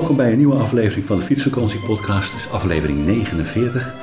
Welkom 0.00 0.18
bij 0.18 0.30
een 0.30 0.38
nieuwe 0.38 0.56
aflevering 0.56 1.06
van 1.06 1.18
de 1.18 1.24
Fietsvakantie 1.24 1.80
Podcast. 1.80 2.34
Is 2.34 2.50
aflevering 2.50 3.06
49. 3.06 3.94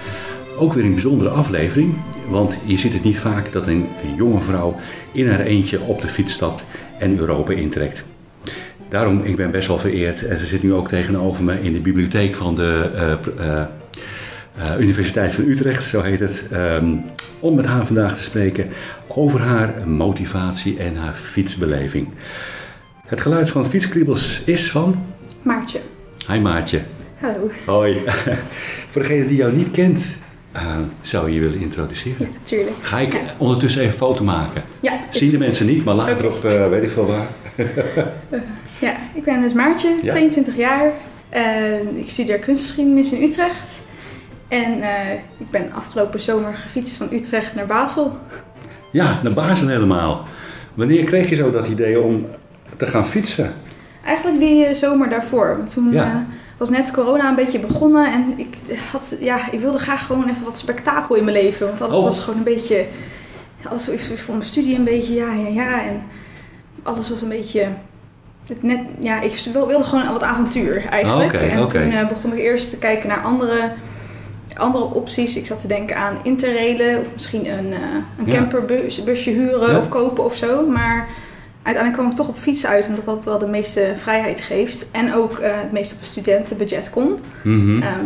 Ook 0.58 0.74
weer 0.74 0.84
een 0.84 0.94
bijzondere 0.94 1.30
aflevering, 1.30 1.94
want 2.30 2.58
je 2.66 2.78
ziet 2.78 2.94
het 2.94 3.04
niet 3.04 3.18
vaak 3.18 3.52
dat 3.52 3.68
een, 3.68 3.88
jonge 4.18 4.42
vrouw 4.42 4.76
in 5.12 5.30
haar 5.30 5.40
eentje 5.40 5.82
op 5.82 6.02
de 6.02 6.08
fiets 6.08 6.34
stapt 6.34 6.64
en 7.00 7.18
Europa 7.18 7.54
intrekt. 7.54 8.04
Daarom, 8.90 9.24
ik 9.24 9.36
ben 9.36 9.52
best 9.52 9.68
wel 9.68 9.78
vereerd. 9.78 10.26
En 10.26 10.38
ze 10.38 10.46
zit 10.46 10.64
nu 10.64 10.74
ook 10.74 10.88
tegenover 10.88 11.44
me 11.44 11.62
in 11.62 11.72
de 11.72 11.80
bibliotheek 11.80 12.36
van 12.36 12.56
de 12.56 12.92
uh, 12.94 13.46
uh, 13.46 13.62
uh, 14.60 14.80
Universiteit 14.80 15.34
van 15.34 15.44
Utrecht, 15.48 15.88
zo 15.88 16.02
heet 16.02 16.20
het. 16.20 16.44
Um, 16.54 17.04
om 17.40 17.56
met 17.56 17.66
haar 17.66 17.86
vandaag 17.86 18.18
te 18.18 18.24
spreken 18.24 18.70
over 19.08 19.40
haar 19.40 19.88
motivatie 19.88 20.78
en 20.78 20.96
haar 20.96 21.16
fietsbeleving. 21.16 22.08
Het 23.08 23.22
geluid 23.22 23.50
van 23.50 23.66
fietskriebels 23.66 24.42
is 24.46 24.72
van 24.72 24.96
Maartje. 25.48 25.80
Hi 26.32 26.40
Maartje. 26.40 26.82
Hallo. 27.20 27.52
Hoi. 27.66 28.02
Voor 28.92 29.02
degene 29.02 29.28
die 29.28 29.38
jou 29.38 29.54
niet 29.54 29.72
kent, 29.72 30.06
uh, 30.56 30.62
zou 31.02 31.28
je 31.28 31.34
je 31.34 31.40
willen 31.42 31.60
introduceren? 31.60 32.18
Ja, 32.20 32.38
tuurlijk. 32.44 32.76
Ga 32.82 33.00
ik 33.00 33.14
Ja. 33.14 33.20
ondertussen 33.38 33.82
even 33.82 33.94
een 33.94 34.00
foto 34.00 34.24
maken? 34.24 34.64
Ja, 34.80 35.00
Zien 35.10 35.32
de 35.32 35.38
mensen 35.38 35.66
niet, 35.66 35.84
maar 35.86 35.96
later 35.96 36.28
op 36.28 36.46
uh, 36.46 36.70
weet 36.70 36.84
ik 36.84 36.90
veel 36.90 37.06
waar. 37.06 37.28
Ja, 38.80 38.96
ik 39.14 39.24
ben 39.24 39.42
dus 39.42 39.54
Maartje, 39.54 39.96
Ja. 40.04 40.12
22 40.12 40.58
jaar. 40.58 40.92
Ik 41.96 42.10
studeer 42.10 42.40
kunstgeschiedenis 42.40 43.12
in 43.12 43.22
Utrecht. 43.24 43.82
En 44.48 44.82
eh, 44.82 45.14
ik 45.38 45.50
ben 45.52 45.72
afgelopen 45.74 46.20
zomer 46.20 46.54
gefietst 46.54 46.98
van 46.98 47.08
Utrecht 47.12 47.56
naar 47.56 47.66
Basel. 47.66 48.18
Ja, 48.92 49.20
naar 49.24 49.34
Basel 49.34 49.68
helemaal. 49.68 50.26
Wanneer 50.74 51.04
kreeg 51.04 51.30
je 51.30 51.36
zo 51.36 51.52
dat 51.52 51.68
idee 51.68 52.02
om 52.02 52.26
te 52.78 52.86
gaan 52.88 53.08
fietsen? 53.08 53.54
Eigenlijk 54.08 54.40
die 54.40 54.66
eh, 54.66 54.76
zomer 54.76 55.10
daarvoor. 55.10 55.58
Want 55.58 55.74
toen 55.74 55.92
Ja. 55.92 56.04
eh, 56.04 56.16
was 56.58 56.70
net 56.70 56.92
corona 56.92 57.30
een 57.30 57.36
beetje 57.36 57.60
begonnen. 57.60 58.12
En 58.14 58.34
ik, 58.36 58.58
had, 58.92 59.16
ja, 59.20 59.38
ik 59.52 59.60
wilde 59.60 59.78
graag 59.78 60.06
gewoon 60.06 60.30
even 60.30 60.44
wat 60.44 60.58
spektakel 60.58 61.16
in 61.16 61.24
mijn 61.24 61.38
leven. 61.38 61.68
Want 61.68 61.82
alles 61.82 61.98
Oh. 62.00 62.04
was 62.04 62.20
gewoon 62.20 62.38
een 62.38 62.44
beetje... 62.44 62.86
Alles 63.70 63.88
was 63.88 64.22
voor 64.22 64.36
mijn 64.36 64.48
studie 64.48 64.76
een 64.78 64.84
beetje 64.84 65.14
ja, 65.14 65.34
ja, 65.34 65.48
ja. 65.48 65.84
En 65.84 66.04
alles 66.84 67.10
was 67.10 67.22
een 67.22 67.30
beetje... 67.30 67.68
Het 68.48 68.64
net, 68.64 68.80
ja, 69.00 69.22
ik 69.22 69.50
wil- 69.54 69.68
wilde 69.68 69.84
gewoon 69.84 70.12
wat 70.12 70.24
avontuur 70.24 70.86
eigenlijk. 70.86 71.34
Oké, 71.34 71.38
en 71.44 71.68
toen 71.68 71.92
eh, 71.92 72.08
begon 72.08 72.32
ik 72.34 72.40
eerst 72.40 72.70
te 72.70 72.78
kijken 72.78 73.10
naar 73.10 73.22
andere, 73.22 73.72
andere 74.58 74.84
opties. 74.94 75.38
Ik 75.38 75.46
zat 75.46 75.62
te 75.62 75.68
denken 75.68 75.98
aan 75.98 76.18
interrailen 76.24 77.00
of 77.00 77.08
misschien 77.14 77.46
een, 77.58 77.74
eh 77.74 77.80
een 78.18 78.28
camperbusje 78.30 79.04
busje 79.04 79.30
huren 79.30 79.72
Ja. 79.72 79.78
of 79.78 79.90
kopen 79.90 80.24
of 80.24 80.36
zo. 80.36 80.66
Maar 80.68 81.08
uiteindelijk 81.68 81.94
kwam 81.94 82.10
ik 82.10 82.16
toch 82.16 82.28
op 82.28 82.38
fietsen 82.38 82.70
uit, 82.70 82.88
omdat 82.88 83.06
dat 83.06 83.26
wel 83.26 83.38
de 83.38 83.48
meeste 83.48 83.94
vrijheid 83.98 84.42
geeft. 84.42 84.86
En 84.92 85.14
ook 85.14 85.38
eh, 85.40 85.52
het 85.62 85.72
meest 85.72 85.94
op 85.94 86.00
een 86.00 86.06
studentenbudget 86.06 86.90
kon. 86.90 87.18
Mhm. 87.44 87.82
Ehm, 87.82 88.06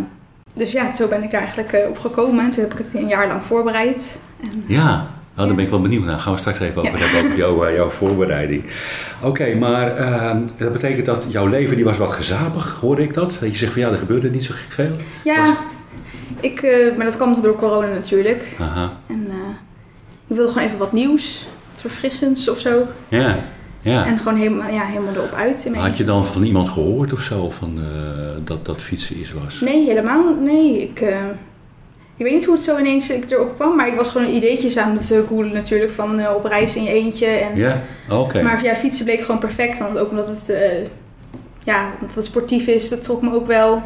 dus 0.53 0.71
ja, 0.71 0.95
zo 0.95 1.07
ben 1.07 1.23
ik 1.23 1.31
daar 1.31 1.41
eigenlijk 1.41 1.71
eh, 1.73 1.89
op 1.89 1.97
gekomen. 1.97 2.45
En 2.45 2.51
toen 2.51 2.63
heb 2.63 2.71
ik 2.71 2.77
het 2.77 2.87
een 3.01 3.07
jaar 3.07 3.27
lang 3.27 3.43
voorbereid. 3.43 4.19
En, 4.43 4.63
Ja, 4.67 5.07
nou, 5.35 5.47
daar 5.47 5.55
ben 5.55 5.65
ik 5.65 5.69
wel 5.71 5.81
benieuwd 5.81 6.03
naar. 6.05 6.19
Gaan 6.19 6.33
we 6.33 6.39
straks 6.39 6.59
even 6.59 6.81
over 6.81 6.97
Ja. 6.99 7.05
hebben, 7.05 7.23
over 7.25 7.37
jouw, 7.37 7.63
eh, 7.65 7.75
jouw 7.75 7.89
voorbereiding. 7.89 8.63
Oké, 9.23 9.55
maar 9.55 9.95
ehm, 9.95 10.37
dat 10.57 10.71
betekent 10.71 11.05
dat 11.05 11.23
jouw 11.27 11.45
leven 11.47 11.75
die 11.75 11.85
was 11.85 11.97
wat 11.97 12.11
gezapig, 12.11 12.77
hoorde 12.81 13.03
ik 13.03 13.13
dat? 13.13 13.37
Dat 13.39 13.51
je 13.51 13.57
zegt 13.57 13.71
van 13.73 13.81
ja, 13.81 13.89
er 13.89 13.97
gebeurde 13.97 14.29
niet 14.29 14.43
zo 14.45 14.53
gek 14.53 14.71
veel? 14.71 14.91
ja, 15.23 15.43
Was- 15.43 15.55
ik, 16.39 16.61
eh, 16.61 16.95
maar 16.95 17.05
dat 17.05 17.15
kwam 17.15 17.41
door 17.41 17.55
corona 17.55 17.87
natuurlijk. 17.87 18.55
Aha, 18.59 18.91
En 19.07 19.25
eh, 19.29 19.35
ik 20.27 20.35
wilde 20.37 20.51
gewoon 20.51 20.67
even 20.67 20.79
wat 20.79 20.91
nieuws, 20.91 21.47
verfrissends 21.81 22.49
of 22.49 22.59
zo. 22.59 22.83
ja, 23.07 23.43
ja. 23.81 24.05
En 24.05 24.17
gewoon 24.17 24.37
helemaal, 24.37 24.69
ja, 24.69 24.85
helemaal 24.85 25.13
erop 25.13 25.33
uit. 25.33 25.69
Had 25.73 25.97
je 25.97 26.03
dan 26.03 26.25
van 26.25 26.43
iemand 26.43 26.69
gehoord 26.69 27.13
of 27.13 27.21
zo, 27.21 27.49
van, 27.49 27.79
eh, 27.79 28.45
dat 28.45 28.65
dat 28.65 28.81
fietsen 28.81 29.19
iets 29.19 29.33
was? 29.33 29.59
Nee, 29.61 29.87
helemaal 29.87 30.35
nee. 30.35 30.81
Ik, 30.81 30.99
eh, 30.99 31.25
ik 32.21 32.27
weet 32.27 32.35
niet 32.35 32.45
hoe 32.45 32.55
het 32.55 32.63
zo 32.63 32.77
ineens 32.77 33.09
ik 33.09 33.31
erop 33.31 33.55
kwam, 33.55 33.75
maar 33.75 33.87
ik 33.87 33.95
was 33.95 34.09
gewoon 34.09 34.27
ideetjes 34.27 34.77
aan 34.77 34.91
het 34.91 35.11
eh, 35.11 35.19
googlen 35.27 35.53
natuurlijk 35.53 35.91
van 35.91 36.19
eh, 36.19 36.35
op 36.35 36.45
reis 36.45 36.75
in 36.75 36.83
je 36.83 36.89
eentje. 36.89 37.25
En, 37.25 37.55
Ja, 37.57 37.81
oké. 38.09 38.41
Maar 38.41 38.63
ja, 38.63 38.75
fietsen 38.75 39.05
bleek 39.05 39.21
gewoon 39.21 39.39
perfect, 39.39 39.79
want 39.79 39.97
ook 39.97 40.09
omdat 40.09 40.27
het, 40.27 40.49
eh, 40.49 40.87
ja, 41.63 41.91
omdat 41.99 42.15
het 42.15 42.25
sportief 42.25 42.67
is, 42.67 42.89
dat 42.89 43.03
trok 43.03 43.21
me 43.21 43.33
ook 43.33 43.47
wel. 43.47 43.81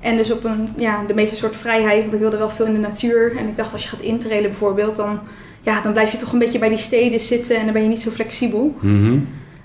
En 0.00 0.16
dus 0.16 0.30
op 0.30 0.44
een, 0.44 0.68
ja, 0.76 1.04
de 1.06 1.14
meeste 1.14 1.36
soort 1.36 1.56
vrijheid, 1.56 2.00
want 2.00 2.14
ik 2.14 2.20
wilde 2.20 2.36
wel 2.36 2.50
veel 2.50 2.66
in 2.66 2.72
de 2.72 2.78
natuur. 2.78 3.36
En 3.36 3.48
ik 3.48 3.56
dacht, 3.56 3.72
als 3.72 3.82
je 3.82 3.88
gaat 3.88 4.00
intrailen 4.00 4.50
bijvoorbeeld, 4.50 4.96
dan, 4.96 5.20
ja, 5.64 5.80
dan 5.80 5.92
blijf 5.92 6.10
je 6.12 6.16
toch 6.16 6.32
een 6.32 6.38
beetje 6.38 6.58
bij 6.58 6.68
die 6.68 6.78
steden 6.78 7.20
zitten 7.20 7.56
en 7.56 7.64
dan 7.64 7.72
ben 7.72 7.82
je 7.82 7.88
niet 7.88 8.00
zo 8.00 8.10
flexibel. 8.10 8.76
Mhm. 8.80 9.18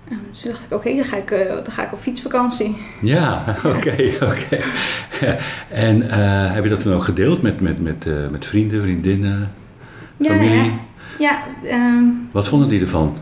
Ehm, 0.09 0.17
dus 0.29 0.41
toen 0.41 0.51
dacht 0.51 0.63
ik, 0.63 0.73
oké, 0.73 0.95
dan, 0.95 1.03
ga 1.03 1.17
ik, 1.17 1.31
eh, 1.31 1.47
dan 1.49 1.71
ga 1.71 1.83
ik 1.83 1.93
op 1.93 2.01
fietsvakantie. 2.01 2.75
Ja, 3.01 3.43
oké, 3.75 4.11
oké. 4.21 4.57
En 5.69 6.09
eh, 6.09 6.53
heb 6.53 6.63
je 6.63 6.69
dat 6.69 6.81
toen 6.81 6.93
ook 6.93 7.03
gedeeld 7.03 7.41
met, 7.41 7.61
met, 7.61 7.81
met, 7.81 8.05
eh, 8.07 8.13
met 8.31 8.45
vrienden, 8.45 8.81
vriendinnen, 8.81 9.51
Ja, 10.17 10.29
familie? 10.29 10.71
Ja, 11.19 11.39
ehm, 11.63 12.03
Wat 12.31 12.47
vonden 12.47 12.69
die 12.69 12.81
ervan? 12.81 13.17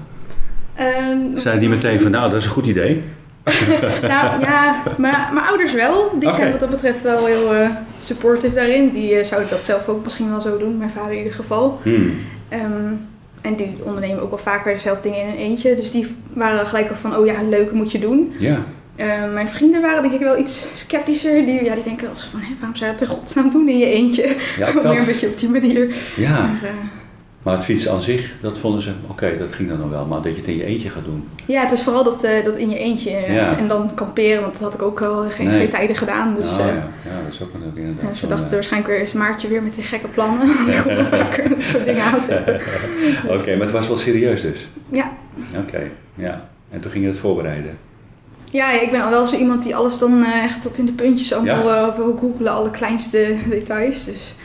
ehm, 0.76 1.18
Zeiden 1.36 1.60
die 1.60 1.70
meteen 1.70 2.00
van, 2.02 2.12
nou, 2.12 2.30
dat 2.30 2.40
is 2.40 2.46
een 2.46 2.52
goed 2.54 2.66
idee? 2.68 3.04
Nou 4.02 4.40
ja, 4.40 4.84
maar 4.98 5.30
mijn 5.34 5.46
ouders 5.46 5.74
wel. 5.74 6.16
Die 6.20 6.32
zijn 6.32 6.52
wat 6.52 6.60
dat 6.60 6.70
betreft 6.70 7.02
wel 7.02 7.26
heel 7.26 7.54
eh, 7.56 7.70
supportive 7.98 8.56
daarin. 8.56 8.90
Die 8.94 9.16
eh, 9.16 9.26
zouden 9.26 9.50
dat 9.50 9.66
zelf 9.66 9.88
ook 9.88 10.04
misschien 10.04 10.30
wel 10.30 10.42
zo 10.42 10.58
doen. 10.58 10.78
Mijn 10.78 10.90
vader 10.90 11.12
in 11.12 11.18
ieder 11.18 11.34
geval. 11.34 11.80
Hmm. 11.84 12.14
Ehm, 12.50 12.94
en 13.42 13.56
die 13.56 13.76
ondernemen 13.84 14.22
ook 14.22 14.30
wel 14.30 14.40
vaker 14.40 14.80
zelf 14.80 15.02
dingen 15.02 15.22
in 15.22 15.28
een 15.28 15.36
eentje. 15.38 15.74
Dus 15.76 15.92
die 15.92 16.16
waren 16.34 16.66
gelijk 16.66 16.90
al 16.90 16.96
van, 16.96 17.16
oh 17.16 17.26
ja, 17.26 17.42
leuk, 17.42 17.72
moet 17.72 17.92
je 17.92 18.00
doen. 18.00 18.34
Ja, 18.38 18.64
Ehm, 18.98 19.34
mijn 19.34 19.48
vrienden 19.50 19.82
waren 19.82 20.02
denk 20.02 20.14
ik 20.14 20.20
wel 20.20 20.38
iets 20.38 20.70
sceptischer. 20.74 21.46
Die, 21.46 21.64
ja, 21.64 21.74
die 21.74 21.84
denken 21.84 22.10
zo 22.16 22.28
van, 22.32 22.40
hé, 22.40 22.48
waarom 22.60 22.76
zou 22.76 22.92
je 22.92 22.98
dat 22.98 23.08
in 23.10 23.16
godsnaam 23.16 23.50
doen 23.50 23.70
in 23.70 23.78
je 23.78 23.86
eentje? 23.86 24.36
ja, 24.58 24.74
Meer 24.84 25.00
een 25.00 25.06
beetje 25.06 25.28
op 25.28 25.40
die 25.40 25.50
manier. 25.50 25.96
ja. 26.16 26.42
Maar, 26.42 26.60
eh, 26.64 26.70
Maar 27.48 27.56
het 27.56 27.66
fietsen 27.66 27.92
aan 27.92 28.02
zich, 28.02 28.34
dat 28.42 28.58
vonden 28.58 28.82
ze, 28.82 28.92
oké, 29.08 29.38
dat 29.38 29.54
ging 29.54 29.70
dan 29.70 29.80
nog 29.80 29.90
wel. 29.90 30.06
Maar 30.06 30.22
dat 30.22 30.32
je 30.32 30.38
het 30.38 30.48
in 30.48 30.58
je 30.58 30.64
eentje 30.64 30.90
gaat 30.90 31.06
doen. 31.06 31.30
ja, 31.46 31.62
het 31.62 31.72
is 31.72 31.84
vooral 31.84 32.04
dat, 32.04 32.24
eh, 32.24 32.44
dat 32.44 32.56
in 32.56 32.70
je 32.70 32.78
eentje. 32.78 33.12
Ja. 33.12 33.58
En 33.58 33.68
dan 33.68 33.94
kamperen, 33.94 34.42
want 34.42 34.54
dat 34.54 34.62
had 34.62 34.74
ik 34.74 34.82
ook 34.82 35.02
al 35.02 35.30
geen, 35.30 35.48
Nee. 35.48 35.58
geen 35.60 35.70
tijden 35.70 35.96
gedaan. 35.96 36.36
Dus, 36.36 36.54
oh 36.54 36.60
eh, 36.60 36.66
ja. 36.66 36.74
ja, 37.06 37.24
dat 37.24 37.34
is 37.34 37.42
ook 37.42 37.54
een 37.54 37.62
inderdaad. 37.76 38.04
Ja, 38.08 38.14
ze 38.14 38.28
dachten 38.28 38.48
eh, 38.48 38.54
waarschijnlijk 38.54 38.94
weer 38.94 39.02
is 39.02 39.14
Maartje 39.14 39.48
weer 39.48 39.64
met 39.64 39.76
die 39.76 39.84
gekke 39.84 40.08
plannen. 40.08 40.48
Ik 40.78 40.82
wel 40.84 41.06
vaker 41.20 41.50
dat 41.50 41.62
soort 41.62 41.86
dingen 41.86 42.04
aanzetten. 42.04 42.56
Oké, 43.38 43.56
maar 43.56 43.66
het 43.66 43.72
was 43.72 43.88
wel 43.88 43.98
serieus 43.98 44.42
dus. 44.42 44.68
Ja. 44.90 45.12
Oké, 45.58 45.82
ja. 46.16 46.50
En 46.70 46.82
toen 46.82 46.92
ging 46.92 47.04
je 47.04 47.10
het 47.10 47.20
voorbereiden. 47.20 47.78
ja, 48.52 48.82
ik 48.82 48.92
ben 48.92 49.02
al 49.02 49.10
wel 49.10 49.28
zo 49.28 49.36
iemand 49.36 49.64
die 49.64 49.76
alles 49.76 49.98
dan 49.98 50.24
eh, 50.24 50.44
echt 50.44 50.62
tot 50.62 50.78
in 50.78 50.86
de 50.86 50.92
puntjes 50.92 51.34
allemaal 51.34 51.72
eh, 51.72 51.96
wil 51.96 52.18
googelen, 52.20 52.52
alle 52.52 52.72
kleinste 52.72 53.36
details. 53.50 54.06
Dus, 54.06 54.36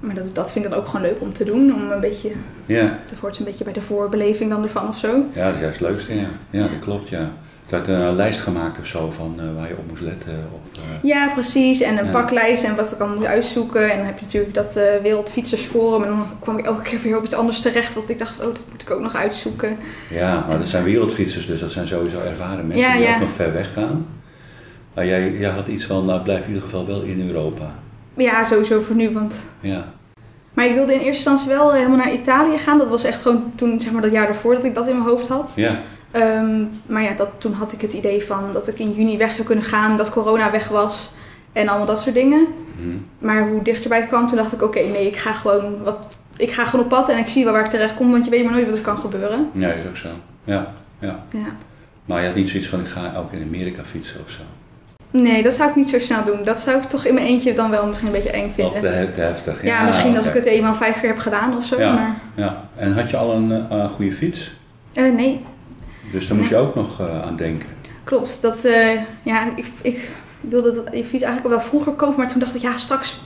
maar 0.00 0.14
dat, 0.14 0.34
dat 0.34 0.52
vind 0.52 0.64
ik 0.64 0.70
dan 0.70 0.80
ook 0.80 0.86
gewoon 0.86 1.06
leuk 1.06 1.20
om 1.20 1.32
te 1.32 1.44
doen. 1.44 1.74
Om 1.74 1.90
een 1.90 2.00
beetje, 2.00 2.30
Ja, 2.66 2.98
dat 3.10 3.18
hoort 3.20 3.38
een 3.38 3.44
beetje 3.44 3.64
bij 3.64 3.72
de 3.72 3.82
voorbeleving 3.82 4.50
dan 4.50 4.62
ervan 4.62 4.88
of 4.88 4.98
zo. 4.98 5.24
ja 5.34 5.44
dat 5.44 5.54
is 5.54 5.60
juist 5.60 5.78
het 5.78 5.88
leukste, 5.88 6.14
ja. 6.14 6.26
Ja, 6.50 6.60
dat 6.60 6.78
klopt, 6.80 7.08
ja. 7.08 7.30
Je 7.68 7.76
had 7.76 7.88
een 7.88 8.14
lijst 8.14 8.40
gemaakt 8.40 8.78
of 8.78 8.86
zo 8.86 9.10
van 9.10 9.34
eh, 9.38 9.44
waar 9.56 9.68
je 9.68 9.76
op 9.76 9.88
moest 9.88 10.02
letten. 10.02 10.32
Of, 10.52 10.78
eh, 10.78 10.82
Ja, 11.02 11.28
precies. 11.32 11.80
En 11.80 11.98
een 11.98 12.04
Ja. 12.04 12.10
paklijst 12.10 12.64
en 12.64 12.76
wat 12.76 12.92
ik 12.92 12.98
dan 12.98 13.14
moet 13.14 13.24
uitzoeken. 13.24 13.90
En 13.90 13.96
dan 13.96 14.06
heb 14.06 14.18
je 14.18 14.24
natuurlijk 14.24 14.54
dat 14.54 14.76
eh 14.76 14.84
Wereldfietsersforum. 15.02 16.02
En 16.02 16.08
dan 16.08 16.26
kwam 16.40 16.58
ik 16.58 16.66
elke 16.66 16.82
keer 16.82 17.00
weer 17.02 17.16
op 17.18 17.24
iets 17.24 17.34
anders 17.34 17.60
terecht. 17.60 17.94
Want 17.94 18.10
ik 18.10 18.18
dacht, 18.18 18.38
oh, 18.40 18.44
dat 18.46 18.64
moet 18.72 18.82
ik 18.82 18.90
ook 18.90 19.00
nog 19.00 19.14
uitzoeken. 19.16 19.76
Ja, 20.10 20.44
maar 20.48 20.58
dat 20.58 20.68
zijn 20.68 20.84
wereldfietsers, 20.84 21.46
dus 21.46 21.60
dat 21.60 21.72
zijn 21.72 21.86
sowieso 21.86 22.20
ervaren 22.20 22.66
mensen 22.66 22.88
Ja, 22.88 22.96
die 22.96 23.06
ja. 23.06 23.14
ook 23.14 23.20
nog 23.20 23.32
ver 23.32 23.52
weg 23.52 23.72
gaan. 23.72 24.06
Maar 24.94 25.06
jij, 25.06 25.32
jij 25.32 25.50
had 25.50 25.68
iets 25.68 25.84
van, 25.84 26.04
nou 26.04 26.20
blijf 26.22 26.40
in 26.42 26.46
ieder 26.48 26.62
geval 26.62 26.86
wel 26.86 27.00
in 27.02 27.26
Europa. 27.28 27.74
Ja, 28.16 28.44
sowieso 28.44 28.80
voor 28.80 28.96
nu, 28.96 29.10
want 29.12 29.46
Ja, 29.60 29.84
Maar 30.54 30.66
ik 30.66 30.74
wilde 30.74 30.92
in 30.92 30.98
eerste 31.00 31.30
instantie 31.30 31.48
wel 31.48 31.72
helemaal 31.72 31.96
naar 31.96 32.12
Italië 32.12 32.58
gaan. 32.58 32.78
Dat 32.78 32.88
was 32.88 33.04
echt 33.04 33.22
gewoon 33.22 33.52
toen, 33.54 33.80
zeg 33.80 33.92
maar, 33.92 34.02
dat 34.02 34.12
jaar 34.12 34.26
daarvoor 34.26 34.54
dat 34.54 34.64
ik 34.64 34.74
dat 34.74 34.86
in 34.86 34.96
mijn 34.96 35.08
hoofd 35.08 35.28
had. 35.28 35.52
ja, 35.56 35.80
Ehm, 36.10 36.64
maar 36.86 37.02
ja, 37.02 37.12
dat, 37.12 37.30
toen 37.38 37.52
had 37.52 37.72
ik 37.72 37.80
het 37.80 37.92
idee 37.92 38.24
van 38.24 38.52
dat 38.52 38.68
ik 38.68 38.78
in 38.78 38.90
juni 38.92 39.16
weg 39.18 39.34
zou 39.34 39.46
kunnen 39.46 39.64
gaan, 39.64 39.96
dat 39.96 40.10
corona 40.10 40.50
weg 40.50 40.68
was 40.68 41.10
en 41.52 41.68
allemaal 41.68 41.86
dat 41.86 42.00
soort 42.00 42.14
dingen. 42.14 42.46
hm, 42.76 43.26
Maar 43.26 43.48
hoe 43.48 43.62
dichterbij 43.62 43.98
het 43.98 44.08
kwam, 44.08 44.26
toen 44.28 44.36
dacht 44.36 44.52
ik: 44.52 44.62
oké, 44.62 44.78
nee, 44.80 45.06
ik 45.06 45.16
ga 45.16 45.32
gewoon 45.32 45.82
wat 45.82 46.16
ik 46.36 46.52
ga 46.52 46.64
gewoon 46.64 46.84
op 46.84 46.90
pad 46.90 47.08
en 47.08 47.18
ik 47.18 47.28
zie 47.28 47.44
wel 47.44 47.52
waar 47.52 47.64
ik 47.64 47.70
terecht 47.70 47.94
kom, 47.94 48.10
want 48.10 48.24
je 48.24 48.30
weet 48.30 48.44
maar 48.44 48.52
nooit 48.52 48.66
wat 48.68 48.76
er 48.76 48.82
kan 48.82 48.98
gebeuren. 48.98 49.50
Ja, 49.52 49.68
is 49.68 49.86
ook 49.88 49.96
zo. 49.96 50.08
Ja, 50.44 50.72
ja. 50.98 51.24
Ja. 51.30 51.56
Maar 52.04 52.20
je 52.20 52.26
had 52.26 52.36
niet 52.36 52.48
zoiets 52.48 52.68
van, 52.68 52.80
ik 52.80 52.86
ga 52.86 53.12
ook 53.16 53.32
in 53.32 53.42
Amerika 53.42 53.84
fietsen 53.84 54.20
of 54.26 54.30
zo. 54.30 54.40
Nee, 55.10 55.42
dat 55.42 55.54
zou 55.54 55.68
ik 55.70 55.76
niet 55.76 55.88
zo 55.90 55.98
snel 55.98 56.24
doen. 56.24 56.44
Dat 56.44 56.60
zou 56.60 56.76
ik 56.76 56.82
toch 56.84 57.04
in 57.04 57.14
mijn 57.14 57.26
eentje 57.26 57.54
dan 57.54 57.70
wel 57.70 57.86
misschien 57.86 58.06
een 58.08 58.14
beetje 58.14 58.30
eng 58.30 58.50
vinden. 58.54 58.80
te, 58.80 59.10
te 59.14 59.20
heftig. 59.20 59.62
ja, 59.62 59.84
misschien 59.84 60.16
als 60.16 60.26
ik 60.26 60.34
het 60.34 60.44
eenmaal 60.44 60.74
vijf 60.74 61.00
keer 61.00 61.08
heb 61.08 61.18
gedaan 61.18 61.56
of 61.56 61.64
zo, 61.64 61.78
Ja. 61.80 61.92
maar 61.92 62.16
Ja, 62.34 62.68
en 62.76 62.92
had 62.92 63.10
je 63.10 63.16
al 63.16 63.32
een 63.34 63.66
eh, 63.70 63.84
goede 63.90 64.12
fiets? 64.12 64.54
eh, 64.92 65.12
nee, 65.12 65.44
Dus 66.12 66.28
daar 66.28 66.36
moest 66.36 66.48
je 66.50 66.56
ook 66.56 66.74
nog 66.74 67.00
eh, 67.00 67.22
aan 67.22 67.36
denken. 67.36 67.68
klopt. 68.04 68.38
Dat, 68.40 68.64
eh, 68.64 69.00
ja, 69.22 69.44
ik, 69.56 69.66
ik 69.82 70.10
wilde 70.40 70.72
dat, 70.74 70.92
die 70.92 71.04
fiets 71.04 71.22
eigenlijk 71.22 71.44
al 71.54 71.60
wel 71.60 71.68
vroeger 71.68 71.92
kopen, 71.92 72.16
maar 72.16 72.28
toen 72.28 72.40
dacht 72.40 72.54
ik, 72.54 72.60
ja, 72.60 72.76
straks 72.76 73.20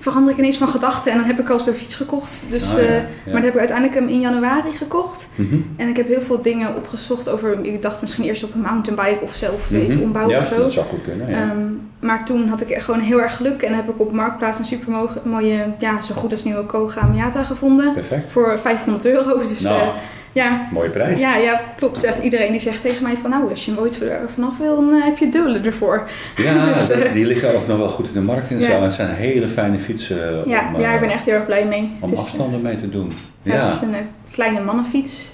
verander 0.00 0.32
ik 0.32 0.38
ineens 0.38 0.56
van 0.56 0.68
gedachten 0.68 1.12
en 1.12 1.18
dan 1.18 1.26
heb 1.26 1.38
ik 1.40 1.48
al 1.50 1.60
zo'n 1.60 1.74
fiets 1.74 1.94
gekocht. 1.94 2.42
Dus, 2.48 2.62
Ah, 2.64 2.72
ja, 2.72 2.78
eh, 2.78 2.94
ja. 2.96 3.02
Maar 3.24 3.32
dan 3.32 3.42
heb 3.42 3.52
ik 3.52 3.58
uiteindelijk 3.58 3.98
hem 3.98 4.08
in 4.08 4.20
januari 4.20 4.72
gekocht. 4.72 5.28
Mhm. 5.34 5.56
En 5.76 5.88
ik 5.88 5.96
heb 5.96 6.06
heel 6.08 6.20
veel 6.22 6.42
dingen 6.42 6.76
opgezocht 6.76 7.28
over, 7.28 7.64
ik 7.64 7.82
dacht 7.82 8.00
misschien 8.00 8.24
eerst 8.24 8.44
op 8.44 8.54
een 8.54 8.60
mountainbike 8.60 9.18
of 9.22 9.34
zelf 9.34 9.68
weet, 9.68 9.88
Mhm. 9.88 10.02
ombouwen 10.02 10.34
ja, 10.34 10.40
of 10.40 10.46
zo. 10.48 10.56
dat 10.56 10.72
zou 10.72 10.86
goed 10.86 11.02
kunnen. 11.02 11.30
Ja. 11.30 11.42
Ehm, 11.42 11.58
maar 12.00 12.24
toen 12.24 12.48
had 12.48 12.60
ik 12.60 12.78
gewoon 12.82 13.00
heel 13.00 13.20
erg 13.22 13.36
geluk 13.36 13.62
en 13.62 13.74
heb 13.74 13.88
ik 13.88 14.00
op 14.00 14.12
Marktplaats 14.12 14.58
een 14.58 14.64
super 14.64 14.90
mo- 14.92 15.08
mooie, 15.24 15.64
ja, 15.78 16.02
zo 16.02 16.14
goed 16.14 16.30
als 16.32 16.44
nieuwe 16.44 16.64
Koga 16.64 17.06
Miata 17.06 17.44
gevonden. 17.44 17.92
Perfect. 17.92 18.32
Voor 18.32 18.58
500 18.58 19.06
euro. 19.06 19.38
Dus 19.48 19.60
Nou, 19.60 19.80
eh, 19.80 19.88
ja, 20.32 20.68
mooie 20.72 20.90
prijs. 20.90 21.20
ja, 21.20 21.36
ja, 21.36 21.60
klopt. 21.76 21.98
Zegt 21.98 22.22
iedereen 22.22 22.50
die 22.52 22.60
zegt 22.60 22.80
tegen 22.82 23.02
mij 23.02 23.16
van 23.16 23.30
nou, 23.30 23.48
als 23.50 23.64
je 23.64 23.70
hem 23.70 23.80
ooit 23.80 23.98
vanaf 24.34 24.58
wil, 24.58 24.74
dan 24.74 24.94
eh, 24.94 25.04
heb 25.04 25.18
je 25.18 25.28
dubbele 25.28 25.58
ervoor. 25.60 26.08
Ja, 26.36 26.64
Dus, 26.72 26.86
dat- 26.88 26.98
eh, 26.98 27.12
die 27.12 27.26
liggen 27.26 27.54
ook 27.54 27.66
nog 27.66 27.78
wel 27.78 27.88
goed 27.88 28.06
in 28.06 28.12
de 28.14 28.20
markt 28.20 28.50
en 28.50 28.58
Ja. 28.58 28.70
zo. 28.70 28.82
Het 28.82 28.94
zijn 28.94 29.14
hele 29.14 29.46
fijne 29.46 29.78
fietsen 29.78 30.48
Ja, 30.48 30.70
om, 30.74 30.80
ja, 30.80 30.88
eh, 30.88 30.94
ik 30.94 31.00
ben 31.00 31.10
echt 31.10 31.24
heel 31.24 31.34
erg 31.34 31.46
blij 31.46 31.66
mee. 31.66 31.90
om 32.00 32.12
eh, 32.12 32.18
afstanden 32.18 32.62
mee 32.62 32.76
te 32.76 32.88
doen. 32.88 33.12
ja, 33.42 33.54
Ja, 33.54 33.64
het 33.64 33.74
is 33.74 33.80
een 33.80 33.94
eh, 33.94 34.00
kleine 34.30 34.60
mannenfiets. 34.60 35.32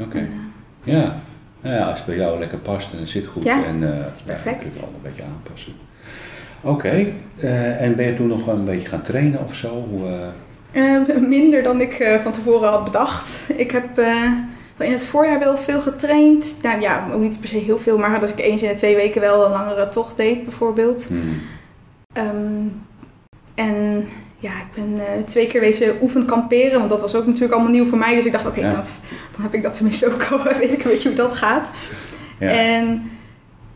oké. 0.00 0.18
Eh, 0.18 0.24
Ja. 0.84 1.14
Nou 1.60 1.74
ja, 1.76 1.84
als 1.84 1.96
het 1.98 2.06
bij 2.06 2.16
jou 2.16 2.38
lekker 2.38 2.58
past 2.58 2.92
en 2.92 2.98
het 2.98 3.08
zit 3.08 3.26
goed. 3.26 3.42
Ja, 3.42 3.64
en, 3.64 3.82
eh, 3.82 4.12
is 4.14 4.22
perfect. 4.22 4.44
dan 4.44 4.54
kun 4.58 4.66
je 4.66 4.70
het 4.72 4.80
wel 4.80 4.88
een 4.94 5.02
beetje 5.10 5.22
aanpassen. 5.22 5.72
Oké, 6.60 7.06
eh, 7.40 7.80
en 7.80 7.96
ben 7.96 8.06
je 8.06 8.14
toen 8.14 8.26
nog 8.26 8.44
wel 8.44 8.54
een 8.56 8.64
beetje 8.64 8.88
gaan 8.88 9.02
trainen 9.02 9.40
of 9.44 9.54
zo? 9.54 9.86
Hoe, 9.90 10.06
eh, 10.08 10.14
Eh, 10.72 11.16
minder 11.20 11.62
dan 11.62 11.80
ik 11.80 11.92
eh, 11.92 12.20
van 12.20 12.32
tevoren 12.32 12.68
had 12.68 12.84
bedacht. 12.84 13.44
Ik 13.56 13.70
heb 13.70 13.98
eh, 13.98 14.30
in 14.78 14.92
het 14.92 15.04
voorjaar 15.04 15.38
wel 15.38 15.56
veel 15.58 15.80
getraind. 15.80 16.58
Nou 16.62 16.80
ja, 16.80 17.08
ook 17.12 17.20
niet 17.20 17.40
per 17.40 17.48
se 17.48 17.56
heel 17.56 17.78
veel, 17.78 17.98
maar 17.98 18.20
dat 18.20 18.30
ik 18.30 18.38
eens 18.40 18.62
in 18.62 18.68
de 18.68 18.74
twee 18.74 18.96
weken 18.96 19.20
wel 19.20 19.44
een 19.44 19.50
langere 19.50 19.88
tocht 19.88 20.16
deed 20.16 20.44
bijvoorbeeld. 20.44 21.04
hmm. 21.04 21.40
Ehm, 22.12 22.66
en 23.54 24.08
ja, 24.38 24.50
ik 24.50 24.66
ben 24.74 25.24
twee 25.24 25.46
keer 25.46 25.60
wezen 25.60 25.96
oefen 26.02 26.26
kamperen, 26.26 26.78
want 26.78 26.88
dat 26.90 27.00
was 27.00 27.14
ook 27.14 27.26
natuurlijk 27.26 27.52
allemaal 27.52 27.70
nieuw 27.72 27.88
voor 27.88 27.98
mij. 27.98 28.14
Dus 28.14 28.26
ik 28.26 28.32
dacht, 28.32 28.46
oké, 28.46 28.60
Ja. 28.60 28.70
dan, 28.70 28.82
dan 29.32 29.42
heb 29.42 29.54
ik 29.54 29.62
dat 29.62 29.74
tenminste 29.74 30.12
ook 30.12 30.24
al, 30.30 30.42
weet 30.58 30.72
ik 30.72 30.84
een 30.84 30.90
beetje 30.90 31.08
hoe 31.08 31.16
dat 31.16 31.34
gaat. 31.34 31.70
Ja. 32.38 32.48
En, 32.48 33.10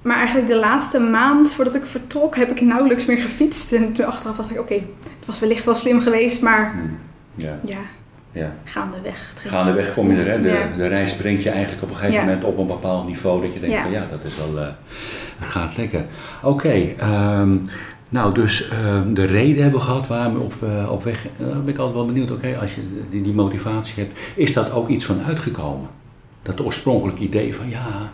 maar 0.07 0.17
eigenlijk 0.17 0.49
de 0.49 0.57
laatste 0.59 0.99
maand 0.99 1.55
voordat 1.55 1.75
ik 1.75 1.87
vertrok, 1.87 2.37
heb 2.37 2.51
ik 2.51 2.61
nauwelijks 2.61 3.07
meer 3.07 3.21
gefietst. 3.21 3.73
En 3.73 3.93
toen 3.93 4.07
achteraf 4.07 4.37
dacht 4.37 4.51
ik, 4.51 4.59
oké, 4.61 4.75
het 4.75 5.27
was 5.27 5.41
wellicht 5.41 5.65
wel 5.65 5.75
slim 5.75 6.01
geweest, 6.01 6.43
maar 6.43 6.73
Hmm. 6.73 6.99
Ja, 7.35 7.59
ja, 7.65 7.79
ja. 8.33 8.55
gaandeweg. 8.65 9.33
Gaandeweg 9.37 9.95
kom 9.95 10.11
je 10.13 10.17
er, 10.23 10.31
hè? 10.31 10.41
De, 10.41 10.49
Ja. 10.49 10.77
de 10.77 10.87
reis 10.87 11.15
brengt 11.17 11.43
je 11.43 11.51
eigenlijk 11.51 11.83
op 11.83 11.89
een 11.89 11.95
gegeven 11.97 12.15
Ja. 12.21 12.25
moment 12.25 12.45
op 12.45 12.59
een 12.59 12.67
bepaald 12.67 13.07
niveau 13.07 13.43
dat 13.43 13.53
je 13.55 13.61
denkt 13.61 13.75
Ja. 13.77 13.83
van 13.83 13.91
ja, 13.91 14.07
dat 14.11 14.25
is 14.25 14.37
wel, 14.37 14.63
eh, 14.63 14.69
gaat 15.41 15.77
lekker. 15.77 16.05
Oké, 16.43 16.73
ehm, 16.97 17.57
nou 18.09 18.35
dus 18.35 18.69
ehm, 18.69 19.13
de 19.15 19.25
reden 19.25 19.63
hebben 19.63 19.81
we 19.81 19.87
gehad 19.87 20.07
waar 20.07 20.33
we 20.33 20.39
op, 20.39 20.53
eh, 20.63 20.91
op 20.93 21.05
weg, 21.05 21.25
uh, 21.41 21.47
ben 21.47 21.69
ik 21.69 21.79
altijd 21.79 21.97
wel 21.97 22.07
benieuwd, 22.07 22.31
oké, 22.31 22.57
als 22.61 22.75
je 22.75 22.81
die, 23.11 23.23
die 23.23 23.35
motivatie 23.35 23.95
hebt, 23.97 24.19
is 24.35 24.53
dat 24.53 24.73
ook 24.73 24.89
iets 24.89 25.05
van 25.05 25.23
uitgekomen? 25.27 25.89
Dat 26.47 26.61
oorspronkelijke 26.65 27.23
idee 27.23 27.55
van 27.55 27.69
ja, 27.69 28.11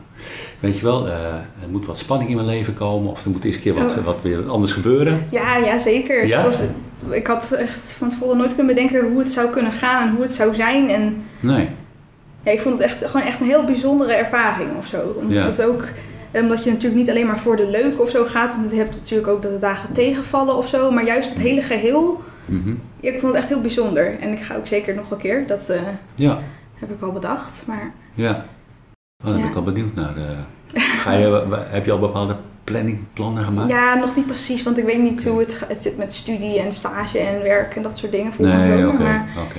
weet 0.60 0.78
je 0.78 0.84
wel, 0.84 1.06
eh, 1.08 1.14
er 1.34 1.68
moet 1.70 1.86
wat 1.86 1.98
spanning 1.98 2.30
in 2.30 2.36
mijn 2.36 2.48
leven 2.48 2.74
komen 2.74 3.10
of 3.10 3.24
er 3.24 3.30
moet 3.30 3.44
eens 3.44 3.54
een 3.54 3.60
keer 3.62 3.74
wat, 3.74 3.96
Oh. 3.98 4.04
wat 4.04 4.22
weer 4.22 4.48
anders 4.48 4.72
gebeuren. 4.72 5.26
Ja, 5.30 5.56
ja 5.56 5.78
zeker. 5.78 6.26
Ja? 6.26 6.36
Het 6.36 6.44
was, 6.46 6.62
ik 7.10 7.26
had 7.26 7.52
echt 7.52 7.92
van 7.92 8.08
tevoren 8.08 8.36
nooit 8.36 8.54
kunnen 8.54 8.74
bedenken 8.74 9.08
hoe 9.10 9.18
het 9.18 9.30
zou 9.32 9.50
kunnen 9.50 9.72
gaan 9.72 10.08
en 10.08 10.14
hoe 10.14 10.22
het 10.22 10.32
zou 10.32 10.54
zijn. 10.54 10.88
En 10.88 11.22
Nee, 11.40 11.68
ja, 12.44 12.50
ik 12.52 12.60
vond 12.60 12.74
het 12.78 12.84
echt, 12.84 13.04
gewoon 13.10 13.26
echt 13.26 13.40
een 13.40 13.46
heel 13.46 13.64
bijzondere 13.64 14.12
ervaring 14.12 14.76
of 14.76 14.86
zo. 14.86 15.14
Omdat 15.20 15.36
Ja. 15.36 15.44
het 15.46 15.62
ook, 15.62 15.88
omdat 16.32 16.64
je 16.64 16.70
natuurlijk 16.70 17.00
niet 17.00 17.10
alleen 17.10 17.26
maar 17.26 17.38
voor 17.38 17.56
de 17.56 17.70
leuk 17.70 18.00
of 18.00 18.10
zo 18.10 18.24
gaat. 18.24 18.56
Want 18.56 18.70
je 18.70 18.76
hebt 18.76 18.94
natuurlijk 18.94 19.28
ook 19.28 19.42
dat 19.42 19.52
de 19.52 19.58
dagen 19.58 19.92
tegenvallen 19.92 20.56
of 20.56 20.68
zo. 20.68 20.90
Maar 20.90 21.04
juist 21.06 21.30
het 21.30 21.38
hele 21.38 21.62
geheel, 21.62 22.20
Mhm. 22.44 22.72
ja, 23.00 23.10
ik 23.10 23.20
vond 23.20 23.32
het 23.32 23.40
echt 23.40 23.48
heel 23.48 23.60
bijzonder. 23.60 24.16
En 24.20 24.32
ik 24.32 24.42
ga 24.42 24.56
ook 24.56 24.66
zeker 24.66 24.94
nog 24.94 25.10
een 25.10 25.16
keer, 25.16 25.46
dat 25.46 25.68
eh, 25.68 25.80
ja. 26.14 26.38
Heb 26.88 26.90
ik 26.96 27.02
al 27.02 27.12
bedacht. 27.12 27.62
Maar 27.66 27.92
Ja, 28.14 28.30
oh, 29.24 29.30
daar 29.30 29.34
ben 29.40 29.44
ik 29.50 29.54
al 29.54 29.62
benieuwd 29.62 29.94
naar. 29.94 30.16
eh. 30.16 30.22
Ga 30.82 31.12
je, 31.12 31.46
heb 31.68 31.84
je 31.84 31.92
al 31.92 31.98
bepaalde 31.98 32.36
planningplannen 32.64 33.44
gemaakt? 33.44 33.70
ja, 33.70 33.94
nog 33.94 34.16
niet 34.16 34.26
precies, 34.26 34.62
want 34.62 34.78
ik 34.78 34.84
weet 34.84 35.02
niet 35.02 35.24
hoe 35.24 35.38
het, 35.40 35.64
het 35.68 35.82
zit 35.82 35.96
met 35.96 36.12
studie 36.12 36.58
en 36.60 36.72
stage 36.72 37.18
en 37.18 37.42
werk 37.42 37.76
en 37.76 37.82
dat 37.82 37.98
soort 37.98 38.12
dingen 38.12 38.32
voor 38.32 38.44
Nee, 38.46 38.86
oké. 38.88 39.02
Maar 39.02 39.26
oké. 39.46 39.58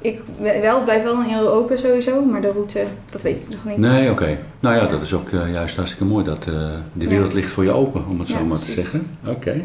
ik 0.00 0.20
we- 0.38 0.58
wel, 0.60 0.82
blijf 0.82 1.02
wel 1.02 1.22
in 1.22 1.34
Europa 1.38 1.76
sowieso, 1.76 2.24
maar 2.24 2.40
de 2.40 2.50
route, 2.50 2.84
dat 3.10 3.22
weet 3.22 3.36
ik 3.42 3.48
nog 3.48 3.64
niet. 3.64 3.76
Nee, 3.76 4.10
oké. 4.10 4.38
Nou 4.60 4.76
ja, 4.76 4.86
dat 4.86 5.02
is 5.02 5.12
ook 5.12 5.28
eh, 5.30 5.52
juist 5.52 5.76
hartstikke 5.76 6.04
mooi 6.06 6.24
dat 6.24 6.46
eh, 6.46 6.70
de 6.92 7.08
wereld 7.08 7.32
ligt 7.32 7.50
voor 7.50 7.64
je 7.64 7.72
open, 7.72 8.06
om 8.08 8.18
het 8.18 8.28
zo 8.28 8.38
Ja, 8.38 8.44
maar 8.44 8.58
te 8.58 8.72
zeggen. 8.72 9.06
Oké. 9.26 9.60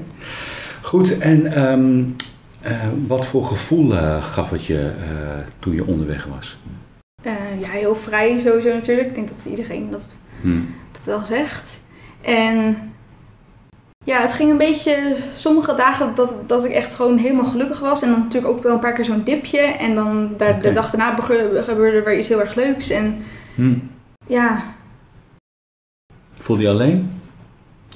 Goed, 0.81 1.17
en 1.17 1.45
ehm, 1.53 1.99
eh, 1.99 2.05
wat 3.07 3.25
voor 3.25 3.45
gevoel 3.45 3.95
eh, 3.95 4.23
gaf 4.23 4.49
het 4.49 4.65
je 4.65 4.87
eh, 4.87 5.37
toen 5.59 5.73
je 5.73 5.85
onderweg 5.85 6.25
was? 6.25 6.57
Eh, 7.23 7.33
ja, 7.61 7.67
heel 7.67 7.95
vrij 7.95 8.37
sowieso 8.39 8.73
natuurlijk. 8.73 9.07
Ik 9.07 9.15
denk 9.15 9.27
dat 9.27 9.45
iedereen 9.45 9.91
dat, 9.91 10.05
Hm. 10.41 10.59
dat 10.91 11.03
wel 11.03 11.25
zegt. 11.25 11.79
En 12.21 12.77
ja, 14.05 14.21
het 14.21 14.33
ging 14.33 14.51
een 14.51 14.57
beetje, 14.57 15.15
sommige 15.35 15.75
dagen 15.75 16.15
dat, 16.15 16.35
dat 16.47 16.65
ik 16.65 16.71
echt 16.71 16.93
gewoon 16.93 17.17
helemaal 17.17 17.45
gelukkig 17.45 17.79
was. 17.79 18.01
En 18.01 18.09
dan 18.09 18.19
natuurlijk 18.19 18.53
ook 18.53 18.63
wel 18.63 18.73
een 18.73 18.79
paar 18.79 18.93
keer 18.93 19.05
zo'n 19.05 19.23
dipje. 19.23 19.59
En 19.59 19.95
dan 19.95 20.33
daar, 20.37 20.61
de 20.61 20.71
dag 20.71 20.89
daarna 20.91 21.15
gebeurde 21.61 21.97
er 21.97 22.03
weer 22.03 22.17
iets 22.17 22.27
heel 22.27 22.39
erg 22.39 22.55
leuks. 22.55 22.89
En 22.89 23.23
Hm. 23.55 23.73
ja, 24.27 24.63
Voelde 26.41 26.61
je 26.61 26.69
alleen? 26.69 27.11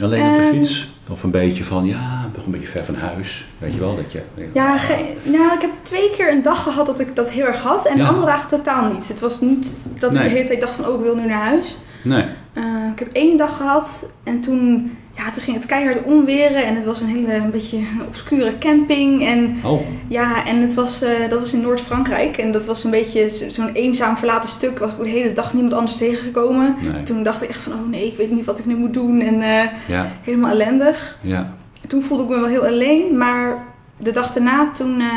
Alleen 0.01 0.21
op 0.31 0.37
de 0.37 0.43
Ehm. 0.43 0.53
fiets? 0.53 0.93
Of 1.09 1.23
een 1.23 1.31
beetje 1.31 1.63
van, 1.63 1.85
ja, 1.85 2.22
toch 2.33 2.45
een 2.45 2.51
beetje 2.51 2.67
ver 2.67 2.85
van 2.85 2.95
huis? 2.95 3.47
Weet 3.57 3.73
je 3.73 3.79
wel, 3.79 3.95
dat 3.95 4.11
je... 4.11 4.21
ja 4.53 4.75
nou, 5.23 5.53
ik 5.53 5.61
heb 5.61 5.71
twee 5.81 6.09
keer 6.15 6.31
een 6.31 6.41
dag 6.41 6.63
gehad 6.63 6.85
dat 6.85 6.99
ik 6.99 7.15
dat 7.15 7.31
heel 7.31 7.45
erg 7.45 7.61
had. 7.61 7.85
En 7.85 7.97
Ja. 7.97 8.03
de 8.03 8.09
andere 8.09 8.25
dagen 8.27 8.47
totaal 8.49 8.93
niet. 8.93 9.07
Het 9.07 9.19
was 9.19 9.41
niet 9.41 9.77
dat 9.99 10.11
Nee. 10.11 10.23
ik 10.23 10.29
de 10.29 10.35
hele 10.35 10.47
tijd 10.47 10.61
dacht 10.61 10.73
van, 10.73 10.87
oh, 10.87 10.95
ik 10.99 11.01
wil 11.05 11.15
nu 11.15 11.25
naar 11.25 11.43
huis. 11.43 11.77
Nee. 12.03 12.25
Eh, 12.53 12.63
ik 12.93 12.99
heb 12.99 13.11
één 13.11 13.37
dag 13.37 13.57
gehad 13.57 14.05
en 14.23 14.41
toen, 14.41 14.91
ja, 15.17 15.29
toen 15.31 15.43
ging 15.43 15.55
het 15.57 15.65
keihard 15.65 16.03
onweren 16.03 16.65
en 16.65 16.75
het 16.75 16.85
was 16.85 17.01
een 17.01 17.07
hele 17.07 17.33
een 17.35 17.51
beetje 17.51 17.77
een 17.77 18.01
obscure 18.07 18.57
camping. 18.57 19.25
En 19.27 19.55
Oh, 19.65 19.81
ja, 20.07 20.45
en 20.45 20.61
het 20.61 20.73
was, 20.73 21.01
eh, 21.01 21.09
dat 21.29 21.39
was 21.39 21.53
in 21.53 21.61
Noord-Frankrijk 21.61 22.37
en 22.37 22.51
dat 22.51 22.65
was 22.65 22.83
een 22.83 22.91
beetje 22.91 23.29
zo- 23.29 23.49
zo'n 23.49 23.69
eenzaam 23.73 24.17
verlaten 24.17 24.49
stuk. 24.49 24.79
Was 24.79 24.91
ik 24.91 24.97
de 24.97 25.07
hele 25.07 25.33
dag 25.33 25.53
niemand 25.53 25.73
anders 25.73 25.97
tegengekomen. 25.97 26.75
nee. 26.93 27.03
Toen 27.03 27.23
dacht 27.23 27.41
ik 27.43 27.49
echt 27.49 27.61
van, 27.61 27.73
oh 27.73 27.89
nee, 27.89 28.07
ik 28.07 28.17
weet 28.17 28.31
niet 28.31 28.45
wat 28.45 28.59
ik 28.59 28.65
nu 28.65 28.75
moet 28.75 28.93
doen 28.93 29.21
en 29.21 29.41
eh, 29.41 29.63
Ja, 29.87 30.11
helemaal 30.21 30.51
ellendig. 30.51 31.17
ja. 31.21 31.53
Toen 31.87 32.01
voelde 32.01 32.23
ik 32.23 32.29
me 32.29 32.35
wel 32.39 32.47
heel 32.47 32.65
alleen, 32.65 33.17
maar 33.17 33.63
de 33.97 34.11
dag 34.11 34.31
daarna 34.31 34.71
toen 34.71 34.99
eh, 34.99 35.07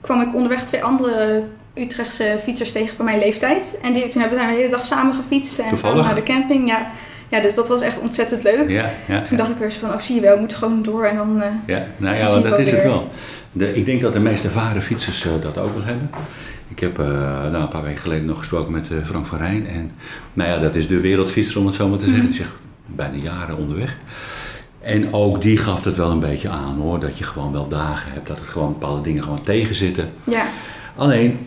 kwam 0.00 0.20
ik 0.20 0.34
onderweg 0.34 0.64
twee 0.64 0.84
andere 0.84 1.42
Utrechtse 1.74 2.38
fietsers 2.42 2.72
tegen 2.72 2.96
van 2.96 3.04
mijn 3.04 3.18
leeftijd. 3.18 3.78
En 3.82 3.92
die, 3.92 4.08
toen 4.08 4.20
hebben 4.20 4.38
we 4.38 4.44
daar 4.44 4.52
de 4.54 4.58
hele 4.60 4.70
dag 4.70 4.86
samen 4.86 5.14
gefietst 5.14 5.58
en 5.58 5.68
Toevallig? 5.68 6.04
naar 6.04 6.14
de 6.14 6.22
camping. 6.22 6.68
Ja, 6.68 6.86
ja, 7.28 7.40
dus 7.40 7.54
dat 7.54 7.68
was 7.68 7.80
echt 7.80 7.98
ontzettend 7.98 8.42
leuk. 8.42 8.68
Ja, 8.68 8.90
ja. 9.08 9.22
Toen 9.22 9.36
dacht 9.36 9.50
ik 9.50 9.56
weer 9.56 9.64
eens 9.68 9.76
van, 9.76 9.92
oh 9.92 9.98
zie 9.98 10.14
je 10.14 10.20
wel, 10.20 10.32
we 10.34 10.38
moeten 10.40 10.56
gewoon 10.58 10.82
door 10.82 11.04
en 11.04 11.16
dan... 11.16 11.42
eh, 11.42 11.50
Ja, 11.66 11.86
nou 11.96 12.16
ja, 12.16 12.24
want 12.24 12.44
dat 12.44 12.58
is 12.58 12.70
het 12.70 12.82
wel. 12.82 13.10
De, 13.52 13.74
ik 13.74 13.84
denk 13.84 14.00
dat 14.00 14.12
de 14.12 14.20
meeste 14.20 14.46
ervaren 14.46 14.82
fietsers 14.82 15.24
eh, 15.26 15.32
dat 15.40 15.58
ook 15.58 15.74
wel 15.74 15.84
hebben. 15.84 16.10
Ik 16.68 16.80
heb 16.80 16.96
nou, 16.96 17.54
een 17.54 17.68
paar 17.68 17.82
weken 17.82 18.00
geleden 18.00 18.24
nog 18.24 18.38
gesproken 18.38 18.72
met 18.72 18.86
Frank 19.04 19.26
van 19.26 19.38
Rijn. 19.38 19.68
En 19.68 19.90
nou 20.32 20.48
ja, 20.50 20.58
dat 20.58 20.74
is 20.74 20.88
de 20.88 21.00
wereldfietser 21.00 21.58
om 21.60 21.66
het 21.66 21.74
zo 21.74 21.88
maar 21.88 21.98
te 21.98 22.04
zeggen. 22.04 22.22
Mhm. 22.22 22.32
Die 22.32 22.38
zegt 22.40 22.52
bijna 22.86 23.16
jaren 23.16 23.56
onderweg. 23.56 23.96
En 24.88 25.12
ook 25.12 25.42
die 25.42 25.56
gaf 25.56 25.84
het 25.84 25.96
wel 25.96 26.10
een 26.10 26.20
beetje 26.20 26.48
aan 26.48 26.80
hoor. 26.80 27.00
Dat 27.00 27.18
je 27.18 27.24
gewoon 27.24 27.52
wel 27.52 27.68
dagen 27.68 28.12
hebt. 28.12 28.26
Dat 28.26 28.38
het 28.38 28.46
gewoon 28.46 28.72
bepaalde 28.72 29.02
dingen 29.02 29.22
gewoon 29.22 29.42
tegenzitten. 29.42 30.08
ja, 30.24 30.46
Alleen, 30.96 31.38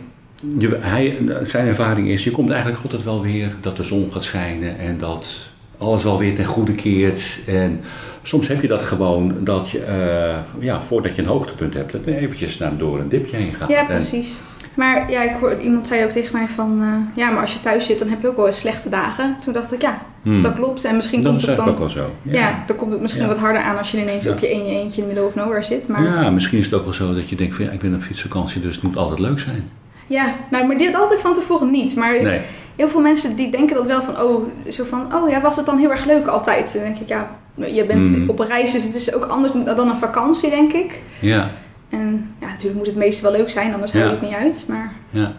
je, 0.58 0.76
hij, 0.80 1.18
zijn 1.42 1.66
ervaring 1.66 2.08
is, 2.08 2.24
je 2.24 2.30
komt 2.30 2.50
eigenlijk 2.50 2.82
altijd 2.82 3.04
wel 3.04 3.22
weer 3.22 3.54
dat 3.60 3.76
de 3.76 3.82
zon 3.82 4.12
gaat 4.12 4.24
schijnen 4.24 4.78
en 4.78 4.98
dat 4.98 5.48
alles 5.78 6.02
wel 6.02 6.18
weer 6.18 6.34
ten 6.34 6.44
goede 6.44 6.74
keert. 6.74 7.38
En 7.46 7.80
soms 8.22 8.48
heb 8.48 8.60
je 8.60 8.68
dat 8.68 8.82
gewoon 8.82 9.34
dat 9.44 9.70
je, 9.70 9.78
eh, 9.78 10.38
ja, 10.58 10.82
voordat 10.82 11.14
je 11.14 11.22
een 11.22 11.28
hoogtepunt 11.28 11.74
hebt, 11.74 11.92
dat 11.92 12.04
je 12.04 12.16
eventjes 12.16 12.58
naar, 12.58 12.76
door 12.76 13.00
een 13.00 13.08
dipje 13.08 13.36
heen 13.36 13.54
gaat. 13.54 13.70
ja, 13.70 13.78
En 13.78 13.86
precies. 13.86 14.42
Maar 14.74 15.10
ja, 15.10 15.22
ik 15.22 15.30
hoorde, 15.40 15.62
iemand 15.62 15.88
zei 15.88 16.04
ook 16.04 16.10
tegen 16.10 16.36
mij 16.36 16.48
van... 16.48 16.78
eh, 16.80 17.16
ja, 17.24 17.30
maar 17.30 17.40
als 17.40 17.52
je 17.52 17.60
thuis 17.60 17.86
zit, 17.86 17.98
dan 17.98 18.08
heb 18.08 18.20
je 18.22 18.28
ook 18.28 18.36
wel 18.36 18.46
eens 18.46 18.58
slechte 18.58 18.88
dagen. 18.88 19.36
Toen 19.44 19.52
dacht 19.52 19.72
ik, 19.72 19.82
ja, 19.82 20.02
Hmm. 20.22 20.42
dat 20.42 20.54
klopt. 20.54 20.84
En 20.84 20.96
misschien 20.96 21.20
Dat 21.20 21.30
komt 21.30 21.42
is 21.42 21.48
het 21.48 21.56
dan... 21.56 21.68
ook 21.68 21.78
wel 21.78 21.88
zo. 21.88 22.10
Ja. 22.22 22.62
dan 22.66 22.76
komt 22.76 22.92
het 22.92 23.00
misschien 23.00 23.22
Ja. 23.22 23.28
wat 23.28 23.38
harder 23.38 23.62
aan 23.62 23.78
als 23.78 23.90
je 23.90 24.00
ineens 24.00 24.24
Ja. 24.24 24.30
op 24.32 24.38
je 24.38 24.46
je 24.46 24.54
eentje 24.64 25.02
in 25.02 25.08
the 25.08 25.12
middle 25.14 25.24
of 25.26 25.34
nowhere 25.34 25.62
zit. 25.62 25.88
Maar 25.88 26.02
ja, 26.02 26.22
Ja, 26.22 26.30
misschien 26.30 26.58
is 26.58 26.64
het 26.64 26.74
ook 26.74 26.84
wel 26.84 26.92
zo 26.92 27.14
dat 27.14 27.28
je 27.28 27.36
denkt 27.36 27.56
van 27.56 27.64
ja, 27.64 27.70
ik 27.70 27.80
ben 27.80 27.94
op 27.94 28.02
fietsvakantie, 28.02 28.60
dus 28.60 28.74
het 28.74 28.84
moet 28.84 28.96
altijd 28.96 29.18
leuk 29.18 29.38
zijn. 29.40 29.70
nou, 30.50 30.66
maar 30.66 30.76
dit 30.76 30.94
had 30.94 31.12
ik 31.12 31.18
van 31.18 31.34
tevoren 31.34 31.70
niet. 31.70 31.96
Maar 31.96 32.22
Nee. 32.22 32.40
heel 32.76 32.88
veel 32.88 33.00
mensen 33.00 33.36
die 33.36 33.50
denken 33.50 33.76
dat 33.76 33.86
wel 33.86 34.02
van... 34.02 34.20
Oh, 34.20 34.44
zo 34.68 34.84
van, 34.84 35.14
oh 35.14 35.30
ja, 35.30 35.40
was 35.40 35.56
het 35.56 35.66
dan 35.66 35.78
heel 35.78 35.90
erg 35.90 36.04
leuk 36.04 36.26
altijd? 36.26 36.72
Dan 36.72 36.82
denk 36.82 36.96
ik, 36.98 37.08
ja, 37.08 37.30
je 37.54 37.84
bent 37.86 38.08
Hmm. 38.16 38.28
op 38.28 38.38
reis, 38.38 38.72
dus 38.72 38.82
het 38.82 38.94
is 38.94 39.14
ook 39.14 39.24
anders 39.24 39.52
dan 39.76 39.88
een 39.88 39.96
vakantie, 39.96 40.50
denk 40.50 40.72
ik. 40.72 41.00
Ja, 41.18 41.50
En 41.92 42.34
ja, 42.40 42.46
natuurlijk 42.46 42.76
moet 42.76 42.86
het 42.86 42.96
meeste 42.96 43.22
wel 43.22 43.32
leuk 43.32 43.50
zijn, 43.50 43.72
anders 43.72 43.92
hou 43.92 44.04
je 44.04 44.10
Ja. 44.10 44.16
het 44.16 44.24
niet 44.28 44.34
uit. 44.38 44.64
Maar, 44.68 44.92
ja. 45.10 45.32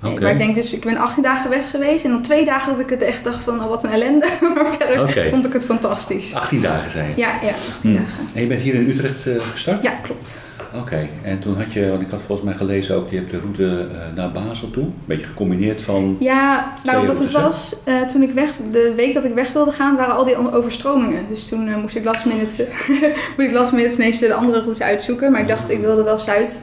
Maar 0.00 0.30
ik 0.30 0.38
denk 0.38 0.54
dus, 0.54 0.72
ik 0.72 0.84
ben 0.84 0.96
18 0.96 1.22
dagen 1.22 1.50
weg 1.50 1.70
geweest. 1.70 2.04
En 2.04 2.10
dan 2.10 2.22
twee 2.22 2.44
dagen 2.44 2.72
dat 2.72 2.80
ik 2.80 2.90
het 2.90 3.02
echt 3.02 3.24
dacht 3.24 3.38
van, 3.38 3.62
oh, 3.62 3.68
wat 3.68 3.84
een 3.84 3.90
ellende. 3.90 4.26
maar 4.54 4.76
verder 4.78 5.30
vond 5.30 5.46
ik 5.46 5.52
het 5.52 5.64
fantastisch. 5.64 6.34
18 6.34 6.60
dagen 6.60 6.90
zijn. 6.90 7.12
Ja, 7.16 7.38
ja, 7.42 7.48
18 7.48 7.62
Hmm. 7.80 7.94
dagen. 7.96 8.24
En 8.34 8.40
je 8.40 8.46
bent 8.46 8.60
hier 8.60 8.74
in 8.74 8.88
Utrecht 8.88 9.26
eh, 9.26 9.34
gestart? 9.52 9.82
Ja, 9.82 9.90
klopt. 10.02 10.40
Oké, 10.74 11.08
en 11.22 11.38
toen 11.38 11.56
had 11.56 11.72
je, 11.72 11.90
want 11.90 12.02
ik 12.02 12.10
had 12.10 12.20
volgens 12.26 12.48
mij 12.48 12.56
gelezen 12.56 12.96
ook, 12.96 13.10
je 13.10 13.16
hebt 13.16 13.30
de 13.30 13.38
route 13.38 13.88
eh, 13.92 14.16
naar 14.16 14.32
Basel 14.32 14.70
toe. 14.70 14.82
Een 14.82 14.94
beetje 15.04 15.26
gecombineerd 15.26 15.82
van... 15.82 16.16
Ja, 16.20 16.72
nou 16.84 17.06
wat 17.06 17.18
het 17.18 17.30
was, 17.30 17.76
eh, 17.84 18.00
toen 18.00 18.22
ik 18.22 18.30
weg, 18.30 18.52
de 18.70 18.92
week 18.96 19.14
dat 19.14 19.24
ik 19.24 19.34
weg 19.34 19.52
wilde 19.52 19.70
gaan, 19.70 19.96
waren 19.96 20.14
al 20.16 20.24
die 20.24 20.52
overstromingen. 20.52 21.28
Dus 21.28 21.48
toen 21.48 21.80
moest 21.80 21.96
ik 21.96 22.04
last 22.04 22.24
minute, 22.24 22.66
moest 23.36 23.48
ik 23.48 23.52
last 23.52 23.72
minute 23.72 23.94
ineens 23.94 24.18
de 24.18 24.34
andere 24.34 24.60
route 24.60 24.84
uitzoeken. 24.84 25.32
Maar 25.32 25.40
ik 25.40 25.48
dacht, 25.48 25.70
ik 25.70 25.80
wilde 25.80 26.02
wel 26.02 26.18
Zuid. 26.18 26.60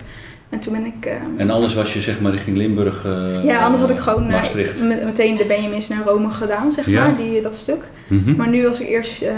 En 0.54 0.60
toen 0.60 0.74
ben 0.74 0.86
ik... 0.86 1.06
eh, 1.06 1.14
En 1.38 1.50
anders 1.50 1.74
was 1.74 1.94
je 1.94 2.02
zeg 2.02 2.20
maar 2.20 2.32
richting 2.32 2.58
Limburg, 2.58 3.06
eh, 3.06 3.44
ja, 3.44 3.64
anders 3.64 3.82
had 3.82 3.90
ik 3.90 3.98
gewoon 3.98 4.24
eh, 4.24 4.30
Maastricht. 4.32 4.82
met- 4.82 5.04
meteen 5.04 5.36
de 5.36 5.46
Benjamins 5.46 5.88
naar 5.88 6.04
Rome 6.06 6.32
gedaan, 6.32 6.72
zeg 6.72 6.86
Ja. 6.90 7.04
maar, 7.04 7.18
die, 7.18 7.42
dat 7.42 7.56
stuk. 7.56 7.90
Mhm. 8.08 8.36
Maar 8.36 8.50
nu 8.50 8.64
was 8.64 8.80
ik 8.82 8.88
eerst 8.88 9.22
ehm, 9.22 9.36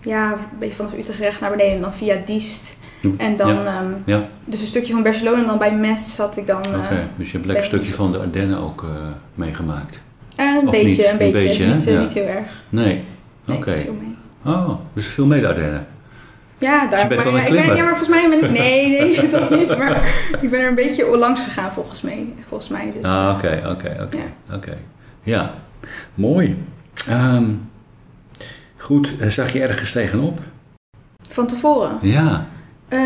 ja, 0.00 0.32
een 0.32 0.38
beetje 0.58 0.74
vanaf 0.74 0.92
Utrecht 0.98 1.40
naar 1.40 1.50
beneden 1.50 1.74
en 1.74 1.80
dan 1.80 1.94
via 1.94 2.16
Diest. 2.24 2.76
En 3.16 3.36
dan 3.36 3.54
Ja. 3.54 3.64
ehm, 3.64 3.90
Ja, 4.04 4.28
dus 4.44 4.60
een 4.60 4.66
stukje 4.66 4.92
van 4.92 5.02
Barcelona 5.02 5.40
en 5.40 5.46
dan 5.46 5.58
bij 5.58 5.74
Metz 5.74 6.14
zat 6.14 6.36
ik 6.36 6.46
dan... 6.46 6.62
eh, 6.64 6.70
oké. 6.84 7.08
Dus 7.16 7.26
je 7.30 7.32
hebt 7.36 7.46
lekker 7.46 7.64
een 7.64 7.70
stukje 7.70 7.94
van 7.94 8.12
de 8.12 8.18
Ardennen 8.18 8.58
ook 8.58 8.82
eh, 8.82 8.88
meegemaakt? 9.34 10.00
eh, 10.36 10.46
een 10.60 10.64
Of 10.66 10.70
beetje, 10.70 10.86
niet? 10.88 10.98
een 10.98 11.10
Een 11.26 11.32
beetje. 11.32 11.66
niet, 11.66 11.86
eh, 11.86 12.06
heel 12.14 12.24
erg. 12.26 12.62
Nee. 12.68 13.04
Nee, 13.44 13.56
Oké. 13.56 13.72
viel 13.74 13.96
mee. 14.02 14.54
Oh, 14.54 14.70
dus 14.92 15.06
veel 15.06 15.26
mee 15.26 15.40
de 15.40 15.48
Ardennen. 15.48 15.86
Ja, 16.60 16.86
daar. 16.86 17.00
je 17.02 17.06
bent 17.08 17.24
maar, 17.24 17.32
ja, 17.34 17.46
ik 17.46 17.52
ben, 17.52 17.76
ja, 17.76 17.82
maar 17.84 17.96
volgens 17.96 18.08
mij 18.08 18.28
ben 18.28 18.44
ik... 18.44 18.50
Nee, 18.50 18.88
nee, 19.00 19.28
dat 19.30 19.50
niet. 19.50 19.78
Maar 19.78 20.14
ik 20.40 20.50
ben 20.50 20.60
er 20.60 20.68
een 20.68 20.74
beetje 20.74 21.16
langs 21.16 21.40
gegaan 21.42 21.72
volgens 21.72 22.02
mij. 22.02 22.26
Volgens 22.48 22.70
mij 22.70 22.92
dus. 22.94 23.02
Ah, 23.02 23.34
oké, 23.36 23.62
oké, 23.70 24.02
oké. 24.02 24.16
ja. 24.16 24.54
Oké. 24.56 24.76
Ja, 25.22 25.54
mooi. 26.14 26.64
Ehm, 27.08 27.44
goed, 28.76 29.16
eh, 29.18 29.28
zag 29.28 29.52
je 29.52 29.62
ergens 29.62 29.92
tegenop? 29.92 30.38
Van 31.28 31.46
tevoren. 31.46 31.98
Ja. 32.00 32.46
Eh, 32.88 33.00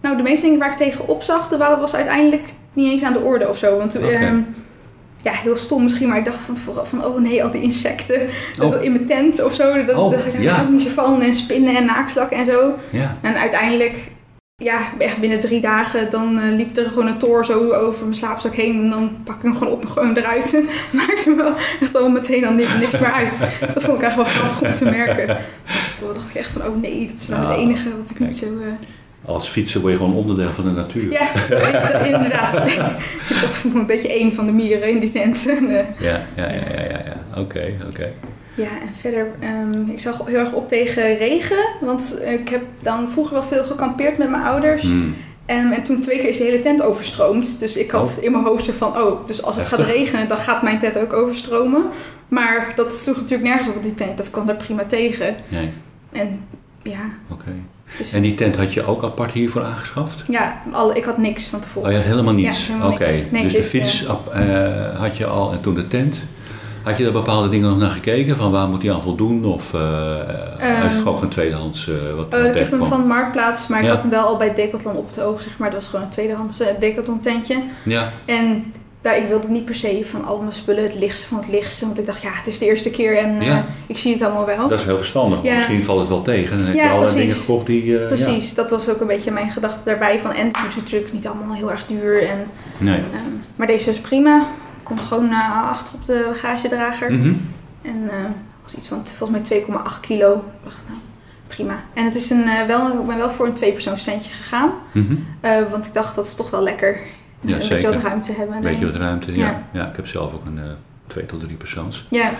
nou, 0.00 0.16
de 0.16 0.22
meeste 0.22 0.44
dingen 0.44 0.58
waar 0.58 0.70
ik 0.70 0.76
tegen 0.76 1.08
opzag, 1.08 1.48
dat 1.48 1.58
wa- 1.58 1.80
was 1.80 1.94
uiteindelijk 1.94 2.44
niet 2.72 2.90
eens 2.90 3.02
aan 3.04 3.12
de 3.12 3.18
orde 3.20 3.48
of 3.48 3.58
zo. 3.58 3.76
Want 3.76 3.92
ja, 5.22 5.32
heel 5.32 5.56
stom 5.56 5.82
misschien, 5.82 6.08
maar 6.08 6.18
ik 6.18 6.24
dacht 6.24 6.38
van 6.38 6.54
tevoren 6.54 6.86
van, 6.86 7.04
oh 7.04 7.20
nee, 7.20 7.44
al 7.44 7.50
die 7.50 7.62
insecten 7.62 8.20
Oh. 8.60 8.70
Dat 8.70 8.82
in 8.82 8.92
mijn 8.92 9.06
tent 9.06 9.42
of 9.44 9.54
zo. 9.54 9.84
Dat 9.84 9.96
Oh, 9.98 10.10
dacht 10.10 10.26
ik, 10.26 10.40
ja. 10.40 10.52
hou 10.54 10.64
ik 10.66 10.72
niet 10.72 10.82
zo 10.82 10.88
van. 10.88 11.22
En 11.22 11.34
spinnen 11.34 11.76
en 11.76 11.84
naakslakken 11.84 12.36
en 12.36 12.46
zo. 12.46 12.74
Ja. 12.90 13.16
En 13.22 13.34
uiteindelijk, 13.38 14.10
ja, 14.56 14.78
echt 14.98 15.18
binnen 15.18 15.40
drie 15.40 15.60
dagen, 15.60 16.10
dan 16.10 16.38
eh, 16.38 16.54
liep 16.56 16.76
er 16.76 16.84
gewoon 16.88 17.06
een 17.06 17.18
toor 17.18 17.44
zo 17.44 17.72
over 17.72 18.02
mijn 18.02 18.14
slaapzak 18.14 18.54
heen. 18.54 18.82
En 18.82 18.90
dan 18.90 19.16
pak 19.24 19.36
ik 19.36 19.42
hem 19.42 19.54
gewoon 19.56 19.72
op 19.72 19.80
en 19.82 19.88
gewoon 19.88 20.16
eruit. 20.16 20.54
En 20.54 20.68
maakte 20.98 21.30
me 21.30 21.36
wel 21.36 21.54
echt 21.80 21.96
al 21.96 22.08
meteen 22.10 22.40
dan 22.40 22.54
ni- 22.54 22.66
niks 22.80 22.98
meer 22.98 23.12
uit. 23.12 23.38
Dat 23.74 23.84
vond 23.84 23.96
ik 23.98 24.02
echt 24.06 24.16
wel 24.16 24.24
grappig 24.24 24.62
om 24.62 24.72
te 24.72 24.84
merken. 24.84 25.26
Toen 25.98 26.12
dacht 26.14 26.28
ik 26.28 26.34
echt 26.34 26.50
van, 26.50 26.66
oh 26.66 26.80
nee, 26.80 27.06
dat 27.12 27.20
is 27.20 27.28
nou 27.28 27.40
Nou, 27.42 27.52
het 27.54 27.62
enige 27.62 27.88
wat 27.96 28.10
ik 28.10 28.16
kijk. 28.16 28.28
niet 28.30 28.36
zo... 28.38 28.46
eh, 28.46 28.88
Als 29.24 29.48
fietser 29.48 29.80
word 29.80 29.92
je 29.92 29.98
gewoon 29.98 30.14
onderdeel 30.14 30.52
van 30.52 30.64
de 30.64 30.70
natuur. 30.70 31.12
Ja, 31.12 31.34
inderdaad. 32.04 32.66
Ik 33.44 33.48
voel 33.50 33.72
me 33.72 33.78
een 33.80 33.86
beetje 33.86 34.12
één 34.12 34.32
van 34.32 34.46
de 34.46 34.52
mieren 34.52 34.90
in 34.90 34.98
die 34.98 35.10
tent. 35.12 35.46
En, 35.48 35.66
Ja, 35.98 36.26
ja, 36.36 36.50
ja, 36.50 36.52
ja, 36.74 36.82
ja. 36.82 37.40
Oké, 37.40 37.72
oké. 37.88 38.12
Ja, 38.54 38.64
en 38.82 38.94
verder, 39.00 39.26
ehm, 39.40 39.88
ik 39.90 40.00
zag 40.00 40.26
heel 40.26 40.38
erg 40.38 40.52
op 40.52 40.68
tegen 40.68 41.16
regen. 41.16 41.64
Want 41.80 42.18
ik 42.40 42.48
heb 42.48 42.62
dan 42.80 43.10
vroeger 43.10 43.32
wel 43.34 43.42
veel 43.42 43.64
gekampeerd 43.64 44.18
met 44.18 44.30
mijn 44.30 44.42
ouders. 44.42 44.82
Hmm. 44.82 45.14
En, 45.46 45.72
en 45.72 45.82
toen 45.82 46.00
twee 46.00 46.18
keer 46.18 46.28
is 46.28 46.38
de 46.38 46.44
hele 46.44 46.62
tent 46.62 46.82
overstroomd. 46.82 47.58
Dus 47.58 47.76
ik 47.76 47.90
had 47.90 48.14
Oh. 48.18 48.24
in 48.24 48.32
mijn 48.32 48.44
hoofd 48.44 48.64
zo 48.64 48.72
van, 48.72 48.96
oh, 48.98 49.26
dus 49.26 49.42
als 49.42 49.56
het 49.56 49.66
gaat 49.66 49.80
regenen, 49.80 50.28
dan 50.28 50.36
gaat 50.36 50.62
mijn 50.62 50.78
tent 50.78 50.98
ook 50.98 51.12
overstromen. 51.12 51.82
Maar 52.28 52.72
dat 52.76 52.94
sloeg 52.94 53.16
natuurlijk 53.16 53.48
nergens 53.48 53.68
op 53.68 53.82
die 53.82 53.94
tent. 53.94 54.16
Dat 54.16 54.30
kwam 54.30 54.48
er 54.48 54.56
prima 54.56 54.84
tegen. 54.84 55.36
Nee, 55.48 55.72
En 56.12 56.40
ja, 56.82 57.00
oké. 57.30 57.50
Dus, 57.98 58.12
En 58.12 58.22
die 58.22 58.34
tent 58.34 58.56
had 58.56 58.72
je 58.72 58.86
ook 58.86 59.04
apart 59.04 59.32
hiervoor 59.32 59.62
aangeschaft? 59.64 60.22
ja 60.28 60.62
ik 60.94 61.04
had 61.04 61.18
niks 61.18 61.46
van 61.48 61.58
Oh, 61.58 61.64
tevoren. 61.64 61.90
je 61.90 61.96
had 61.96 62.06
helemaal 62.06 62.34
niets? 62.34 62.66
Ja, 62.66 62.86
Oké. 62.88 63.08
Nee, 63.30 63.42
dus 63.42 63.52
de 63.52 63.62
fiets 63.62 64.08
ap- 64.08 64.32
eh, 64.32 65.00
had 65.00 65.16
je 65.16 65.26
al 65.26 65.52
en 65.52 65.60
toen 65.60 65.74
de 65.74 65.86
tent. 65.86 66.16
Had 66.82 66.96
je 66.96 67.02
daar 67.04 67.12
bepaalde 67.12 67.48
dingen 67.48 67.68
nog 67.68 67.78
naar 67.78 67.90
gekeken? 67.90 68.36
Van 68.36 68.50
waar 68.50 68.68
moet 68.68 68.82
hij 68.82 68.92
aan 68.92 69.02
voldoen? 69.02 69.44
Of 69.44 69.74
eh 69.74 69.80
Ehm, 70.58 70.86
is 70.86 70.92
het 70.92 71.02
gewoon 71.02 71.18
van 71.18 71.28
tweedehands 71.28 71.88
eh, 71.88 71.94
wat 72.16 72.26
Eh, 72.34 72.44
ik 72.50 72.58
heb 72.58 72.70
hem 72.70 72.84
van 72.86 73.06
Marktplaats, 73.06 73.66
maar 73.68 73.82
ik 73.82 73.88
had 73.88 74.00
hem 74.02 74.10
wel 74.10 74.24
al 74.24 74.36
bij 74.36 74.54
Decathlon 74.54 74.96
op 74.96 75.06
het 75.08 75.20
oog, 75.20 75.42
zeg 75.42 75.58
maar. 75.58 75.70
Dat 75.70 75.78
was 75.80 75.88
gewoon 75.88 76.04
een 76.04 76.10
tweedehands 76.10 76.60
eh, 76.60 76.66
Decathlon 76.80 77.20
tentje. 77.20 77.62
Ja, 77.84 78.12
En 78.24 78.72
daar, 79.00 79.16
ik 79.16 79.26
wilde 79.26 79.48
niet 79.48 79.64
per 79.64 79.74
se 79.74 80.00
van 80.04 80.24
al 80.24 80.40
mijn 80.40 80.52
spullen 80.52 80.82
het 80.82 80.94
lichtste 80.94 81.26
van 81.28 81.38
het 81.38 81.48
lichtste. 81.48 81.86
Want 81.86 81.98
ik 81.98 82.06
dacht, 82.06 82.22
ja, 82.22 82.30
het 82.32 82.46
is 82.46 82.58
de 82.58 82.66
eerste 82.66 82.90
keer 82.90 83.16
en 83.18 83.40
eh, 83.40 83.58
ik 83.86 83.98
zie 83.98 84.12
het 84.12 84.22
allemaal 84.22 84.46
wel. 84.46 84.68
dat 84.68 84.78
is 84.78 84.84
heel 84.84 84.96
verstandig. 84.96 85.42
Ja. 85.42 85.54
Misschien 85.54 85.84
valt 85.84 85.98
het 86.00 86.08
wel 86.08 86.22
tegen. 86.22 86.50
En 86.52 86.56
dan 86.58 86.66
heb 86.66 86.76
Ja, 86.76 86.82
je 86.84 86.88
allerlei 86.90 87.14
precies. 87.14 87.30
dingen 87.32 87.44
gekocht 87.46 87.66
die... 87.66 87.98
eh, 87.98 88.06
Precies, 88.06 88.54
dat 88.54 88.70
was 88.70 88.88
ook 88.88 89.00
een 89.00 89.06
beetje 89.06 89.30
mijn 89.30 89.50
gedachte 89.50 89.80
daarbij. 89.84 90.18
Van, 90.18 90.32
en 90.32 90.46
het 90.46 90.56
is 90.68 90.76
natuurlijk 90.76 91.12
niet 91.12 91.26
allemaal 91.26 91.54
heel 91.54 91.70
erg 91.70 91.86
duur. 91.86 92.28
En. 92.28 92.46
Nee. 92.78 92.98
ehm, 92.98 93.32
maar 93.56 93.66
deze 93.66 93.86
was 93.86 94.00
prima. 94.00 94.46
Kon 94.82 94.98
gewoon 94.98 95.30
eh, 95.30 95.68
achter 95.70 95.94
op 95.94 96.04
de 96.04 96.26
bagagedrager. 96.28 97.12
Mhm. 97.12 97.32
En 97.82 98.08
eh 98.10 98.16
was 98.62 98.74
iets 98.74 98.88
van 98.88 99.02
volgens 99.16 99.48
mij 99.50 99.60
2,8 99.60 100.00
kilo. 100.00 100.32
Ik 100.34 100.40
dacht, 100.64 100.76
nou, 100.88 101.00
prima. 101.46 101.76
En 101.94 102.04
het 102.04 102.14
is 102.14 102.30
een, 102.30 102.44
wel, 102.66 103.00
ik 103.00 103.06
ben 103.06 103.16
wel 103.16 103.30
voor 103.30 103.46
een 103.46 103.52
tweepersoonsstentje 103.52 104.30
gegaan. 104.32 104.70
Mhm. 104.92 105.14
Want 105.70 105.86
ik 105.86 105.94
dacht, 105.94 106.14
dat 106.14 106.26
is 106.26 106.34
toch 106.34 106.50
wel 106.50 106.62
lekker. 106.62 107.00
Ja, 107.40 107.54
een 107.54 107.62
zeker. 107.62 107.76
beetje 107.76 107.92
wat 107.92 108.02
ruimte 108.02 108.32
hebben. 108.32 108.56
Een 108.56 108.62
beetje 108.62 108.86
wat 108.86 108.94
ruimte, 108.94 109.34
ja. 109.34 109.46
Ja. 109.46 109.62
ja. 109.72 109.88
ik 109.88 109.96
heb 109.96 110.06
zelf 110.06 110.34
ook 110.34 110.46
een 110.46 110.58
eh, 110.58 110.64
twee 111.06 111.26
tot 111.26 111.40
drie 111.40 111.56
persoons. 111.56 112.06
Ja, 112.10 112.30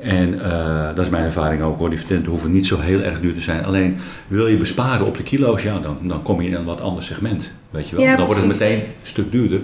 En 0.00 0.42
eh, 0.42 0.86
dat 0.94 1.04
is 1.04 1.10
mijn 1.10 1.24
ervaring 1.24 1.62
ook 1.62 1.78
hoor. 1.78 1.90
Die 1.90 2.04
tenten 2.04 2.30
hoeven 2.30 2.52
niet 2.52 2.66
zo 2.66 2.80
heel 2.80 3.00
erg 3.00 3.20
duur 3.20 3.34
te 3.34 3.40
zijn. 3.40 3.64
Alleen 3.64 3.98
wil 4.26 4.46
je 4.46 4.56
besparen 4.56 5.06
op 5.06 5.16
de 5.16 5.22
kilo's, 5.22 5.62
ja, 5.62 5.78
dan, 5.78 5.98
dan 6.02 6.22
kom 6.22 6.40
je 6.42 6.48
in 6.48 6.54
een 6.54 6.64
wat 6.64 6.80
ander 6.80 7.02
segment. 7.02 7.52
Weet 7.70 7.88
je 7.88 7.96
wel. 7.96 8.04
Ja, 8.04 8.16
dan 8.16 8.26
wordt 8.26 8.40
het 8.40 8.50
meteen 8.50 8.78
een 8.78 8.86
stuk 9.02 9.32
duurder. 9.32 9.60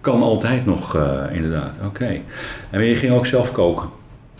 Kan 0.00 0.22
altijd 0.22 0.66
nog, 0.66 0.96
eh, 0.96 1.22
inderdaad. 1.32 1.72
Oké. 1.84 2.20
En 2.70 2.84
je 2.84 2.96
ging 2.96 3.12
ook 3.12 3.26
zelf 3.26 3.52
koken. 3.52 3.88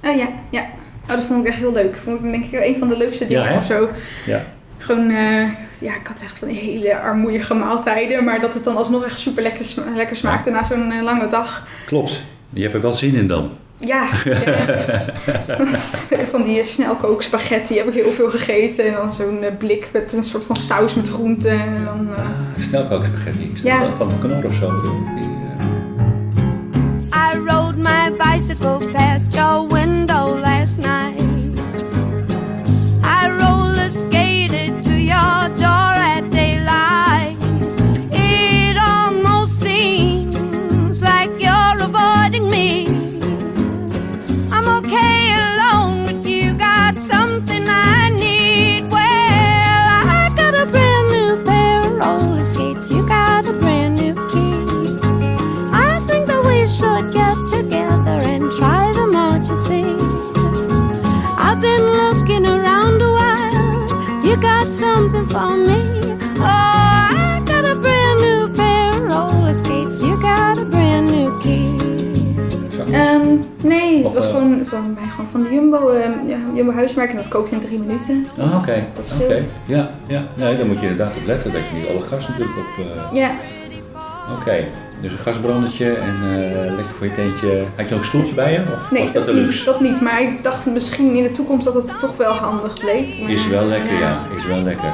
Oh 0.05 0.17
ja, 0.17 0.29
ja. 0.51 0.67
Oh, 1.03 1.09
dat 1.09 1.25
vond 1.25 1.41
ik 1.41 1.47
echt 1.47 1.59
heel 1.59 1.73
leuk. 1.73 1.97
Vond 1.97 2.25
ik 2.25 2.31
denk 2.33 2.45
ik 2.45 2.65
een 2.65 2.77
van 2.79 2.89
de 2.89 2.97
leukste 2.97 3.27
dingen 3.27 3.45
Ja, 3.45 3.57
of 3.57 3.65
zo. 3.65 3.89
Ja. 4.27 4.45
Gewoon, 4.83 5.11
eh, 5.11 5.43
ja, 5.79 5.95
ik 5.95 6.07
had 6.07 6.21
echt 6.23 6.39
van 6.39 6.49
die 6.49 6.59
hele 6.59 6.99
armoeige 7.01 7.55
maaltijden. 7.55 8.25
Maar 8.25 8.41
dat 8.41 8.55
het 8.55 8.65
dan 8.65 8.77
alsnog 8.77 9.05
echt 9.05 9.19
super 9.19 9.43
lekker, 9.43 9.65
sma- 9.65 9.83
lekker 9.97 10.17
smaakte 10.17 10.51
na 10.51 10.65
zo'n 10.65 10.93
eh, 10.93 11.03
lange 11.03 11.29
dag. 11.29 11.67
Klopt. 11.87 12.23
Je 12.51 12.63
hebt 12.63 12.75
er 12.75 12.81
wel 12.81 12.95
zin 12.95 13.15
in 13.15 13.27
dan. 13.29 13.51
Ja, 13.79 14.07
ja. 14.25 14.35
van 16.31 16.43
die 16.45 16.59
eh, 16.59 16.65
snelkook 16.65 17.23
spaghetti 17.23 17.77
heb 17.77 17.87
ik 17.89 17.95
heel 17.95 18.13
veel 18.13 18.31
gegeten. 18.31 18.87
En 18.87 18.93
dan 18.93 19.13
zo'n 19.13 19.45
blik 19.59 19.89
met 19.93 20.13
een 20.13 20.25
soort 20.25 20.45
van 20.45 20.57
saus 20.57 20.95
met 20.95 21.09
groenten. 21.09 21.51
En 21.61 21.83
dan, 21.85 22.09
eh, 22.15 22.19
Ah, 22.19 22.27
snelkookspaghetti. 22.69 23.51
Is 23.55 23.63
dat 23.63 23.73
Ja. 23.73 23.79
van- 23.81 23.93
van 23.97 24.09
de 24.09 24.19
Knor 24.29 24.45
of 24.45 24.55
zo? 24.55 24.81
Die, 24.81 25.31
I 27.15 27.39
rode 27.47 27.77
my 27.79 28.13
bicycle 28.19 28.79
past 28.93 29.35
your 29.35 29.69
window 29.75 30.41
last 30.41 30.77
night. 30.79 31.22
Jumbo, 75.73 75.89
eh, 75.89 76.11
ja, 76.27 76.37
Jumbo 76.55 76.73
huismerk 76.73 77.11
en 77.11 77.17
dat 77.17 77.29
kookt 77.29 77.51
in 77.51 77.61
drie 77.61 77.79
minuten. 77.79 78.27
Ah, 78.39 78.57
oké. 78.57 78.85
Dat. 78.95 79.15
Ja, 79.65 79.91
ja. 80.07 80.23
Nee, 80.35 80.57
dan 80.57 80.67
moet 80.67 80.81
je 80.81 80.87
inderdaad 80.89 81.17
op 81.17 81.27
letten 81.27 81.53
dat 81.53 81.61
je 81.61 81.79
niet 81.79 81.89
alle 81.89 82.01
gas 82.01 82.29
natuurlijk 82.29 82.57
op... 82.59 82.85
eh, 82.85 83.17
Ja, 83.17 83.31
Oké, 84.39 84.65
dus 85.01 85.13
een 85.13 85.19
gasbrandetje 85.19 85.93
en 85.95 86.15
eh, 86.31 86.75
lekker 86.77 86.95
voor 86.99 87.07
je 87.07 87.15
teentje. 87.15 87.65
Had 87.77 87.89
je 87.89 87.95
ook 87.95 88.01
een 88.01 88.07
stoeltje 88.07 88.35
bij 88.35 88.53
je? 88.53 88.59
Of 88.75 88.91
nee, 88.91 89.03
was 89.03 89.13
dat 89.13 89.27
dat 89.27 89.35
niet, 89.35 89.65
dat 89.65 89.81
niet. 89.81 90.01
Maar 90.01 90.23
ik 90.23 90.43
dacht 90.43 90.67
misschien 90.67 91.15
in 91.17 91.23
de 91.23 91.31
toekomst 91.31 91.65
dat 91.65 91.75
het 91.75 91.99
toch 91.99 92.17
wel 92.17 92.33
handig 92.33 92.81
bleek. 92.81 93.21
Maar, 93.21 93.31
Is 93.31 93.49
wel 93.49 93.65
lekker, 93.65 93.99
ja. 93.99 94.21
Is 94.37 94.47
wel 94.47 94.63
lekker. 94.63 94.91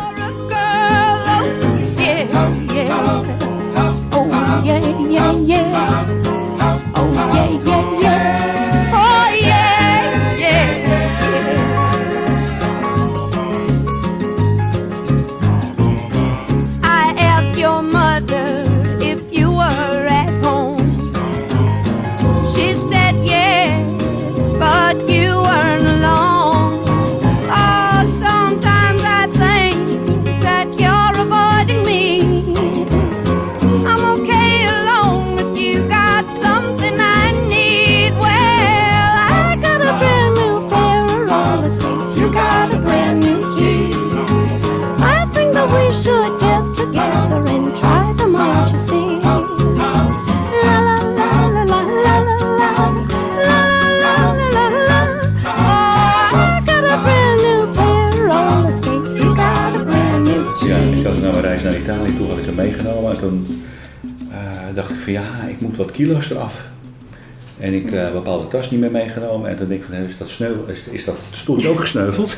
En 67.61 67.75
ik 67.75 67.91
heb 67.91 68.07
een 68.07 68.13
bepaalde 68.13 68.49
tas 68.49 68.71
niet 68.71 68.81
meer 68.81 68.91
meegenomen. 68.91 69.51
En 69.51 69.57
toen 69.57 69.69
denk 69.69 69.81
ik 69.81 69.87
van, 69.91 69.99
is 70.05 70.19
dat, 70.19 70.29
is, 70.69 70.85
is 70.91 71.05
dat 71.05 71.17
stoeltje 71.31 71.69
ook 71.69 71.81
gesneuveld? 71.81 72.37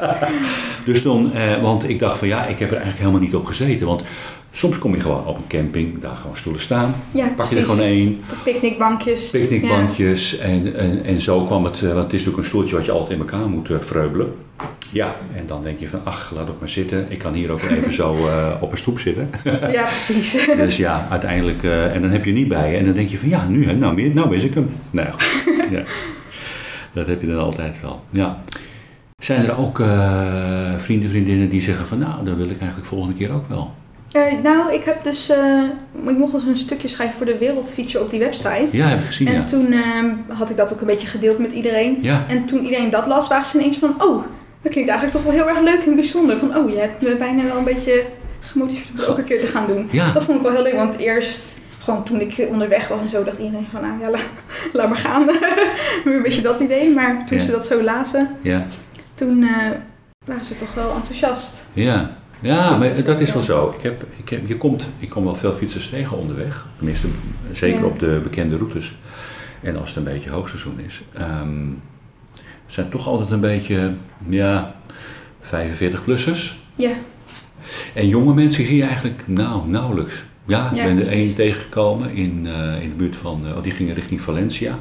dus 0.86 1.02
toen, 1.02 1.32
eh, 1.32 1.62
want 1.62 1.88
ik 1.88 1.98
dacht 1.98 2.18
van 2.18 2.28
ja, 2.28 2.46
ik 2.46 2.58
heb 2.58 2.68
er 2.68 2.76
eigenlijk 2.76 2.98
helemaal 2.98 3.20
niet 3.20 3.34
op 3.34 3.46
gezeten. 3.46 3.86
Want 3.86 4.02
soms 4.50 4.78
kom 4.78 4.94
je 4.94 5.00
gewoon 5.00 5.26
op 5.26 5.36
een 5.36 5.46
camping, 5.48 6.00
daar 6.00 6.16
gewoon 6.16 6.36
stoelen 6.36 6.62
staan. 6.62 6.94
Ja, 7.14 7.28
pak 7.28 7.46
je 7.46 7.56
er 7.56 7.64
gewoon 7.64 7.80
één. 7.80 8.20
Picknickbankjes. 8.44 9.30
Picknickbankjes 9.30 10.38
en, 10.38 10.74
en, 10.74 11.04
en 11.04 11.20
zo 11.20 11.44
kwam 11.44 11.64
het, 11.64 11.82
eh, 11.82 11.92
want 11.92 12.02
het 12.02 12.12
is 12.12 12.18
natuurlijk 12.18 12.38
een 12.38 12.44
stoeltje 12.44 12.76
wat 12.76 12.84
je 12.84 12.92
altijd 12.92 13.10
in 13.10 13.18
elkaar 13.18 13.48
moet 13.48 13.68
vreubelen. 13.80 14.34
Ja, 14.92 15.16
en 15.36 15.46
dan 15.46 15.62
denk 15.62 15.78
je 15.78 15.88
van, 15.88 16.00
ach, 16.04 16.32
laat 16.34 16.50
ook 16.50 16.58
maar 16.58 16.68
zitten. 16.68 17.06
Ik 17.08 17.18
kan 17.18 17.32
hier 17.32 17.50
ook 17.50 17.62
even 17.62 17.92
zo 17.92 18.14
eh, 18.28 18.48
op 18.60 18.70
een 18.70 18.76
stoep 18.76 18.98
zitten. 18.98 19.30
Ja, 19.72 19.84
precies. 19.84 20.46
dus 20.56 20.76
ja, 20.76 21.06
uiteindelijk, 21.10 21.62
eh, 21.62 21.94
en 21.94 22.00
dan 22.02 22.10
heb 22.10 22.24
je 22.24 22.32
niet 22.32 22.48
bij 22.48 22.70
je. 22.70 22.76
En 22.76 22.84
dan 22.84 22.94
denk 22.94 23.08
je 23.08 23.18
van, 23.18 23.28
ja, 23.28 23.46
nu, 23.48 23.66
hè, 23.66 23.72
nou, 23.74 23.94
meer- 23.94 24.14
nou 24.14 24.28
mis 24.28 24.44
ik 24.44 24.54
hem. 24.54 24.70
Nou 24.90 25.06
ja, 25.06 25.12
goed. 25.12 25.66
ja. 25.70 25.82
Dat 26.92 27.06
heb 27.06 27.20
je 27.20 27.26
dan 27.26 27.38
altijd 27.38 27.80
wel, 27.80 28.00
ja. 28.10 28.42
Zijn 29.18 29.44
er 29.44 29.58
ook 29.58 29.80
eh, 29.80 30.72
vrienden, 30.76 31.08
vriendinnen 31.10 31.48
die 31.48 31.62
zeggen 31.62 31.86
van, 31.86 31.98
nou, 31.98 32.24
dat 32.24 32.36
wil 32.36 32.50
ik 32.50 32.58
eigenlijk 32.58 32.88
volgende 32.88 33.14
keer 33.14 33.32
ook 33.32 33.48
wel. 33.48 33.70
Nou, 34.42 34.72
ik 34.72 34.84
heb 34.84 35.04
dus, 35.04 35.30
ik 36.06 36.16
mocht 36.18 36.32
dus 36.32 36.42
een 36.42 36.56
stukje 36.56 36.88
schrijven 36.88 37.16
voor 37.16 37.26
de 37.26 37.38
Wereldfietser 37.38 38.00
op 38.00 38.10
die 38.10 38.18
website. 38.18 38.68
Ja, 38.72 38.86
heb 38.86 38.98
ik 38.98 39.04
gezien, 39.04 39.26
en 39.26 39.34
ja. 39.34 39.44
toen 39.44 39.74
had 40.28 40.50
ik 40.50 40.56
dat 40.56 40.72
ook 40.72 40.80
een 40.80 40.86
beetje 40.86 41.06
gedeeld 41.06 41.38
met 41.38 41.52
iedereen. 41.52 41.98
Ja, 42.00 42.24
En 42.28 42.44
toen 42.44 42.64
iedereen 42.64 42.90
dat 42.90 43.06
las, 43.06 43.28
waren 43.28 43.44
ze 43.44 43.58
ineens 43.58 43.78
van, 43.78 44.02
oh, 44.02 44.24
dat 44.62 44.72
klinkt 44.72 44.90
eigenlijk 44.90 45.10
toch 45.10 45.22
wel 45.22 45.32
heel 45.44 45.48
erg 45.48 45.60
leuk 45.60 45.86
en 45.86 45.94
bijzonder. 45.94 46.36
Van, 46.38 46.56
oh, 46.56 46.70
je 46.70 46.76
hebt 46.78 47.02
me 47.02 47.16
bijna 47.16 47.44
wel 47.44 47.56
een 47.56 47.64
beetje 47.64 48.04
gemotiveerd 48.40 48.90
om 48.90 48.96
het 48.96 49.06
ook 49.06 49.18
een 49.18 49.24
keer 49.24 49.40
te 49.40 49.46
gaan 49.46 49.66
doen. 49.66 49.88
ja. 49.90 50.12
Dat 50.12 50.24
vond 50.24 50.36
ik 50.38 50.42
wel 50.44 50.52
heel 50.52 50.62
leuk, 50.62 50.74
want 50.74 50.96
eerst, 50.96 51.56
gewoon 51.78 52.04
toen 52.04 52.20
ik 52.20 52.46
onderweg 52.50 52.88
was 52.88 53.00
en 53.00 53.08
zo, 53.08 53.24
dacht 53.24 53.38
iedereen 53.38 53.66
van, 53.70 53.80
nou 53.82 54.00
ja, 54.00 54.10
la- 54.10 54.18
laat 54.72 54.88
maar 54.88 54.98
gaan. 54.98 55.24
Weer 56.04 56.14
een 56.16 56.22
beetje 56.22 56.42
dat 56.42 56.60
idee. 56.60 56.90
Maar 56.90 57.26
toen 57.26 57.38
Ja. 57.38 57.44
ze 57.44 57.50
dat 57.50 57.66
zo 57.66 57.82
lazen, 57.82 58.28
ja. 58.40 58.66
toen 59.14 59.42
eh, 59.42 59.70
waren 60.26 60.44
ze 60.44 60.56
toch 60.56 60.74
wel 60.74 60.94
enthousiast. 60.94 61.66
Ja, 61.72 62.16
ja 62.40 62.76
maar 62.76 63.04
dat 63.04 63.20
is 63.20 63.32
wel 63.32 63.42
zo. 63.42 63.74
Ik, 63.76 63.82
heb, 63.82 64.04
ik, 64.18 64.28
heb, 64.28 64.48
je 64.48 64.56
komt, 64.56 64.90
ik 64.98 65.08
kom 65.10 65.24
wel 65.24 65.34
veel 65.34 65.54
fietsers 65.54 65.88
tegen 65.90 66.16
onderweg. 66.18 66.66
Tenminste, 66.76 67.06
zeker 67.52 67.80
Ja. 67.80 67.86
op 67.86 67.98
de 67.98 68.20
bekende 68.22 68.56
routes. 68.56 68.98
En 69.62 69.76
als 69.76 69.88
het 69.88 69.98
een 70.06 70.12
beetje 70.12 70.30
hoogseizoen 70.30 70.80
is. 70.86 71.02
Ehm 71.14 71.58
zijn 72.72 72.88
toch 72.88 73.06
altijd 73.06 73.30
een 73.30 73.40
beetje, 73.40 73.92
ja, 74.28 74.74
45-plussers. 75.42 76.60
Ja, 76.74 76.90
En 77.94 78.08
jonge 78.08 78.34
mensen 78.34 78.64
zie 78.66 78.76
je 78.76 78.82
eigenlijk 78.82 79.22
nou, 79.26 79.68
nauwelijks. 79.68 80.24
Ja, 80.46 80.66
ik 80.70 80.76
Ja, 80.76 80.82
ben 80.82 80.88
er 80.88 80.94
precies. 80.94 81.12
één 81.12 81.34
tegengekomen 81.34 82.14
in, 82.14 82.46
eh, 82.46 82.82
in 82.82 82.88
de 82.88 82.94
buurt 82.96 83.16
van, 83.16 83.46
eh, 83.46 83.56
oh, 83.56 83.62
die 83.62 83.72
gingen 83.72 83.94
richting 83.94 84.20
Valencia. 84.20 84.78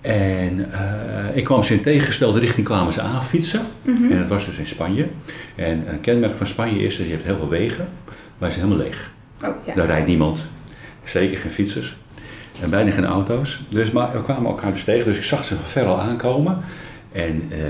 En 0.00 0.72
eh, 0.72 1.36
ik 1.36 1.44
kwam 1.44 1.62
ze 1.62 1.74
in 1.74 1.82
tegengestelde 1.82 2.38
richting 2.38 2.66
kwamen 2.66 2.92
ze 2.92 3.00
aan 3.00 3.24
fietsen. 3.24 3.66
Mhm. 3.82 4.12
En 4.12 4.18
dat 4.18 4.28
was 4.28 4.46
dus 4.46 4.58
in 4.58 4.66
Spanje. 4.66 5.06
En 5.54 5.84
een 5.92 6.00
kenmerk 6.00 6.36
van 6.36 6.46
Spanje 6.46 6.78
is 6.82 6.96
dat 6.96 7.06
je 7.06 7.12
hebt 7.12 7.24
heel 7.24 7.36
veel 7.36 7.48
wegen, 7.48 7.88
maar 8.38 8.50
ze 8.50 8.58
zijn 8.58 8.68
helemaal 8.68 8.86
leeg. 8.88 9.12
oh 9.44 9.48
ja. 9.66 9.74
Daar 9.74 9.86
rijdt 9.86 10.06
niemand, 10.06 10.48
zeker 11.04 11.38
geen 11.38 11.50
fietsers 11.50 11.96
en 12.62 12.70
bijna 12.70 12.90
geen 12.90 13.04
auto's. 13.04 13.60
Dus, 13.68 13.90
maar 13.90 14.12
we 14.12 14.22
kwamen 14.22 14.50
elkaar 14.50 14.70
dus 14.72 14.84
tegen, 14.84 15.04
dus 15.04 15.16
ik 15.16 15.22
zag 15.22 15.44
ze 15.44 15.54
van 15.54 15.64
ver 15.64 15.84
al 15.84 16.00
aankomen. 16.00 16.58
En 17.12 17.42
eh, 17.50 17.60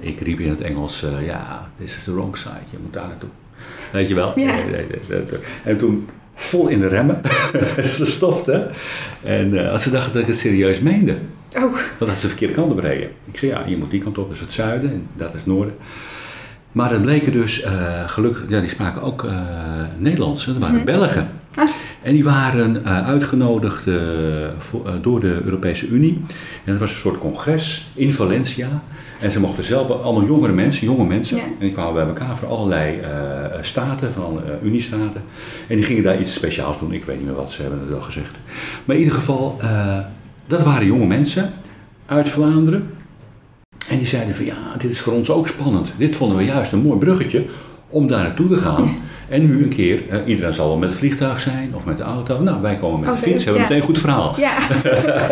ik 0.00 0.20
riep 0.20 0.38
in 0.40 0.50
het 0.50 0.60
Engels, 0.60 1.02
eh, 1.02 1.26
ja, 1.26 1.68
this 1.78 1.96
is 1.96 2.04
the 2.04 2.12
wrong 2.14 2.36
side, 2.36 2.50
je 2.70 2.76
moet 2.82 2.92
daar 2.92 3.08
naartoe. 3.08 3.28
Weet 3.92 4.08
je 4.08 4.14
wel? 4.14 4.32
Ja. 4.40 4.54
En 5.64 5.76
toen 5.76 6.08
vol 6.34 6.68
in 6.68 6.80
de 6.80 6.86
remmen, 6.86 7.20
ze 7.82 8.06
stopten. 8.06 8.70
En 9.22 9.58
eh, 9.64 9.70
als 9.72 9.82
ze 9.82 9.90
dachten 9.90 10.12
dat 10.12 10.22
ik 10.22 10.28
het 10.28 10.36
serieus 10.36 10.80
meende. 10.80 11.16
Oh, 11.56 11.62
Want 11.98 11.98
dat 11.98 12.14
ze 12.14 12.20
de 12.20 12.28
verkeerde 12.28 12.54
kant 12.54 12.72
op 12.72 12.78
reden. 12.78 13.08
Ik 13.32 13.38
zei, 13.38 13.50
ja, 13.50 13.62
je 13.66 13.76
moet 13.76 13.90
die 13.90 14.00
kant 14.02 14.18
op, 14.18 14.26
dat 14.26 14.34
is 14.34 14.40
het 14.42 14.52
zuiden 14.52 14.90
en 14.90 15.06
dat 15.16 15.28
is 15.28 15.34
het 15.40 15.46
noorden. 15.46 15.74
Maar 16.72 16.90
het 16.90 17.02
bleken 17.02 17.32
dus, 17.32 17.64
gelukkig, 18.06 18.44
ja, 18.48 18.60
die 18.60 18.68
spraken 18.68 19.02
ook 19.02 19.24
eh, 19.24 19.40
Nederlands, 19.98 20.44
dat 20.46 20.56
waren 20.58 20.74
Mhm. 20.74 20.84
Belgen. 20.84 21.28
Ah. 21.54 21.68
En 22.02 22.12
die 22.12 22.24
waren 22.24 22.84
eh, 22.84 23.06
uitgenodigd 23.06 23.86
eh, 23.86 24.44
eh, 24.44 24.52
door 25.02 25.20
de 25.20 25.40
Europese 25.44 25.88
Unie. 25.88 26.22
En 26.64 26.72
dat 26.72 26.78
was 26.78 26.90
een 26.90 26.96
soort 26.96 27.18
congres 27.18 27.90
in 27.94 28.12
Valencia. 28.12 28.68
En 29.20 29.30
ze 29.30 29.40
mochten 29.40 29.64
zelf, 29.64 29.90
allemaal 29.90 30.26
jongere 30.26 30.52
mensen, 30.52 30.86
jonge 30.86 31.04
mensen. 31.04 31.36
Ja. 31.36 31.42
En 31.42 31.50
die 31.58 31.72
kwamen 31.72 31.94
bij 31.94 32.06
elkaar 32.06 32.36
van 32.36 32.48
allerlei 32.48 33.00
staten, 33.60 34.12
van 34.12 34.24
alle 34.24 34.42
Uniestaten. 34.62 35.22
En 35.68 35.76
die 35.76 35.84
gingen 35.84 36.02
daar 36.02 36.20
iets 36.20 36.34
speciaals 36.34 36.78
doen. 36.78 36.92
Ik 36.92 37.04
weet 37.04 37.16
niet 37.16 37.26
meer 37.26 37.34
wat 37.34 37.52
ze 37.52 37.62
hebben 37.62 37.90
wel 37.90 38.00
gezegd. 38.00 38.38
Maar 38.84 38.96
in 38.96 39.02
ieder 39.02 39.18
geval, 39.18 39.56
dat 40.46 40.62
waren 40.62 40.86
jonge 40.86 41.06
mensen 41.06 41.52
uit 42.06 42.28
Vlaanderen. 42.28 42.90
En 43.88 43.98
die 43.98 44.06
zeiden 44.06 44.34
van 44.34 44.44
ja, 44.44 44.74
dit 44.78 44.90
is 44.90 45.00
voor 45.00 45.12
ons 45.12 45.30
ook 45.30 45.48
spannend. 45.48 45.94
Dit 45.96 46.16
vonden 46.16 46.36
we 46.36 46.44
juist 46.44 46.72
een 46.72 46.82
mooi 46.82 46.98
bruggetje 46.98 47.44
om 47.88 48.06
daar 48.06 48.22
naartoe 48.22 48.48
te 48.48 48.56
gaan. 48.56 48.96
En 49.30 49.46
nu 49.46 49.62
een 49.62 49.68
keer, 49.68 50.08
eh, 50.08 50.18
iedereen 50.26 50.54
zal 50.54 50.68
wel 50.68 50.76
met 50.76 50.88
het 50.88 50.98
vliegtuig 50.98 51.40
zijn 51.40 51.72
of 51.74 51.84
met 51.84 51.96
de 51.96 52.02
auto. 52.02 52.42
Nou, 52.42 52.62
wij 52.62 52.76
komen 52.76 53.00
met 53.00 53.08
de 53.08 53.14
Oké, 53.16 53.30
fiets, 53.30 53.44
hebben 53.44 53.62
ja. 53.62 53.68
meteen 53.68 53.80
een 53.82 53.88
goed 53.88 53.98
verhaal. 53.98 54.34
ja. 54.38 54.56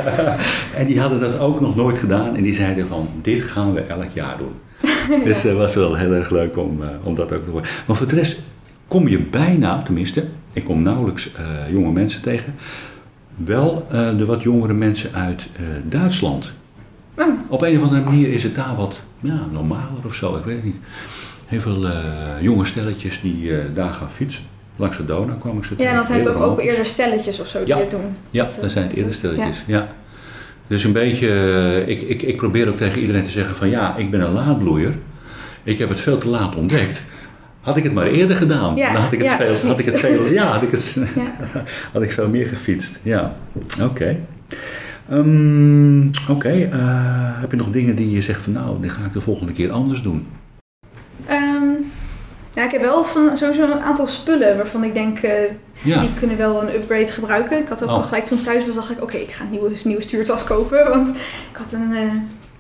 En 0.80 0.86
die 0.86 1.00
hadden 1.00 1.20
dat 1.20 1.38
ook 1.38 1.60
nog 1.60 1.76
nooit 1.76 1.98
gedaan. 1.98 2.36
En 2.36 2.42
die 2.42 2.54
zeiden 2.54 2.86
van, 2.86 3.08
dit 3.22 3.42
gaan 3.42 3.72
we 3.74 3.80
elk 3.80 4.10
jaar 4.12 4.36
doen. 4.38 4.52
Dus 5.24 5.42
het 5.42 5.56
was 5.56 5.74
wel 5.74 5.94
heel 5.94 6.12
erg 6.12 6.30
leuk 6.30 6.56
om, 6.56 6.82
eh, 6.82 6.88
om 7.02 7.14
dat 7.14 7.32
ook 7.32 7.44
te 7.44 7.50
horen. 7.50 7.68
Maar 7.86 7.96
voor 7.96 8.06
de 8.06 8.14
rest 8.14 8.40
kom 8.88 9.08
je 9.08 9.18
bijna, 9.18 9.82
tenminste, 9.82 10.24
ik 10.52 10.64
kom 10.64 10.82
nauwelijks 10.82 11.32
eh, 11.34 11.72
jonge 11.72 11.92
mensen 11.92 12.22
tegen. 12.22 12.54
Wel 13.36 13.86
eh, 13.90 14.16
de 14.18 14.24
wat 14.24 14.42
jongere 14.42 14.72
mensen 14.72 15.14
uit 15.14 15.48
eh, 15.56 15.62
Duitsland. 15.88 16.52
Oh, 17.18 17.26
Op 17.48 17.62
een 17.62 17.76
of 17.76 17.82
andere 17.82 18.02
manier 18.02 18.32
is 18.32 18.42
het 18.42 18.54
daar 18.54 18.76
wat 18.76 19.00
ja, 19.20 19.46
normaler 19.52 20.04
of 20.06 20.14
zo, 20.14 20.36
ik 20.36 20.44
weet 20.44 20.56
het 20.56 20.64
niet. 20.64 20.76
Heel 21.48 21.60
veel 21.60 21.86
eh, 21.86 21.92
jonge 22.40 22.64
stelletjes 22.64 23.20
die 23.20 23.56
eh, 23.56 23.64
daar 23.74 23.92
gaan 23.94 24.10
fietsen. 24.10 24.42
Langs 24.76 24.96
de 24.96 25.04
Donau 25.04 25.38
kwam 25.38 25.58
ik 25.58 25.64
ze 25.64 25.70
ja, 25.70 25.76
tegen. 25.76 25.94
dan 25.94 26.04
zijn 26.04 26.18
het 26.18 26.28
ook, 26.28 26.40
ook 26.42 26.60
eerder 26.60 26.86
stelletjes 26.86 27.40
of 27.40 27.46
zo 27.46 27.58
die 27.58 27.68
Ja. 27.74 27.78
het 27.80 27.90
doen. 27.90 28.16
Ja, 28.30 28.44
Dat, 28.44 28.54
eh, 28.56 28.60
dat 28.62 28.70
zijn 28.70 28.86
het 28.88 28.96
eerder 28.96 29.12
stelletjes. 29.12 29.64
Ja. 29.66 29.88
Dus 30.66 30.84
een 30.84 30.92
beetje, 30.92 31.84
ik, 31.86 32.00
ik, 32.02 32.22
ik 32.22 32.36
probeer 32.36 32.68
ook 32.68 32.76
tegen 32.76 33.00
iedereen 33.00 33.22
te 33.22 33.30
zeggen 33.30 33.56
van 33.56 33.68
ja, 33.68 33.96
ik 33.96 34.10
ben 34.10 34.20
een 34.20 34.32
laadbloeier. 34.32 34.94
Ik 35.62 35.78
heb 35.78 35.88
het 35.88 36.00
veel 36.00 36.18
te 36.18 36.28
laat 36.28 36.56
ontdekt. 36.56 37.02
Had 37.60 37.76
ik 37.76 37.82
het 37.82 37.92
maar 37.92 38.06
eerder 38.06 38.36
gedaan, 38.36 38.76
Ja, 38.76 38.92
dan 38.92 39.02
had 39.02 39.12
ik 39.12 39.18
het 39.18 39.28
ja, 39.28 39.36
veel, 39.36 39.68
had 39.68 39.78
ik 39.78 39.84
het 39.84 39.98
veel, 39.98 40.26
ja, 40.26 40.52
had 40.52 40.62
ik 40.62 40.70
het, 40.70 40.94
Ja. 41.16 41.34
had 41.92 42.02
ik 42.02 42.12
veel 42.12 42.28
meer 42.28 42.46
gefietst. 42.46 42.98
Ja, 43.02 43.36
oké. 43.82 44.16
Ehm, 45.08 46.06
Oké, 46.28 46.48
heb 47.40 47.50
je 47.50 47.56
nog 47.56 47.70
dingen 47.70 47.96
die 47.96 48.10
je 48.10 48.22
zegt 48.22 48.42
van 48.42 48.52
nou, 48.52 48.80
die 48.80 48.90
ga 48.90 49.04
ik 49.04 49.12
de 49.12 49.20
volgende 49.20 49.52
keer 49.52 49.70
anders 49.70 50.02
doen? 50.02 50.26
Ja, 52.58 52.64
ik 52.64 52.70
heb 52.70 52.80
wel 52.80 53.04
van 53.04 53.36
sowieso 53.36 53.62
een 53.62 53.80
aantal 53.80 54.06
spullen 54.06 54.56
waarvan 54.56 54.84
ik 54.84 54.94
denk, 54.94 55.18
eh, 55.18 55.32
Ja, 55.82 56.00
die 56.00 56.14
kunnen 56.14 56.36
wel 56.36 56.62
een 56.62 56.74
upgrade 56.74 57.06
gebruiken. 57.06 57.58
Ik 57.58 57.68
had 57.68 57.82
ook 57.82 57.88
Oh. 57.88 57.94
al 57.94 58.02
gelijk 58.02 58.26
toen 58.26 58.38
ik 58.38 58.44
thuis 58.44 58.66
was, 58.66 58.74
dacht 58.74 58.90
ik, 58.90 59.02
oké, 59.02 59.16
ik 59.16 59.32
ga 59.32 59.44
een 59.44 59.50
nieuwe, 59.50 59.70
nieuwe 59.84 60.02
stuurtas 60.02 60.44
kopen. 60.44 60.88
Want 60.94 61.08
ik 61.50 61.56
had 61.56 61.72
een 61.72 61.92
eh 61.94 62.02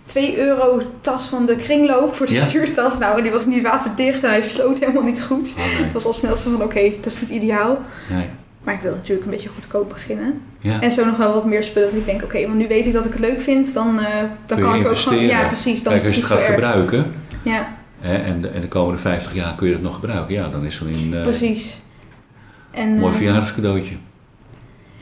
2 0.04 0.38
euro 0.38 0.82
tas 1.00 1.24
van 1.26 1.46
de 1.46 1.56
kringloop 1.56 2.14
voor 2.14 2.26
de 2.26 2.34
Ja. 2.34 2.46
stuurtas. 2.46 2.98
Nou, 2.98 3.16
en 3.16 3.22
die 3.22 3.32
was 3.32 3.46
niet 3.46 3.62
waterdicht 3.62 4.22
en 4.22 4.30
hij 4.30 4.42
sloot 4.42 4.78
helemaal 4.78 5.02
niet 5.02 5.22
goed. 5.22 5.54
Oh. 5.58 5.64
Het 5.84 5.92
was 5.92 6.04
al 6.04 6.12
snel 6.12 6.36
zo 6.36 6.50
van, 6.50 6.62
oké, 6.62 6.80
dat 7.00 7.06
is 7.12 7.20
niet 7.20 7.30
ideaal. 7.30 7.78
Nee. 8.10 8.26
Maar 8.64 8.74
ik 8.74 8.80
wil 8.80 8.92
natuurlijk 8.94 9.24
een 9.24 9.30
beetje 9.32 9.48
goedkoop 9.48 9.88
beginnen. 9.88 10.40
Ja. 10.58 10.80
En 10.80 10.92
zo 10.92 11.04
nog 11.04 11.16
wel 11.16 11.32
wat 11.34 11.44
meer 11.44 11.62
spullen 11.62 11.90
dat 11.90 11.98
ik 11.98 12.06
denk, 12.06 12.22
oké, 12.22 12.42
want 12.46 12.54
nu 12.54 12.68
weet 12.68 12.86
ik 12.86 12.92
dat 12.92 13.04
ik 13.04 13.12
het 13.12 13.20
leuk 13.20 13.40
vind. 13.40 13.74
Dan, 13.74 13.98
eh, 14.00 14.06
dan 14.46 14.58
kan 14.58 14.74
ik 14.74 14.88
ook 14.88 14.96
gewoon, 14.96 15.26
ja 15.26 15.46
precies, 15.46 15.82
dan 15.82 15.92
Kijk, 15.92 16.04
is 16.04 16.08
als 16.08 16.16
het 16.16 16.28
je 16.28 16.34
het 16.34 16.42
gaat 16.42 16.54
gebruiken 16.54 17.14
Ja, 17.42 17.68
hè, 18.00 18.16
en, 18.16 18.40
de, 18.40 18.48
en 18.48 18.60
de 18.60 18.68
komende 18.68 19.00
50 19.00 19.34
jaar 19.34 19.54
kun 19.54 19.66
je 19.66 19.72
het 19.72 19.82
nog 19.82 19.94
gebruiken, 19.94 20.34
ja, 20.34 20.48
dan 20.48 20.64
is 20.64 20.74
zo'n 20.76 21.14
eh 21.14 21.22
precies. 21.22 21.80
En, 22.70 22.88
mooi 22.98 23.10
eh, 23.12 23.16
verjaardagscadeautje. 23.16 23.94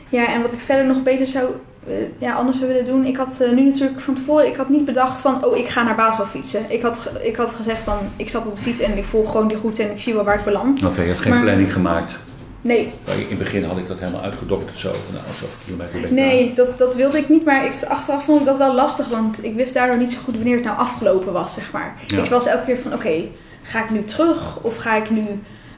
Ja, 0.09 0.33
en 0.33 0.41
wat 0.41 0.51
ik 0.51 0.59
verder 0.59 0.85
nog 0.85 1.03
beter 1.03 1.27
zou, 1.27 1.45
eh, 1.87 1.93
ja, 2.17 2.33
anders 2.33 2.57
zou 2.57 2.69
willen 2.69 2.85
doen. 2.85 3.05
Ik 3.05 3.17
had 3.17 3.43
nu 3.55 3.63
natuurlijk 3.63 3.99
van 3.99 4.13
tevoren, 4.13 4.47
ik 4.47 4.55
had 4.55 4.69
niet 4.69 4.85
bedacht 4.85 5.21
van, 5.21 5.45
oh, 5.45 5.57
ik 5.57 5.67
ga 5.67 5.83
naar 5.83 5.95
Basel 5.95 6.25
fietsen. 6.25 6.61
Ik 6.67 6.81
had, 6.81 7.11
ik 7.21 7.35
had 7.35 7.49
gezegd 7.49 7.83
van, 7.83 7.97
ik 8.15 8.29
stap 8.29 8.45
op 8.45 8.55
de 8.55 8.61
fiets 8.61 8.79
en 8.79 8.97
ik 8.97 9.05
volg 9.05 9.31
gewoon 9.31 9.47
die 9.47 9.57
route 9.57 9.83
en 9.83 9.91
ik 9.91 9.99
zie 9.99 10.13
wel 10.13 10.23
waar 10.23 10.37
ik 10.37 10.43
beland. 10.43 10.85
Oké, 10.85 11.01
je 11.01 11.07
hebt 11.07 11.19
geen 11.19 11.33
maar- 11.33 11.41
planning 11.41 11.73
gemaakt. 11.73 12.19
Nee, 12.61 12.93
Maar 13.05 13.15
In 13.15 13.25
het 13.29 13.37
begin 13.37 13.63
had 13.63 13.77
ik 13.77 13.87
dat 13.87 13.99
helemaal 13.99 14.21
uitgedokterd 14.21 14.77
zo. 14.77 14.89
Nou, 14.89 15.23
zoveel 15.27 15.47
kilometer 15.65 16.01
ben 16.01 16.13
nee, 16.13 16.53
dat, 16.53 16.77
dat 16.77 16.95
wilde 16.95 17.17
ik 17.17 17.29
niet. 17.29 17.45
Maar 17.45 17.65
ik, 17.65 17.73
achteraf 17.87 18.23
vond 18.23 18.39
ik 18.39 18.45
dat 18.45 18.57
wel 18.57 18.75
lastig, 18.75 19.07
want 19.07 19.43
ik 19.43 19.53
wist 19.53 19.73
daardoor 19.73 19.97
niet 19.97 20.11
zo 20.11 20.19
goed 20.23 20.35
wanneer 20.35 20.55
het 20.55 20.63
nou 20.65 20.77
afgelopen 20.77 21.33
was, 21.33 21.53
zeg 21.53 21.71
maar. 21.71 21.95
Ja. 22.07 22.17
Ik 22.17 22.25
was 22.25 22.45
elke 22.45 22.65
keer 22.65 22.77
van, 22.77 22.93
oké, 22.93 23.23
ga 23.61 23.83
ik 23.83 23.89
nu 23.89 24.03
terug 24.03 24.59
of 24.61 24.77
ga 24.77 24.95
ik 24.95 25.09
nu 25.09 25.25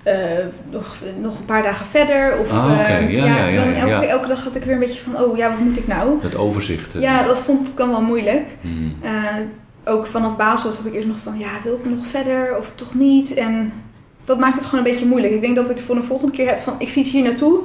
eh, 0.03 0.15
nog, 0.69 0.95
nog 1.19 1.37
een 1.39 1.45
paar 1.45 1.63
dagen 1.63 1.85
verder? 1.85 2.37
Of, 2.39 2.51
Ah, 2.51 2.79
eh, 2.79 3.11
Ja, 3.11 3.25
ja, 3.25 3.47
ja, 3.47 3.63
dan 3.63 3.73
elke, 3.73 4.05
elke 4.05 4.27
dag 4.27 4.43
had 4.43 4.55
ik 4.55 4.63
weer 4.63 4.73
een 4.73 4.79
beetje 4.79 4.99
van, 5.01 5.23
oh 5.23 5.37
ja, 5.37 5.49
wat 5.49 5.59
moet 5.59 5.77
ik 5.77 5.87
nou? 5.87 6.21
Dat 6.21 6.35
overzicht. 6.35 6.93
Ja, 6.93 7.23
dat 7.23 7.39
vond 7.39 7.67
ik 7.67 7.77
dan 7.77 7.89
wel 7.89 8.01
moeilijk. 8.01 8.47
Hmm. 8.61 8.95
Eh, 9.01 9.11
ook 9.85 10.05
vanaf 10.05 10.37
Basel 10.37 10.71
had 10.71 10.85
ik 10.85 10.93
eerst 10.93 11.07
nog 11.07 11.17
van, 11.23 11.39
ja, 11.39 11.49
wil 11.63 11.75
ik 11.75 11.89
nog 11.89 12.05
verder 12.05 12.57
of 12.57 12.71
toch 12.75 12.93
niet? 12.93 13.33
En 13.33 13.73
dat 14.29 14.39
maakt 14.39 14.55
het 14.55 14.65
gewoon 14.65 14.85
een 14.85 14.91
beetje 14.91 15.05
moeilijk. 15.05 15.33
Ik 15.33 15.41
denk 15.41 15.55
dat 15.55 15.69
ik 15.69 15.77
het 15.77 15.85
voor 15.85 15.95
de 15.95 16.03
volgende 16.03 16.31
keer 16.31 16.47
heb 16.47 16.59
van, 16.59 16.75
ik 16.77 16.87
fiets 16.87 17.11
hier 17.11 17.23
naartoe. 17.23 17.59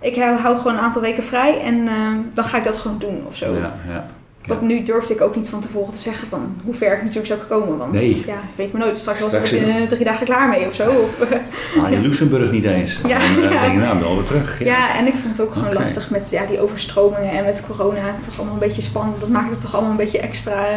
Ik 0.00 0.16
hou, 0.16 0.56
gewoon 0.56 0.72
een 0.72 0.80
aantal 0.80 1.00
weken 1.02 1.22
vrij 1.22 1.60
en 1.60 1.88
eh, 1.88 1.94
dan 2.34 2.44
ga 2.44 2.56
ik 2.58 2.64
dat 2.64 2.76
gewoon 2.76 2.98
doen 2.98 3.22
of 3.26 3.36
zo. 3.36 3.54
Ja, 3.56 3.74
ja. 3.88 4.06
Want 4.46 4.60
nu 4.60 4.82
durfde 4.82 5.14
ik 5.14 5.20
ook 5.20 5.36
niet 5.36 5.48
van 5.48 5.60
tevoren 5.60 5.92
te 5.92 5.98
zeggen 5.98 6.28
van 6.28 6.56
hoe 6.64 6.74
ver 6.74 6.92
ik 6.92 7.00
natuurlijk 7.02 7.26
zou 7.26 7.40
komen. 7.40 7.78
Want 7.78 7.92
Nee. 7.92 8.22
ja, 8.26 8.38
weet 8.56 8.72
me 8.72 8.78
nooit. 8.78 8.98
Straks 8.98 9.20
was 9.20 9.32
ik 9.32 9.46
er 9.46 9.50
binnen 9.64 9.88
drie 9.88 10.04
dagen 10.04 10.26
klaar 10.26 10.48
mee 10.48 10.66
of 10.66 10.74
zo. 10.74 10.90
Of, 10.90 11.20
eh, 11.20 11.38
Maar 11.80 11.92
in 11.92 12.00
Luxemburg 12.02 12.50
niet 12.50 12.64
eens. 12.64 13.00
Ja, 13.06 13.18
dan 13.18 13.42
eh, 13.44 13.50
ja. 13.52 13.60
denk 13.60 13.72
je, 13.72 13.78
nou, 13.78 13.98
dan 14.00 14.14
weer 14.14 14.24
terug. 14.24 14.58
Ja. 14.58 14.66
ja. 14.66 14.96
en 14.96 15.06
ik 15.06 15.14
vond 15.14 15.36
het 15.38 15.46
ook 15.46 15.54
gewoon 15.54 15.72
lastig 15.72 16.10
met 16.10 16.30
ja, 16.30 16.46
die 16.46 16.60
overstromingen 16.60 17.30
en 17.30 17.44
met 17.44 17.66
corona. 17.66 18.14
Toch 18.20 18.36
allemaal 18.36 18.54
een 18.54 18.60
beetje 18.60 18.82
spannend. 18.82 19.20
Dat 19.20 19.28
maakt 19.28 19.50
het 19.50 19.60
toch 19.60 19.72
allemaal 19.72 19.90
een 19.90 19.96
beetje 19.96 20.18
extra... 20.18 20.66
eh, 20.66 20.76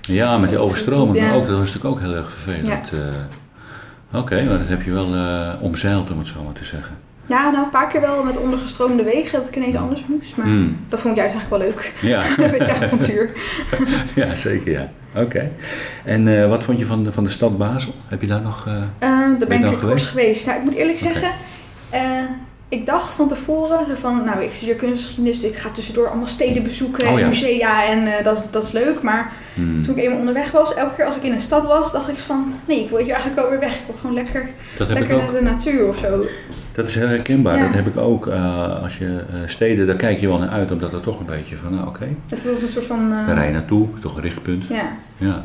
Ja, 0.00 0.38
met 0.38 0.48
die 0.50 0.58
overstroming 0.58 1.16
Ja. 1.16 1.34
ook. 1.34 1.46
Dat 1.46 1.58
was 1.58 1.74
natuurlijk 1.74 1.94
ook 1.94 2.00
heel 2.00 2.14
erg 2.14 2.30
vervelend. 2.30 2.92
eh. 2.92 2.98
Oké, 4.12 4.44
maar 4.44 4.58
dat 4.58 4.68
heb 4.68 4.82
je 4.82 4.90
wel 4.92 5.14
eh, 5.14 5.52
omzeild, 5.60 6.10
om 6.10 6.18
het 6.18 6.26
zo 6.28 6.42
maar 6.42 6.52
te 6.52 6.64
zeggen. 6.64 6.94
Ja, 7.26 7.50
nou 7.50 7.64
een 7.64 7.70
paar 7.70 7.86
keer 7.88 8.00
wel 8.00 8.22
met 8.24 8.38
ondergestroomde 8.38 9.02
wegen 9.02 9.38
dat 9.38 9.48
ik 9.48 9.56
ineens 9.56 9.76
anders 9.76 10.04
moest. 10.06 10.36
Maar 10.36 10.46
Hmm. 10.46 10.76
dat 10.88 11.00
vond 11.00 11.16
ik 11.16 11.20
juist 11.24 11.34
eigenlijk 11.34 11.62
wel 11.62 11.72
leuk. 11.72 11.94
Ja. 12.00 12.24
Een 12.44 12.50
beetje 12.50 12.72
avontuur. 12.82 13.30
ja, 14.14 14.34
zeker 14.34 14.72
ja. 14.72 14.90
Oké. 15.22 15.50
En 16.04 16.28
eh, 16.42 16.48
wat 16.48 16.64
vond 16.64 16.78
je 16.78 16.86
van 16.86 17.04
de, 17.04 17.12
van 17.12 17.24
de 17.24 17.30
stad 17.30 17.58
Basel? 17.58 17.94
Heb 18.08 18.20
je 18.20 18.26
daar 18.26 18.40
nog... 18.42 18.66
Eh, 18.66 18.74
daar 19.38 19.48
ben 19.48 19.58
ik 19.58 19.64
kort 19.64 19.78
geweest? 19.78 20.06
geweest. 20.06 20.46
Nou, 20.46 20.58
ik 20.58 20.64
moet 20.64 20.74
eerlijk 20.74 20.98
zeggen, 20.98 21.30
ik 22.68 22.86
dacht 22.86 23.14
van 23.14 23.28
tevoren 23.28 23.96
van, 23.98 24.24
nou, 24.24 24.42
ik 24.42 24.54
studeer 24.54 24.74
kunstgeschiedenis, 24.74 25.40
dus 25.40 25.50
ik 25.50 25.56
ga 25.56 25.68
tussendoor 25.70 26.08
allemaal 26.08 26.26
steden 26.26 26.62
bezoeken 26.62 27.06
Oh, 27.06 27.12
en 27.12 27.18
ja. 27.18 27.26
musea 27.26 27.84
en 27.86 28.16
eh, 28.18 28.24
dat, 28.24 28.44
dat 28.50 28.64
is 28.64 28.72
leuk. 28.72 29.02
Maar 29.02 29.32
hmm, 29.54 29.82
toen 29.82 29.96
ik 29.96 30.02
eenmaal 30.04 30.18
onderweg 30.18 30.50
was, 30.50 30.74
elke 30.74 30.94
keer 30.94 31.04
als 31.04 31.16
ik 31.16 31.22
in 31.22 31.32
een 31.32 31.40
stad 31.40 31.66
was, 31.66 31.92
dacht 31.92 32.08
ik 32.08 32.18
van, 32.18 32.54
nee, 32.64 32.82
ik 32.82 32.88
wil 32.88 32.98
hier 32.98 33.12
eigenlijk 33.14 33.40
wel 33.40 33.50
weer 33.50 33.60
weg. 33.60 33.74
Ik 33.74 33.82
wil 33.86 33.94
gewoon 33.94 34.14
lekker, 34.14 34.48
dat 34.78 34.88
lekker 34.88 35.14
ook. 35.16 35.22
naar 35.22 35.32
de 35.32 35.42
natuur 35.42 35.86
of 35.88 35.96
zo. 35.98 36.26
Dat 36.72 36.88
is 36.88 36.94
heel 36.94 37.08
herkenbaar. 37.08 37.56
Ja. 37.56 37.64
Dat 37.66 37.74
heb 37.74 37.86
ik 37.86 37.96
ook. 37.96 38.26
eh, 38.26 38.82
als 38.82 38.98
je 38.98 39.22
eh, 39.32 39.40
steden, 39.46 39.86
daar 39.86 39.96
kijk 39.96 40.20
je 40.20 40.28
wel 40.28 40.38
naar 40.38 40.48
uit, 40.48 40.72
omdat 40.72 40.92
het 40.92 41.02
toch 41.02 41.20
een 41.20 41.26
beetje 41.26 41.56
van, 41.62 41.74
nou 41.74 41.86
oké, 41.88 42.08
Het 42.28 42.38
voelt 42.38 42.54
als 42.54 42.62
een 42.62 42.68
soort 42.68 42.86
van, 42.86 43.10
daar 43.10 43.34
rij 43.34 43.46
je 43.46 43.52
naartoe, 43.52 43.88
toch 44.00 44.16
een 44.16 44.22
richtpunt. 44.22 44.64
ja. 44.68 44.96
Ja. 45.16 45.44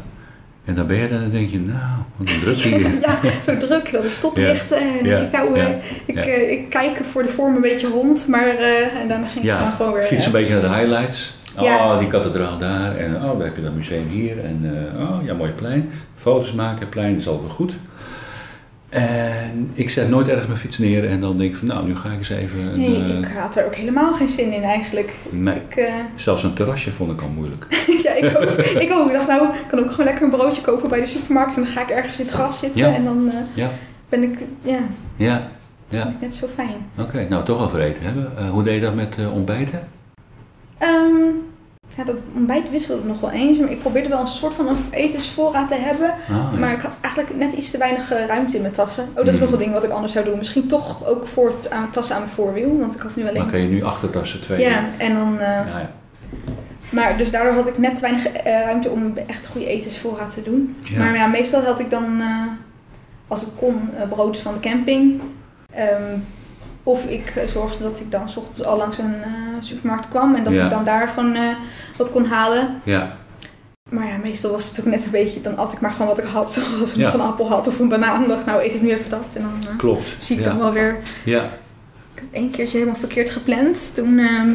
En 0.72 0.78
dan 0.78 0.88
ben 0.88 0.98
je 0.98 1.08
en 1.08 1.20
dan 1.20 1.30
denk 1.32 1.50
je, 1.50 1.60
nou, 1.60 1.78
wat 2.18 2.30
een 2.30 2.40
druk 2.40 2.56
hier. 2.56 3.00
ja, 3.08 3.20
zo 3.44 3.58
druk, 3.58 3.92
dan 3.92 4.10
stoplichten. 4.10 4.78
En 4.78 4.98
dan 4.98 5.06
Ja. 5.08 5.16
denk 5.16 5.26
ik, 5.26 5.32
nou, 5.32 5.56
eh, 5.56 5.62
Ja. 5.68 5.76
ik, 6.06 6.16
Ja. 6.16 6.22
eh, 6.22 6.52
ik 6.52 6.70
kijk 6.70 7.04
voor 7.04 7.22
de 7.24 7.30
vorm 7.30 7.56
een 7.56 7.62
beetje 7.62 7.88
rond, 7.88 8.28
maar 8.28 8.48
eh, 8.48 9.02
en 9.02 9.08
daarna 9.08 9.28
ging 9.28 9.46
ik 9.46 9.52
dan 9.52 9.72
gewoon 9.72 9.94
weer... 9.94 10.04
fiets 10.04 10.26
een 10.26 10.34
eh, 10.34 10.40
beetje 10.40 10.54
naar 10.54 10.62
de 10.62 10.76
highlights. 10.78 11.36
Oh, 11.60 12.00
die 12.00 12.08
kathedraal 12.08 12.58
daar. 12.58 12.96
En 12.98 13.16
oh, 13.16 13.38
daar 13.38 13.48
heb 13.48 13.56
je 13.56 13.62
dat 13.64 13.74
museum 13.74 14.08
hier. 14.08 14.44
En 14.44 14.90
eh, 14.94 15.02
oh, 15.02 15.26
ja, 15.26 15.34
mooi 15.34 15.52
plein. 15.52 15.90
Foto's 16.16 16.54
maken, 16.54 16.90
plein 16.90 17.16
is 17.16 17.28
altijd 17.28 17.52
goed. 17.52 17.74
En 18.92 19.70
ik 19.74 19.90
zet 19.90 20.10
nooit 20.10 20.28
ergens 20.28 20.48
mijn 20.48 20.60
fiets 20.60 20.78
neer 20.78 21.10
en 21.10 21.20
dan 21.20 21.38
denk 21.38 21.52
ik 21.52 21.56
van, 21.58 21.68
nou, 21.68 21.88
nu 21.88 21.96
ga 21.96 22.10
ik 22.10 22.18
eens 22.18 22.30
even... 22.30 22.78
Nee, 22.78 23.02
eh, 23.02 23.20
ik 23.20 23.26
had 23.26 23.56
er 23.56 23.66
ook 23.66 23.76
helemaal 23.76 24.14
geen 24.14 24.30
zin 24.30 24.52
in 24.52 24.64
eigenlijk. 24.64 25.14
nee. 25.30 25.56
Ik, 25.56 25.76
eh, 25.76 25.94
Zelfs 26.16 26.44
een 26.44 26.54
terrasje 26.54 26.92
vond 26.92 27.12
ik 27.12 27.22
al 27.22 27.28
moeilijk. 27.28 27.66
ja, 28.04 28.14
ik 28.14 28.38
ook. 28.38 28.50
ik 28.60 28.92
ook. 28.92 29.08
Ik 29.08 29.14
dacht, 29.14 29.28
nou, 29.28 29.48
ik 29.56 29.68
kan 29.68 29.80
ook 29.80 29.92
gewoon 29.92 30.06
lekker 30.06 30.24
een 30.24 30.30
broodje 30.30 30.62
kopen 30.62 30.90
bij 30.90 31.00
de 31.00 31.06
supermarkt. 31.06 31.56
En 31.56 31.64
dan 31.64 31.72
ga 31.72 31.82
ik 31.82 31.90
ergens 31.90 32.20
in 32.20 32.26
het 32.26 32.34
gras 32.34 32.60
zitten. 32.60 32.82
Ja. 32.82 32.96
En 32.96 33.04
dan 33.04 33.30
eh, 33.30 33.36
Ja, 33.54 33.70
ben 34.10 34.24
ik, 34.24 34.40
ja, 34.62 34.80
ja, 35.16 35.34
dat 35.88 36.00
ja. 36.00 36.02
vind 36.02 36.16
ik 36.16 36.22
net 36.22 36.36
zo 36.36 36.48
fijn. 36.48 36.76
Oké, 36.98 37.28
nou 37.30 37.46
toch 37.46 37.62
over 37.62 37.82
eten 37.82 38.04
hebben. 38.04 38.48
Hoe 38.48 38.64
deed 38.64 38.74
je 38.74 38.82
dat 38.82 38.96
met 38.96 39.16
ontbijten? 39.34 39.88
Ehm, 40.78 41.36
ja, 41.98 42.04
dat 42.04 42.16
ontbijt 42.36 42.70
wisselde 42.70 43.08
nog 43.08 43.20
wel 43.20 43.32
eens. 43.32 43.58
Maar 43.58 43.72
ik 43.72 43.80
probeerde 43.80 44.10
wel 44.10 44.20
een 44.20 44.28
soort 44.28 44.54
van 44.54 44.68
een 44.68 44.78
etensvoorraad 44.92 45.68
te 45.68 45.76
hebben. 45.76 46.10
Ah, 46.10 46.30
ja. 46.54 46.60
Maar 46.60 46.72
ik 46.74 46.82
had 46.82 46.92
eigenlijk 47.02 47.36
net 47.36 47.54
iets 47.54 47.72
te 47.72 47.78
weinig 47.78 48.12
eh, 48.12 48.26
ruimte 48.26 48.56
in 48.56 48.62
mijn 48.62 48.74
tassen. 48.74 49.04
Oh, 49.10 49.16
dat 49.16 49.26
is 49.28 49.32
Hmm. 49.32 49.42
nog 49.42 49.52
een 49.52 49.58
ding 49.58 49.74
wat 49.74 49.84
ik 49.84 49.90
anders 49.92 50.14
zou 50.14 50.26
doen. 50.26 50.38
Misschien 50.38 50.68
toch 50.68 51.08
ook 51.08 51.28
voor 51.28 51.54
aan 51.70 51.90
tassen 51.92 52.16
aan 52.16 52.22
mijn 52.22 52.34
voorwiel. 52.34 52.78
Want 52.80 52.94
ik 52.96 53.02
had 53.02 53.16
nu 53.16 53.22
alleen... 53.24 53.34
Dan 53.36 53.50
kan 53.52 53.60
je 53.62 53.68
nu 53.68 53.84
achtertassen 53.84 54.42
twee. 54.42 54.60
Ja, 54.60 54.84
en 54.98 55.14
dan... 55.14 55.40
eh, 55.40 55.48
Ja, 55.48 55.66
ja. 55.80 55.92
Maar 56.90 57.18
dus 57.18 57.32
daardoor 57.32 57.54
had 57.54 57.68
ik 57.68 57.78
net 57.78 57.96
te 57.96 58.02
weinig 58.02 58.26
eh, 58.28 58.44
ruimte 58.64 58.90
om 58.90 59.14
echt 59.28 59.48
goede 59.48 59.68
etensvoorraad 59.68 60.34
te 60.34 60.42
doen. 60.42 60.76
Ja. 60.84 61.00
Maar 61.00 61.16
ja, 61.16 61.28
meestal 61.28 61.62
had 61.64 61.80
ik 61.80 61.90
dan, 61.90 62.22
als 63.28 63.42
het 63.42 63.52
kon, 63.56 63.90
brood 64.10 64.38
van 64.38 64.54
de 64.54 64.60
camping. 64.60 65.22
Ehm, 65.74 66.18
of 66.84 67.06
ik 67.06 67.34
zorgde 67.46 67.84
dat 67.84 68.00
ik 68.00 68.12
dan 68.12 68.30
's 68.30 68.38
ochtends 68.38 68.64
al 68.64 68.78
langs 68.78 68.98
een 68.98 69.14
supermarkt 69.60 70.10
kwam 70.10 70.36
en 70.36 70.44
dat 70.44 70.54
Ja. 70.54 70.64
ik 70.64 70.70
dan 70.70 70.84
daar 70.84 71.08
gewoon 71.08 71.36
eh, 71.36 71.42
wat 71.98 72.12
kon 72.12 72.26
halen. 72.26 72.82
ja. 72.84 73.20
Maar 73.90 74.08
ja, 74.08 74.18
meestal 74.24 74.52
was 74.52 74.70
het 74.70 74.80
ook 74.80 74.86
net 74.86 75.04
een 75.06 75.12
beetje, 75.12 75.42
dan 75.42 75.58
at 75.58 75.74
ik 75.74 75.80
maar 75.82 75.92
gewoon 75.92 76.08
wat 76.08 76.18
ik 76.18 76.24
had. 76.26 76.52
Zoals 76.54 76.92
ik 76.92 76.98
Ja. 76.98 77.04
nog 77.04 77.14
een 77.14 77.20
appel 77.22 77.50
had 77.50 77.68
of 77.68 77.80
een 77.80 77.90
banaan. 77.90 78.28
dacht 78.28 78.46
nou 78.46 78.62
eet 78.64 78.74
ik 78.74 78.82
nu 78.82 78.90
even 78.92 79.10
dat. 79.10 79.26
En 79.34 79.42
dan 79.42 79.70
eh, 79.72 79.78
klopt. 79.78 80.04
zie 80.18 80.38
ik 80.38 80.44
dan 80.44 80.58
wel 80.60 80.72
weer 80.74 80.98
Ja, 81.26 81.44
ik 82.14 82.20
heb 82.22 82.24
één 82.32 82.52
keertje 82.52 82.78
helemaal 82.78 83.00
verkeerd 83.00 83.30
gepland. 83.30 83.92
Toen, 83.94 84.20
ehm, 84.20 84.50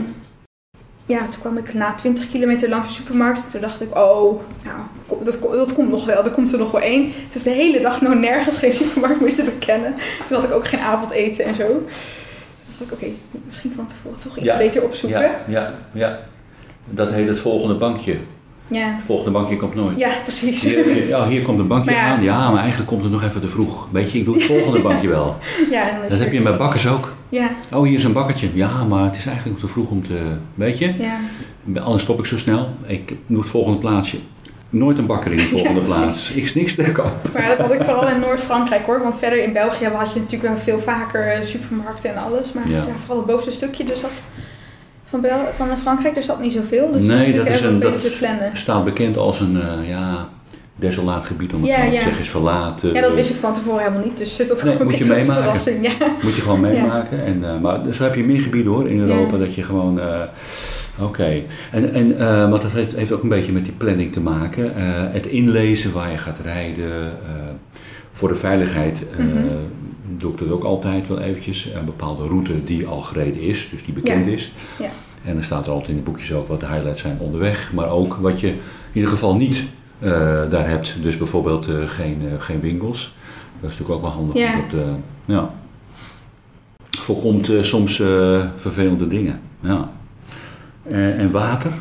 ja, 1.06 1.18
toen 1.28 1.40
kwam 1.40 1.56
ik 1.56 1.74
na 1.74 1.92
20 1.94 2.30
kilometer 2.30 2.68
langs 2.68 2.88
de 2.88 2.94
supermarkt. 2.94 3.50
Toen 3.50 3.60
dacht 3.60 3.80
ik, 3.80 3.98
oh, 3.98 4.40
nou, 4.64 4.78
dat, 5.24 5.38
dat 5.42 5.72
komt 5.74 5.90
nog 5.90 6.04
wel. 6.04 6.24
Er 6.24 6.30
komt 6.30 6.52
er 6.52 6.58
nog 6.58 6.70
wel 6.70 6.80
één. 6.80 7.12
Dus 7.32 7.42
de 7.42 7.50
hele 7.50 7.80
dag 7.80 8.00
nou 8.00 8.18
nergens 8.18 8.56
geen 8.56 8.72
supermarkt 8.72 9.20
meer 9.20 9.34
te 9.34 9.42
bekennen. 9.42 9.94
Toen 10.26 10.36
had 10.36 10.46
ik 10.46 10.52
ook 10.54 10.66
geen 10.66 10.80
avondeten 10.80 11.44
en 11.44 11.54
zo. 11.54 11.86
Oké, 12.92 13.06
misschien 13.46 13.72
van 13.76 13.86
tevoren 13.86 14.18
toch 14.18 14.36
iets 14.36 14.44
Ja. 14.46 14.56
beter 14.56 14.82
opzoeken. 14.82 15.20
ja, 15.20 15.30
ja, 15.48 15.74
ja. 15.92 16.18
Dat 16.90 17.10
heet 17.10 17.28
het 17.28 17.38
volgende 17.40 17.74
bankje. 17.74 18.16
Ja, 18.68 18.94
Het 18.94 19.04
volgende 19.04 19.30
bankje 19.30 19.56
komt 19.56 19.74
nooit. 19.74 19.98
ja 19.98 20.10
precies. 20.22 20.60
Hier, 20.62 21.08
ja, 21.08 21.28
hier 21.28 21.42
komt 21.42 21.58
een 21.58 21.66
bankje 21.66 21.90
Maar 21.90 22.00
ja. 22.00 22.14
aan. 22.14 22.22
Ja, 22.22 22.50
maar 22.50 22.58
eigenlijk 22.60 22.88
komt 22.90 23.02
het 23.02 23.12
nog 23.12 23.22
even 23.22 23.40
te 23.40 23.48
vroeg. 23.48 23.88
Weet 23.92 24.10
je, 24.12 24.18
ik 24.18 24.24
doe 24.24 24.34
het 24.34 24.44
volgende 24.44 24.80
bankje 24.88 25.08
wel. 25.08 25.36
Ja, 25.70 25.88
en 25.90 26.08
Dat 26.08 26.18
heb 26.18 26.32
je 26.32 26.40
met 26.40 26.58
bakkers 26.58 26.88
ook. 26.88 27.14
Ja, 27.28 27.50
Oh, 27.74 27.82
hier 27.84 27.94
is 27.94 28.04
een 28.04 28.12
bakkertje. 28.12 28.48
Ja, 28.54 28.84
maar 28.84 29.04
het 29.04 29.16
is 29.16 29.26
eigenlijk 29.26 29.58
te 29.58 29.66
vroeg 29.68 29.90
om 29.90 30.02
te... 30.06 30.36
Weet 30.54 30.78
je? 30.78 30.94
ja. 30.98 31.80
Anders 31.80 32.02
stop 32.02 32.18
ik 32.18 32.24
zo 32.24 32.38
snel. 32.38 32.68
Ik 32.86 33.14
doe 33.26 33.38
het 33.40 33.48
volgende 33.48 33.78
plaatsje. 33.78 34.18
Nooit 34.70 34.98
een 34.98 35.06
bakker 35.06 35.30
in 35.30 35.36
de 35.36 35.42
volgende 35.56 35.80
precies. 35.80 35.96
plaats. 35.98 36.30
Ik 36.30 36.42
is 36.42 36.54
niks 36.54 36.74
te 36.74 36.92
koop. 36.92 37.28
Maar 37.32 37.48
dat 37.48 37.58
had 37.66 37.72
ik 37.74 37.82
vooral 37.82 38.08
in 38.08 38.20
Noord-Frankrijk 38.20 38.84
hoor. 38.86 39.02
Want 39.02 39.18
verder 39.18 39.42
in 39.42 39.52
België 39.52 39.84
had 39.86 40.12
je 40.14 40.20
natuurlijk 40.20 40.52
wel 40.52 40.58
veel 40.62 40.80
vaker 40.80 41.26
eh, 41.32 41.42
supermarkten 41.42 42.10
en 42.10 42.16
alles. 42.22 42.52
Maar 42.52 42.68
Ja. 42.68 42.76
ja. 42.76 42.84
vooral 42.98 43.16
het 43.16 43.26
bovenste 43.26 43.50
stukje, 43.52 43.84
dus 43.84 44.00
dat 44.00 44.10
van, 45.04 45.20
Bel 45.20 45.38
van 45.56 45.78
Frankrijk, 45.78 46.16
er 46.16 46.22
zat 46.22 46.40
niet 46.40 46.52
zoveel. 46.52 46.90
Dus 46.92 47.02
Nee, 47.02 47.36
dat 47.36 47.48
is 47.48 47.60
een- 47.60 47.80
dat. 47.80 48.10
Staat 48.52 48.84
bekend 48.84 49.16
als 49.16 49.40
een 49.40 49.60
eh, 49.62 49.88
ja, 49.88 50.28
desolaat 50.76 51.24
gebied 51.24 51.52
om 51.54 51.60
het 51.60 51.70
Ja, 51.70 51.76
zo 51.82 51.88
te 51.88 51.94
ja. 51.94 52.00
zeggen. 52.00 52.20
Is 52.20 52.30
verlaten. 52.30 52.94
Ja, 52.94 53.00
dat 53.00 53.14
wist 53.14 53.30
ik 53.30 53.36
van 53.36 53.54
tevoren 53.54 53.78
helemaal 53.82 54.02
niet. 54.04 54.18
Dus 54.18 54.36
dat 54.36 54.62
Nee, 54.64 54.82
moet 54.84 54.96
je 54.98 55.04
meemaken. 55.04 55.82
Ja. 55.82 55.90
Moet 56.22 56.34
je 56.34 56.40
gewoon 56.42 56.60
meemaken. 56.60 57.24
En, 57.24 57.44
eh, 57.44 57.60
maar 57.60 57.80
zo 57.92 58.02
heb 58.02 58.14
je 58.14 58.24
meer 58.24 58.40
gebieden 58.40 58.72
hoor 58.72 58.88
in 58.90 58.98
Europa. 58.98 59.32
Ja. 59.32 59.38
Dat 59.44 59.54
je 59.54 59.62
gewoon... 59.62 60.00
Oké, 60.98 61.42
en, 61.70 61.92
en 61.92 62.10
uh, 62.12 62.50
want 62.50 62.62
dat 62.62 62.72
heeft, 62.72 62.94
heeft, 62.94 63.12
ook 63.12 63.22
een 63.22 63.28
beetje 63.28 63.52
met 63.52 63.64
die 63.64 63.74
planning 63.74 64.12
te 64.12 64.20
maken. 64.20 64.64
Uh, 64.64 64.72
het 65.12 65.26
inlezen 65.26 65.92
waar 65.92 66.10
je 66.10 66.18
gaat 66.18 66.38
rijden. 66.42 66.88
Uh, 66.88 67.10
voor 68.12 68.28
de 68.28 68.34
veiligheid 68.34 69.02
mm 69.18 69.30
-hmm. 69.30 69.48
doe 70.16 70.32
ik 70.32 70.38
dat 70.38 70.50
ook 70.50 70.64
altijd 70.64 71.08
wel 71.08 71.20
eventjes. 71.20 71.68
Een 71.74 71.84
bepaalde 71.84 72.26
route 72.26 72.64
die 72.64 72.86
al 72.86 73.00
gereden 73.00 73.40
is, 73.40 73.68
dus 73.70 73.84
die 73.84 73.94
bekend 73.94 74.24
Ja. 74.24 74.32
is. 74.32 74.52
Ja. 74.78 74.88
En 75.24 75.34
dan 75.34 75.42
staat 75.42 75.66
er 75.66 75.72
altijd 75.72 75.90
in 75.90 75.96
de 75.96 76.02
boekjes 76.02 76.32
ook 76.32 76.48
wat 76.48 76.60
de 76.60 76.66
highlights 76.66 77.00
zijn 77.00 77.18
onderweg. 77.18 77.72
Maar 77.72 77.88
ook 77.88 78.14
wat 78.14 78.40
je 78.40 78.48
in 78.48 78.58
ieder 78.92 79.10
geval 79.10 79.36
niet 79.36 79.64
daar 80.50 80.68
hebt. 80.68 80.96
Dus 81.02 81.16
bijvoorbeeld 81.16 81.68
geen, 81.84 82.22
geen 82.38 82.60
winkels. 82.60 83.14
Dat 83.60 83.70
is 83.70 83.78
natuurlijk 83.78 83.90
ook 83.90 84.02
wel 84.02 84.10
handig. 84.10 84.36
Ja. 84.36 84.54
Dat, 84.70 84.80
ja. 85.24 85.50
Voorkomt 86.90 87.50
soms 87.60 87.96
vervelende 88.56 89.08
dingen. 89.08 89.40
Ja. 89.60 89.90
Uh, 90.88 91.18
en 91.18 91.30
water? 91.30 91.72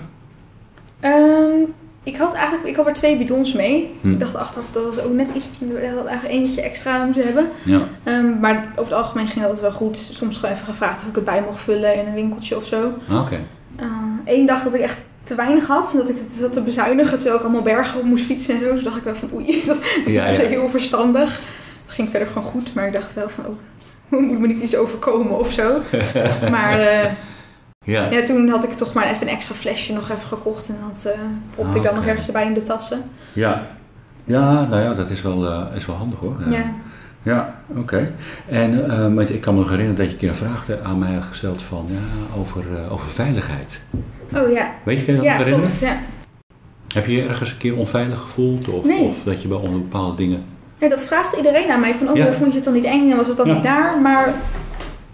Um, 1.02 1.74
ik 2.04 2.16
had 2.16 2.34
eigenlijk 2.34 2.68
ik 2.68 2.76
had 2.76 2.88
er 2.88 2.94
twee 2.94 3.18
bidons 3.18 3.54
mee. 3.54 3.96
Hm. 4.02 4.12
Ik 4.12 4.20
dacht 4.20 4.36
achteraf 4.36 4.72
dat 4.72 4.96
het 4.96 5.06
ook 5.06 5.14
net 5.14 5.30
iets, 5.30 5.50
we 5.60 5.86
hadden 5.86 6.08
eigenlijk 6.08 6.40
eentje 6.40 6.62
extra 6.62 7.06
moeten 7.06 7.24
hebben. 7.24 7.50
Ja. 7.64 7.82
Um, 8.04 8.40
maar 8.40 8.72
over 8.76 8.92
het 8.94 9.02
algemeen 9.02 9.28
ging 9.28 9.46
dat 9.46 9.62
wel 9.62 9.72
goed. 9.72 9.98
Soms 10.12 10.38
gewoon 10.38 10.56
even 10.56 10.66
gevraagd 10.66 11.02
of 11.02 11.10
ik 11.10 11.16
het 11.16 11.26
bij 11.26 11.42
mocht 11.42 11.60
vullen 11.60 11.96
in 11.96 12.08
een 12.08 12.14
winkeltje 12.14 12.56
of 12.56 12.66
zo. 12.66 12.94
Oké. 13.10 13.20
Okay. 13.20 13.44
Eén 14.26 14.42
uh, 14.42 14.48
dag 14.48 14.64
dat 14.64 14.74
ik 14.74 14.82
echt 14.82 14.98
te 15.24 15.36
weinig 15.36 15.68
had 15.68 15.92
en 15.92 15.98
dat 15.98 16.10
ik 16.10 16.16
het 16.16 16.34
zat 16.34 16.54
te 16.54 16.62
bezuinigen 16.62 17.18
terwijl 17.18 17.36
ik 17.36 17.44
allemaal 17.44 17.62
bergen 17.62 18.00
op 18.00 18.06
moest 18.06 18.26
fietsen 18.26 18.54
en 18.54 18.60
zo. 18.60 18.74
Dus 18.74 18.84
dacht 18.84 18.98
ik 18.98 19.04
wel 19.04 19.16
van 19.16 19.30
oei, 19.34 19.64
dat 19.66 19.80
is 20.06 20.12
Ja, 20.12 20.24
heel 20.24 20.70
verstandig. 20.70 21.40
Het 21.86 21.94
ging 21.94 22.10
verder 22.10 22.28
gewoon 22.28 22.44
goed, 22.44 22.74
maar 22.74 22.88
ik 22.88 22.94
dacht 22.94 23.14
wel 23.14 23.30
van 23.30 23.46
oh, 23.46 24.22
moet 24.30 24.40
me 24.40 24.48
niet 24.48 24.62
iets 24.62 24.76
overkomen 24.76 25.40
of 25.40 25.52
zo. 25.52 25.82
maar 26.56 26.80
uh, 26.80 27.12
ja. 27.86 28.10
ja, 28.10 28.24
toen 28.24 28.50
had 28.50 28.64
ik 28.64 28.72
toch 28.72 28.94
maar 28.94 29.10
even 29.10 29.28
een 29.28 29.34
extra 29.34 29.56
flesje 29.56 29.94
nog 29.94 30.10
even 30.10 30.28
gekocht 30.28 30.68
en 30.68 30.78
dat 30.88 31.14
uh, 31.14 31.22
propte 31.54 31.72
Ah, 31.72 31.76
ik 31.76 31.84
dan 31.84 31.96
nog 31.96 32.06
ergens 32.06 32.28
erbij 32.28 32.46
in 32.46 32.54
de 32.54 32.62
tassen. 32.62 33.02
Ja. 33.34 33.68
Ja, 34.24 34.66
nou 34.66 34.82
ja, 34.82 34.94
dat 34.94 35.10
is 35.10 35.22
wel, 35.22 35.46
uh, 35.46 35.62
is 35.76 35.86
wel 35.86 35.96
handig 35.96 36.20
hoor. 36.20 36.36
Ja. 36.50 36.74
Ja, 37.24 37.56
oké. 37.76 38.12
En 38.50 38.74
uh, 39.18 39.30
ik 39.30 39.42
kan 39.42 39.54
me 39.54 39.60
nog 39.60 39.70
herinneren 39.70 39.98
dat 39.98 40.06
je 40.06 40.12
een 40.12 40.18
keer 40.18 40.30
een 40.30 40.36
vraag 40.36 40.68
aan 40.84 41.00
mij 41.00 41.14
had 41.14 41.24
gesteld 41.24 41.62
van, 41.62 41.86
ja, 41.90 42.38
over, 42.40 42.64
over 42.90 43.10
veiligheid. 43.10 43.80
Oh 44.36 44.52
ja. 44.52 44.72
Weet 44.84 45.00
je, 45.00 45.06
kan 45.06 45.14
je 45.14 45.20
dat 45.20 45.30
ja, 45.30 45.38
nog 45.38 45.46
herinneren? 45.46 45.78
klopt, 45.78 45.80
ja. 45.80 46.00
Heb 46.94 47.06
je 47.06 47.16
je 47.16 47.28
ergens 47.28 47.52
een 47.52 47.58
keer 47.58 47.78
onveilig 47.78 48.20
gevoeld? 48.20 48.70
Of, 48.70 48.86
Nee. 48.86 49.00
of 49.02 49.24
dat 49.24 49.42
je 49.42 49.48
bij 49.48 49.58
onder 49.58 49.80
bepaalde 49.80 50.16
dingen... 50.16 50.44
ja, 50.78 50.90
dat 50.90 51.04
vraagt 51.04 51.36
iedereen 51.36 51.72
aan 51.72 51.80
mij 51.80 51.94
van 51.94 52.08
oh, 52.08 52.32
vond 52.32 52.50
je 52.50 52.56
het 52.56 52.64
dan 52.64 52.74
niet 52.74 52.84
eng 52.84 53.12
en 53.12 53.18
was 53.18 53.28
het 53.28 53.38
dan 53.38 53.48
niet 53.48 53.64
daar? 53.64 54.02
Maar 54.02 54.34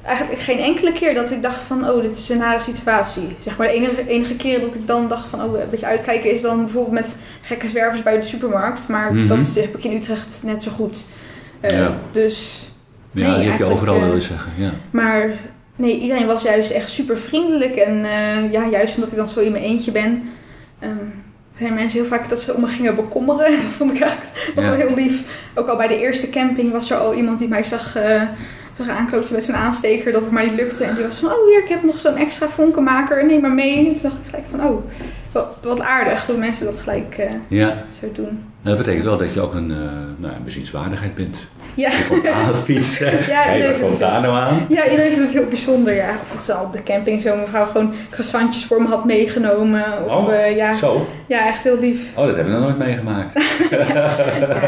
eigenlijk 0.06 0.42
geen 0.42 0.60
enkele 0.60 0.92
keer 0.92 1.14
dat 1.14 1.32
ik 1.32 1.42
dacht 1.44 1.60
van 1.60 1.90
oh, 1.90 2.02
dit 2.02 2.18
is 2.18 2.30
een 2.30 2.38
nare 2.38 2.60
situatie. 2.60 3.36
Zeg 3.40 3.58
maar 3.58 3.68
de 3.68 3.74
enige, 3.74 4.08
enige 4.08 4.36
keer 4.36 4.60
dat 4.60 4.76
ik 4.76 4.88
dan 4.88 5.08
dacht 5.08 5.28
van 5.30 5.44
oh, 5.44 5.60
een 5.60 5.70
beetje 5.70 5.86
uitkijken 5.86 6.32
is 6.32 6.42
dan 6.42 6.58
bijvoorbeeld 6.58 6.94
met 6.94 7.18
gekke 7.42 7.68
zwervers 7.68 8.04
bij 8.04 8.16
de 8.16 8.22
supermarkt. 8.26 8.88
Maar 8.88 9.14
Mhm. 9.14 9.28
dat 9.28 9.38
is- 9.38 9.56
heb 9.56 9.78
ik 9.78 9.84
in 9.84 9.96
Utrecht 9.98 10.40
net 10.44 10.64
zo 10.64 10.72
goed. 10.72 11.08
Eh, 11.60 11.78
Ja. 11.78 11.98
Dus 12.12 12.66
Ja, 13.14 13.28
Nee, 13.30 13.40
die 13.40 13.50
heb 13.50 13.58
je 13.58 13.66
overal 13.66 13.96
eh, 13.96 14.04
wil 14.04 14.14
je 14.14 14.22
zeggen. 14.22 14.52
Ja. 14.58 14.72
Maar 14.92 15.30
nee, 15.76 16.00
iedereen 16.00 16.26
was 16.26 16.44
juist 16.44 16.70
echt 16.72 16.90
super 16.90 17.18
vriendelijk. 17.18 17.76
En 17.76 18.06
eh, 18.06 18.52
ja, 18.52 18.66
juist 18.68 18.96
omdat 18.96 19.12
ik 19.12 19.18
dan 19.18 19.30
zo 19.30 19.40
in 19.40 19.52
mijn 19.52 19.64
eentje 19.64 19.92
ben, 19.92 20.24
ehm, 20.80 20.96
zijn 21.58 21.74
mensen 21.74 22.00
heel 22.00 22.10
vaak 22.10 22.30
dat 22.30 22.42
ze 22.42 22.54
om 22.54 22.62
me 22.62 22.68
gingen 22.68 22.96
bekommeren. 22.96 23.52
Dat 23.58 23.62
vond 23.62 23.94
ik 23.94 24.02
eigenlijk 24.02 24.52
was 24.56 24.66
Ja. 24.66 24.72
wel 24.78 24.88
heel 24.88 24.96
lief. 24.96 25.22
Ook 25.56 25.68
al 25.68 25.78
bij 25.78 25.88
de 25.88 26.00
eerste 26.00 26.30
camping 26.30 26.72
was 26.72 26.92
er 26.92 26.98
al 26.98 27.14
iemand 27.14 27.40
die 27.40 27.48
mij 27.48 27.64
zag, 27.64 27.96
zag 28.74 28.90
aankloppen 28.90 29.34
met 29.34 29.44
zo'n 29.44 29.56
aansteker, 29.56 30.12
dat 30.12 30.22
het 30.22 30.32
maar 30.32 30.44
niet 30.44 30.56
lukte. 30.56 30.84
En 30.84 30.96
die 30.96 31.04
was 31.06 31.18
van, 31.18 31.30
oh 31.30 31.48
hier, 31.48 31.62
ik 31.64 31.70
heb 31.70 31.84
nog 31.84 32.00
zo'n 32.00 32.16
extra 32.16 32.50
vonkenmaker, 32.50 33.26
neem 33.26 33.42
maar 33.42 33.52
mee. 33.52 33.78
En 33.78 33.96
toen 33.96 34.10
dacht 34.10 34.16
ik 34.16 34.26
gelijk 34.30 34.46
van, 34.50 34.66
oh, 34.66 34.84
wat, 35.32 35.58
wat 35.62 35.82
aardig 35.82 36.26
dat 36.26 36.38
mensen 36.38 36.66
dat 36.66 36.78
gelijk 36.80 37.16
eh, 37.18 37.32
ja, 37.48 37.84
zo 38.00 38.12
doen. 38.14 38.44
dat 38.62 38.78
betekent 38.78 39.04
wel 39.04 39.18
dat 39.18 39.34
je 39.34 39.42
ook 39.42 39.54
een, 39.54 39.72
eh 39.72 39.78
nou, 40.18 40.34
een 40.36 40.44
bezienswaardigheid 40.44 41.16
bent. 41.16 41.38
Ja. 41.74 41.92
Fietsen. 42.64 43.12
Ja, 43.28 43.42
hey, 43.42 43.76
nou 44.00 44.28
aan? 44.28 44.66
Ja, 44.70 44.84
iedereen 44.90 45.12
vindt 45.12 45.24
het 45.24 45.34
heel 45.34 45.48
bijzonder. 45.48 45.96
Ja. 45.96 46.10
Of 46.22 46.32
dat 46.32 46.44
ze 46.44 46.54
al 46.54 46.66
op 46.66 46.74
de 46.74 46.84
camping 46.84 47.22
zo'n 47.22 47.40
mevrouw 47.40 47.66
gewoon 47.66 47.94
croissantjes 48.10 48.66
voor 48.66 48.82
me 48.82 48.88
had 48.88 49.06
meegenomen. 49.06 49.84
Of, 50.06 50.12
Oh, 50.12 50.34
eh, 50.34 50.56
ja, 50.56 50.74
Zo? 50.74 51.08
ja, 51.28 51.48
echt 51.48 51.64
heel 51.64 51.80
lief. 51.80 52.02
Oh, 52.16 52.26
dat 52.26 52.36
heb 52.36 52.46
ik 52.46 52.52
nog 52.52 52.62
nooit 52.62 52.78
meegemaakt. 52.78 53.34
Ja, 53.94 54.18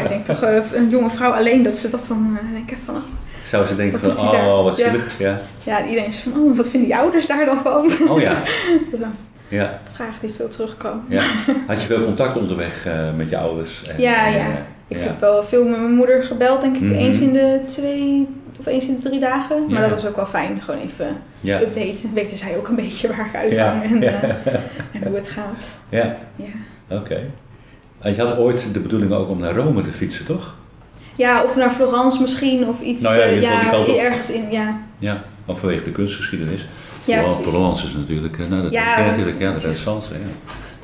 ik 0.00 0.08
denk 0.08 0.24
toch 0.24 0.42
een 0.72 0.88
jonge 0.88 1.10
vrouw 1.10 1.30
alleen 1.32 1.62
dat 1.62 1.78
ze 1.78 1.90
dat 1.90 2.04
dan 2.08 2.38
eh, 2.40 2.52
denken 2.52 2.76
van... 2.84 3.02
Zou 3.44 3.66
ze 3.66 3.76
denken 3.76 4.00
Wat 4.08 4.18
van, 4.18 4.28
hij 4.28 4.38
daar? 4.38 4.48
oh, 4.56 4.62
wat 4.64 4.76
zielig. 4.76 5.18
Ja. 5.18 5.40
Ja, 5.64 5.78
en 5.80 5.86
iedereen 5.88 6.08
is 6.08 6.18
van, 6.18 6.32
oh, 6.36 6.56
wat 6.56 6.68
vinden 6.68 6.88
je 6.88 6.96
ouders 6.96 7.26
daar 7.26 7.44
dan 7.44 7.58
van? 7.58 7.90
Oh 8.08 8.20
ja. 8.20 8.34
Dat 8.90 9.00
is 9.00 9.00
een 9.00 9.14
ja. 9.48 9.80
vraag 9.92 10.18
die 10.20 10.30
veel 10.36 10.48
terugkwam. 10.48 11.04
ja. 11.08 11.22
Had 11.66 11.80
je 11.80 11.86
veel 11.86 12.04
contact 12.04 12.36
onderweg 12.36 12.86
eh, 12.86 13.14
met 13.16 13.28
je 13.30 13.38
ouders? 13.38 13.82
En, 13.82 14.00
Ja, 14.00 14.26
ja. 14.26 14.46
Ik 14.88 15.02
heb 15.02 15.20
wel 15.20 15.42
veel 15.42 15.64
met 15.64 15.78
mijn 15.80 15.94
moeder 15.94 16.24
gebeld, 16.24 16.60
denk 16.60 16.76
ik, 16.76 16.82
Mhm. 16.82 16.92
eens 16.94 17.20
in 17.20 17.32
de 17.32 17.60
twee 17.64 18.28
of 18.58 18.66
eens 18.66 18.88
in 18.88 18.96
de 19.02 19.08
drie 19.08 19.20
dagen. 19.20 19.66
Maar 19.70 19.80
dat 19.80 19.90
was 19.90 20.06
ook 20.06 20.16
wel 20.16 20.26
fijn, 20.26 20.62
gewoon 20.62 20.80
even 20.80 21.06
updaten. 21.60 22.10
Weten 22.14 22.38
zij 22.38 22.56
ook 22.56 22.68
een 22.68 22.74
beetje 22.76 23.08
waar 23.08 23.26
ik 23.26 23.34
uit 23.36 23.52
Ja. 23.52 23.66
hang 23.68 23.82
en, 23.84 24.02
eh, 24.02 24.22
en 25.00 25.06
hoe 25.06 25.14
het 25.16 25.28
gaat. 25.28 25.64
Ja, 25.88 26.16
Ja. 26.36 26.96
oké. 26.96 27.20
En 28.00 28.14
je 28.14 28.22
had 28.22 28.36
ooit 28.38 28.66
de 28.72 28.80
bedoeling 28.80 29.12
ook 29.12 29.28
om 29.28 29.38
naar 29.38 29.54
Rome 29.54 29.82
te 29.82 29.92
fietsen, 29.92 30.24
toch? 30.24 30.54
Ja, 31.16 31.42
of 31.42 31.56
naar 31.56 31.70
Florence 31.70 32.20
misschien, 32.20 32.66
of 32.68 32.80
iets 32.80 33.00
Nou 33.00 33.16
ja, 33.16 33.22
eh, 33.24 33.58
geval 33.60 33.84
die 33.84 33.94
op. 33.94 34.00
ergens 34.00 34.30
in, 34.30 34.50
ja. 34.50 34.76
Ja, 34.98 35.22
ook 35.46 35.58
vanwege 35.58 35.84
de 35.84 35.90
kunstgeschiedenis. 35.92 36.66
Ja. 37.04 37.32
Florence 37.32 37.86
is 37.86 37.92
natuurlijk, 37.92 38.38
eh, 38.38 38.46
nou, 38.48 38.62
dat 38.62 38.72
Ja, 38.72 38.96
dat- 38.96 39.06
natuurlijk, 39.06 39.38
ja, 39.38 39.46
de 39.46 39.52
dat 39.52 39.56
is- 39.56 39.62
Renaissance. 39.62 40.12
Ja. 40.12 40.18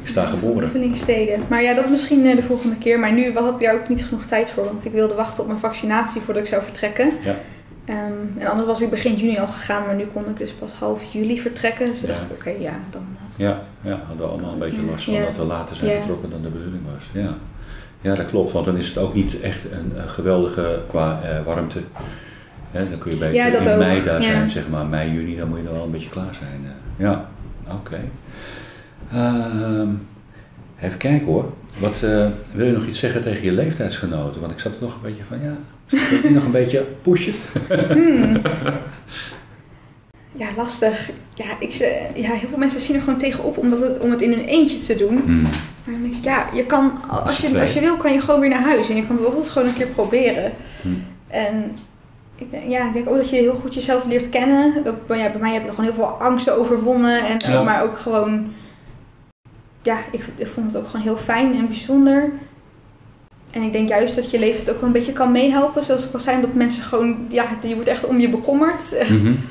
Ik 0.03 0.09
sta 0.09 0.25
geboren. 0.27 0.61
Lievelingssteden. 0.63 1.41
Maar 1.49 1.63
ja, 1.63 1.75
dat 1.75 1.89
misschien 1.91 2.27
eh, 2.27 2.37
de 2.37 2.43
volgende 2.43 2.77
keer. 2.77 2.99
Maar 2.99 3.13
nu 3.13 3.33
had 3.35 3.55
ik 3.55 3.61
daar 3.67 3.75
ook 3.75 3.89
niet 3.89 4.05
genoeg 4.05 4.25
tijd 4.25 4.51
voor, 4.51 4.65
want 4.65 4.85
ik 4.85 4.93
wilde 4.93 5.15
wachten 5.15 5.41
op 5.43 5.49
mijn 5.49 5.61
vaccinatie 5.61 6.21
voordat 6.21 6.43
ik 6.43 6.49
zou 6.49 6.63
vertrekken. 6.63 7.13
Ja. 7.25 7.37
Ehm, 7.85 7.99
en 8.39 8.47
anders 8.47 8.67
was 8.67 8.81
ik 8.81 8.91
begin 8.91 9.15
juni 9.15 9.39
al 9.39 9.47
gegaan, 9.47 9.87
maar 9.87 9.95
nu 9.95 10.05
kon 10.13 10.29
ik 10.29 10.39
dus 10.39 10.53
pas 10.53 10.73
half 10.73 11.03
juli 11.13 11.41
vertrekken. 11.41 11.87
Dus 11.87 12.01
Ja. 12.01 12.07
dacht 12.07 12.23
ik, 12.25 12.31
oké, 12.33 12.51
ja, 12.59 12.81
dan... 12.91 13.07
Ja, 13.37 13.63
ja, 13.83 14.01
hadden 14.07 14.27
we 14.27 14.33
allemaal 14.33 14.53
een 14.53 14.59
beetje 14.59 14.83
last 14.83 15.05
van 15.05 15.15
Ja. 15.15 15.25
dat 15.25 15.37
we 15.37 15.43
later 15.43 15.77
zijn 15.77 15.91
Ja. 15.91 15.97
vertrokken 15.97 16.31
dan 16.31 16.43
de 16.43 16.49
bedoeling 16.49 16.83
was. 16.95 17.23
Ja. 17.23 17.35
Ja, 18.01 18.15
dat 18.15 18.27
klopt, 18.27 18.53
want 18.53 18.65
dan 18.65 18.77
is 18.77 18.89
het 18.89 18.99
ook 18.99 19.15
niet 19.15 19.41
echt 19.41 19.59
een, 19.73 19.93
een 20.03 20.09
geweldige 20.09 20.81
qua 20.89 21.21
eh, 21.23 21.45
warmte. 21.45 21.81
Dan 22.73 22.99
kun 22.99 23.19
je 23.19 23.25
Ja, 23.33 23.51
dat 23.51 23.67
in 23.67 23.73
ook. 23.73 23.79
mei 23.79 24.03
daar 24.05 24.23
Ja. 24.23 24.27
zijn, 24.31 24.51
zeg 24.51 24.69
maar. 24.69 24.87
Mei, 24.87 25.13
juni, 25.13 25.37
dan 25.37 25.49
moet 25.49 25.59
je 25.59 25.65
dan 25.65 25.73
wel 25.73 25.85
een 25.85 25.91
beetje 25.91 26.09
klaar 26.09 26.35
zijn. 26.35 26.61
eh. 26.65 27.05
ja, 27.07 27.29
oké. 27.71 27.99
Ehm, 29.13 29.89
even 30.81 30.99
kijken 30.99 31.27
hoor. 31.27 31.53
Wat, 31.79 32.03
eh, 32.03 32.27
wil 32.55 32.67
je 32.67 32.73
nog 32.73 32.87
iets 32.87 32.99
zeggen 32.99 33.21
tegen 33.23 33.45
je 33.45 33.53
leeftijdsgenoten? 33.53 34.41
Want 34.41 34.53
ik 34.53 34.59
zat 34.59 34.73
er 34.77 34.83
nog 34.83 34.95
een 34.95 35.01
beetje 35.03 35.23
van, 35.29 35.39
ja, 35.43 35.55
nog 36.31 36.45
een 36.45 36.51
beetje 36.51 36.85
pushen? 37.03 37.33
Hmm. 37.69 38.37
Ja, 40.33 40.47
lastig. 40.57 41.11
Ja, 41.35 41.45
ik, 41.59 41.73
ze- 41.73 42.07
ja, 42.15 42.33
heel 42.33 42.49
veel 42.49 42.59
mensen 42.59 42.81
zien 42.81 42.97
er 42.97 43.03
gewoon 43.03 43.19
tegenop 43.19 43.57
omdat 43.59 43.81
het, 43.81 43.99
om 43.99 44.11
het 44.11 44.23
in 44.23 44.31
hun 44.33 44.45
eentje 44.45 44.79
te 44.79 44.95
doen. 44.97 45.21
Hmm. 45.25 45.43
Maar 45.43 45.53
dan 45.95 46.03
denk 46.03 46.15
ik, 46.15 46.25
ja, 46.25 46.47
je 46.55 46.65
kan, 46.65 46.93
als 47.09 47.39
je, 47.39 47.61
als 47.61 47.73
je 47.73 47.81
wil, 47.81 47.97
kan 47.97 48.13
je 48.13 48.21
gewoon 48.21 48.41
weer 48.41 48.49
naar 48.49 48.63
huis. 48.63 48.89
En 48.89 48.97
je 48.97 49.07
kan 49.07 49.17
het 49.17 49.25
altijd 49.25 49.49
gewoon 49.49 49.69
een 49.69 49.75
keer 49.75 49.87
proberen. 49.87 50.53
Hmm. 50.83 51.03
En 51.29 51.77
ik 52.37 52.51
denk, 52.51 52.71
ja, 52.71 52.87
ik 52.87 52.93
denk 52.93 53.09
ook 53.09 53.17
dat 53.17 53.31
je 53.31 53.37
heel 53.37 53.55
goed 53.55 53.75
jezelf 53.75 54.05
leert 54.07 54.29
kennen. 54.29 54.75
Ook, 54.87 55.07
bij- 55.07 55.19
ja, 55.19 55.31
bij 55.31 55.41
mij 55.41 55.53
heb 55.53 55.63
ik 55.65 55.69
gewoon 55.71 55.85
heel 55.85 55.95
veel 55.95 56.05
angsten 56.07 56.59
overwonnen. 56.59 57.27
En, 57.27 57.51
Ja. 57.53 57.63
Maar 57.63 57.83
ook 57.83 57.99
gewoon, 57.99 58.53
ja, 59.83 59.99
ik, 60.13 60.25
ik 60.37 60.47
vond 60.47 60.67
het 60.67 60.77
ook 60.83 60.87
gewoon 60.89 61.03
heel 61.07 61.17
fijn 61.17 61.57
en 61.57 61.67
bijzonder. 61.67 62.31
En 63.51 63.63
ik 63.63 63.73
denk 63.73 63.89
juist 63.89 64.15
dat 64.15 64.31
je 64.31 64.39
leeftijd 64.39 64.77
ook 64.77 64.83
een 64.83 64.93
beetje 64.93 65.13
kan 65.13 65.33
meehelpen. 65.33 65.85
Zoals 65.85 66.07
ik 66.07 66.13
al 66.15 66.21
zei, 66.21 66.37
omdat 66.37 66.55
mensen 66.55 66.83
gewoon, 66.83 67.17
ja, 67.29 67.45
je 67.63 67.75
wordt 67.75 67.89
echt 67.89 68.07
om 68.07 68.21
je 68.21 68.29
bekommerd. 68.29 68.81
Mhm. 69.09 69.33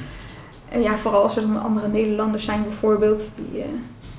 En 0.70 0.82
ja, 0.82 0.98
vooral 0.98 1.24
als 1.24 1.36
er 1.36 1.42
dan 1.42 1.62
andere 1.62 1.88
Nederlanders 1.88 2.44
zijn 2.46 2.64
bijvoorbeeld. 2.64 3.32
Die, 3.36 3.62
eh, 3.62 3.68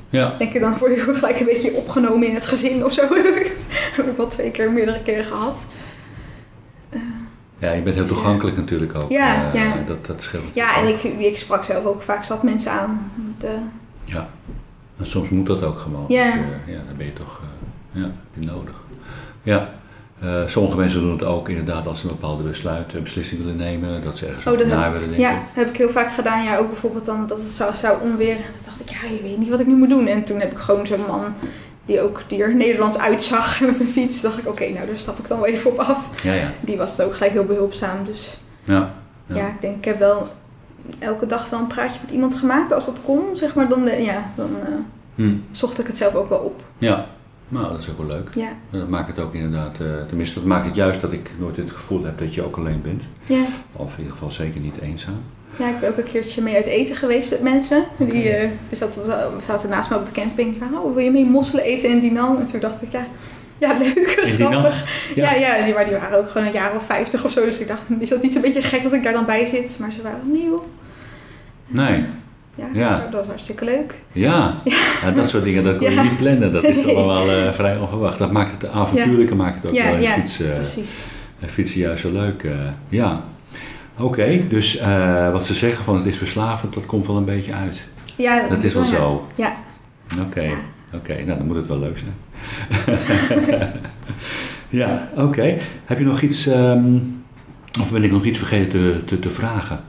Ja, 0.08 0.34
denk 0.38 0.52
ik 0.54 0.60
dan 0.60 0.78
word 0.78 0.96
je 0.96 1.08
ook 1.08 1.16
gelijk 1.16 1.40
een 1.40 1.46
beetje 1.46 1.72
opgenomen 1.72 2.28
in 2.28 2.34
het 2.34 2.46
gezin 2.46 2.84
of 2.84 2.92
zo. 2.92 3.02
heb 3.14 3.24
ik 3.36 3.46
het 3.56 3.66
heb 3.96 4.06
ik 4.06 4.16
wel 4.16 4.26
twee 4.26 4.50
keer, 4.50 4.72
meerdere 4.72 5.02
keren 5.02 5.24
gehad. 5.24 5.64
ja, 7.58 7.72
je 7.72 7.82
bent 7.82 7.94
heel 7.96 8.06
toegankelijk 8.06 8.56
natuurlijk 8.56 8.94
ook. 8.94 9.10
Ja, 9.10 9.52
Eh, 9.52 9.54
ja. 9.64 9.74
Dat, 9.86 10.06
dat 10.06 10.22
scheelt. 10.22 10.44
Ja, 10.54 10.76
en 10.76 10.86
ik, 10.88 11.02
ik 11.02 11.36
sprak 11.36 11.64
zelf 11.64 11.84
ook 11.84 12.02
vaak 12.02 12.24
zat 12.24 12.42
mensen 12.42 12.72
aan. 12.72 13.10
Want, 13.16 13.44
eh. 13.44 13.60
Ja, 14.04 14.28
en 14.98 15.06
soms 15.06 15.28
moet 15.28 15.46
dat 15.46 15.62
ook 15.62 15.78
gewoon. 15.78 16.04
Ja. 16.08 16.26
eh, 16.32 16.74
ja, 16.74 16.80
dan 16.86 16.96
ben 16.96 17.06
je 17.06 17.12
toch 17.12 17.40
eh, 17.42 18.00
ja, 18.00 18.06
heb 18.06 18.12
je 18.44 18.46
nodig. 18.46 18.74
Ja, 19.42 19.70
eh, 20.20 20.42
sommige 20.46 20.76
mensen 20.76 21.00
doen 21.00 21.12
het 21.12 21.24
ook 21.24 21.48
inderdaad 21.48 21.86
als 21.86 22.00
ze 22.00 22.08
een 22.08 22.14
bepaalde 22.20 22.42
besluit, 22.42 22.94
een 22.94 23.02
beslissing 23.02 23.40
willen 23.40 23.56
nemen, 23.56 24.04
dat 24.04 24.16
ze 24.16 24.26
ergens 24.26 24.46
oh, 24.46 24.52
over 24.52 24.68
dat 24.68 24.76
na 24.76 24.82
heb, 24.82 24.92
willen 24.92 25.08
denken. 25.08 25.28
ja, 25.30 25.42
heb 25.52 25.68
ik 25.68 25.76
heel 25.76 25.88
vaak 25.90 26.12
gedaan. 26.12 26.44
Ja, 26.44 26.56
ook 26.56 26.68
bijvoorbeeld 26.68 27.04
dan 27.04 27.26
dat 27.26 27.38
het 27.38 27.46
zou, 27.46 27.74
zou 27.74 27.98
onweer. 28.02 28.36
En 28.36 28.42
dan 28.42 28.62
dacht 28.64 28.80
ik, 28.80 28.88
ja, 28.88 29.08
je 29.16 29.22
weet 29.22 29.38
niet 29.38 29.48
wat 29.48 29.60
ik 29.60 29.66
nu 29.66 29.74
moet 29.76 29.88
doen. 29.88 30.06
En 30.06 30.24
toen 30.24 30.40
heb 30.40 30.50
ik 30.50 30.58
gewoon 30.58 30.86
zo'n 30.86 31.06
man 31.08 31.24
die 31.84 32.00
ook 32.00 32.22
die 32.26 32.42
er 32.42 32.54
Nederlands 32.54 32.98
uitzag 32.98 33.60
met 33.70 33.80
een 33.80 33.86
fiets. 33.86 34.20
dacht 34.20 34.38
ik, 34.38 34.48
oké, 34.48 34.68
nou 34.68 34.86
daar 34.86 34.96
stap 34.96 35.18
ik 35.18 35.28
dan 35.28 35.38
wel 35.40 35.48
even 35.48 35.70
op 35.70 35.78
af. 35.78 36.22
Ja, 36.22 36.32
ja. 36.32 36.52
Die 36.60 36.76
was 36.76 36.90
het 36.90 37.02
ook 37.02 37.14
gelijk 37.14 37.32
heel 37.32 37.44
behulpzaam. 37.44 38.04
Dus 38.04 38.40
ja. 38.64 38.94
ja, 39.26 39.34
Ja. 39.36 39.46
ik 39.48 39.60
denk, 39.60 39.76
ik 39.76 39.84
heb 39.84 39.98
wel 39.98 40.28
elke 40.98 41.26
dag 41.26 41.50
wel 41.50 41.60
een 41.60 41.66
praatje 41.66 41.98
met 42.02 42.10
iemand 42.10 42.34
gemaakt. 42.34 42.72
Als 42.72 42.84
dat 42.86 42.98
kon, 43.04 43.20
zeg 43.32 43.54
maar, 43.54 43.68
dan, 43.68 43.84
ja, 44.02 44.30
dan 44.34 44.50
eh, 44.62 44.72
Hm. 45.14 45.34
zocht 45.50 45.78
ik 45.78 45.86
het 45.86 45.96
zelf 45.96 46.14
ook 46.14 46.28
wel 46.28 46.38
op. 46.38 46.62
Ja, 46.78 47.06
nou 47.50 47.68
dat 47.70 47.78
is 47.78 47.90
ook 47.90 47.96
wel 47.98 48.06
leuk. 48.06 48.28
Ja, 48.34 48.48
Dat 48.70 48.88
maakt 48.88 49.08
het 49.08 49.18
ook 49.18 49.34
inderdaad, 49.34 49.80
eh, 49.80 49.86
tenminste 50.08 50.34
dat 50.38 50.48
maakt 50.48 50.64
het 50.64 50.74
juist 50.74 51.00
dat 51.00 51.12
ik 51.12 51.30
nooit 51.38 51.56
het 51.56 51.70
gevoel 51.70 52.04
heb 52.04 52.18
dat 52.18 52.34
je 52.34 52.42
ook 52.42 52.56
alleen 52.56 52.80
bent. 52.82 53.02
ja. 53.26 53.44
Of 53.72 53.90
in 53.92 53.98
ieder 53.98 54.12
geval 54.12 54.30
zeker 54.30 54.60
niet 54.60 54.78
eenzaam. 54.80 55.20
ja, 55.58 55.68
ik 55.68 55.80
ben 55.80 55.88
ook 55.90 55.96
een 55.96 56.04
keertje 56.04 56.42
mee 56.42 56.54
uit 56.54 56.66
eten 56.66 56.96
geweest 56.96 57.30
met 57.30 57.42
mensen. 57.42 57.84
Die, 57.98 58.28
eh, 58.28 58.50
dus 58.68 58.78
dat, 58.78 58.94
we 58.94 59.30
zaten 59.40 59.68
naast 59.68 59.90
me 59.90 59.96
op 59.96 60.06
de 60.06 60.12
camping. 60.12 60.56
Van, 60.58 60.78
oh, 60.78 60.94
wil 60.94 61.04
je 61.04 61.10
mee 61.10 61.24
mosselen 61.26 61.64
eten 61.64 61.88
in 61.90 62.00
Dinan? 62.00 62.38
En 62.38 62.44
toen 62.46 62.60
dacht 62.60 62.82
ik, 62.82 62.92
ja, 62.92 63.06
ja 63.58 63.78
leuk, 63.78 63.96
In 64.26 64.36
Dinan? 64.36 64.52
grappig. 64.52 64.84
Ja. 65.14 65.34
Ja, 65.34 65.56
ja, 65.56 65.64
die, 65.64 65.74
maar 65.74 65.84
die 65.84 65.94
waren 65.94 66.18
ook 66.18 66.28
gewoon 66.30 66.46
een 66.46 66.52
jaar 66.52 66.74
of 66.74 66.84
vijftig 66.86 67.24
of 67.24 67.30
zo. 67.30 67.44
Dus 67.44 67.60
ik 67.60 67.68
dacht, 67.68 67.84
is 67.98 68.08
dat 68.08 68.22
niet 68.22 68.34
een 68.34 68.40
beetje 68.42 68.62
gek 68.62 68.82
dat 68.82 68.92
ik 68.92 69.02
daar 69.02 69.12
dan 69.12 69.24
bij 69.26 69.46
zit? 69.46 69.76
Maar 69.80 69.92
ze 69.92 70.02
waren 70.02 70.32
nieuw. 70.32 70.64
Nee, 71.66 72.04
Ja, 72.60 72.80
Ja. 72.80 72.98
dat 73.00 73.12
was 73.12 73.26
hartstikke 73.26 73.64
leuk. 73.64 74.02
ja. 74.12 74.60
Ja, 75.02 75.10
dat 75.10 75.28
soort 75.28 75.44
dingen 75.44 75.64
dat 75.64 75.76
kon 75.76 75.90
je 75.92 76.00
niet 76.00 76.16
plannen. 76.16 76.52
Dat 76.52 76.64
is 76.64 76.86
allemaal 76.94 77.30
eh, 77.30 77.52
vrij 77.52 77.76
onverwacht. 77.78 78.18
Dat 78.18 78.32
maakt 78.32 78.52
het 78.52 78.66
avontuurlijke, 78.70 79.34
maakt 79.34 79.62
het 79.62 79.66
ook 79.70 79.78
wel 79.82 79.94
een 79.94 80.00
ja, 80.02 80.12
fiets, 80.12 80.40
eh, 80.40 80.54
precies. 80.54 81.04
een 81.40 81.48
fietsen 81.48 81.80
juist 81.80 82.02
zo 82.02 82.12
leuk. 82.12 82.42
eh, 82.44 82.52
ja. 82.88 83.20
Oké, 83.98 84.40
dus 84.48 84.76
eh, 84.76 85.32
wat 85.32 85.46
ze 85.46 85.54
zeggen 85.54 85.84
van 85.84 85.96
het 85.96 86.06
is 86.06 86.16
verslavend, 86.16 86.74
dat 86.74 86.86
komt 86.86 87.06
wel 87.06 87.16
een 87.16 87.24
beetje 87.24 87.52
uit. 87.54 87.84
Ja, 88.16 88.48
Dat 88.48 88.62
is 88.62 88.74
wel 88.74 88.82
ja. 88.82 88.88
zo. 88.88 89.26
Ja, 89.34 89.54
Oké, 90.26 90.40
Ja. 90.42 90.58
oké. 90.94 91.14
Nou, 91.24 91.38
dan 91.38 91.46
moet 91.46 91.56
het 91.56 91.66
wel 91.68 91.78
leuk 91.78 91.98
zijn. 91.98 92.14
ja, 94.68 95.08
oké. 95.16 95.56
Heb 95.84 95.98
je 95.98 96.04
nog 96.04 96.20
iets, 96.20 96.46
ehm, 96.46 96.94
of 97.80 97.92
ben 97.92 98.04
ik 98.04 98.10
nog 98.10 98.24
iets 98.24 98.38
vergeten 98.38 98.70
te, 98.70 99.04
te, 99.04 99.18
te 99.18 99.30
vragen? 99.30 99.80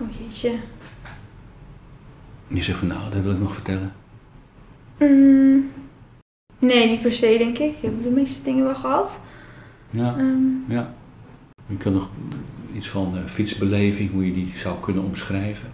oh 0.00 0.08
jeetje. 0.20 0.50
Je 2.46 2.62
zegt 2.62 2.78
van, 2.78 2.88
nou, 2.88 3.10
dat 3.14 3.22
wil 3.22 3.32
ik 3.32 3.38
nog 3.38 3.54
vertellen. 3.54 3.92
Mm, 4.98 5.70
nee, 6.58 6.88
niet 6.88 7.02
per 7.02 7.12
se, 7.12 7.34
denk 7.38 7.58
ik. 7.58 7.70
Ik 7.76 7.82
heb 7.82 8.02
de 8.02 8.10
meeste 8.10 8.42
dingen 8.42 8.64
wel 8.64 8.74
gehad. 8.74 9.20
Ja, 9.90 10.14
Ehm, 10.18 10.72
ja. 10.74 10.94
Je 11.66 11.76
kan 11.76 11.92
nog 11.92 12.08
iets 12.74 12.88
van 12.88 13.16
eh, 13.16 13.22
fietsbeleving, 13.24 14.10
hoe 14.12 14.26
je 14.26 14.32
die 14.32 14.52
zou 14.56 14.74
kunnen 14.80 15.04
omschrijven. 15.04 15.68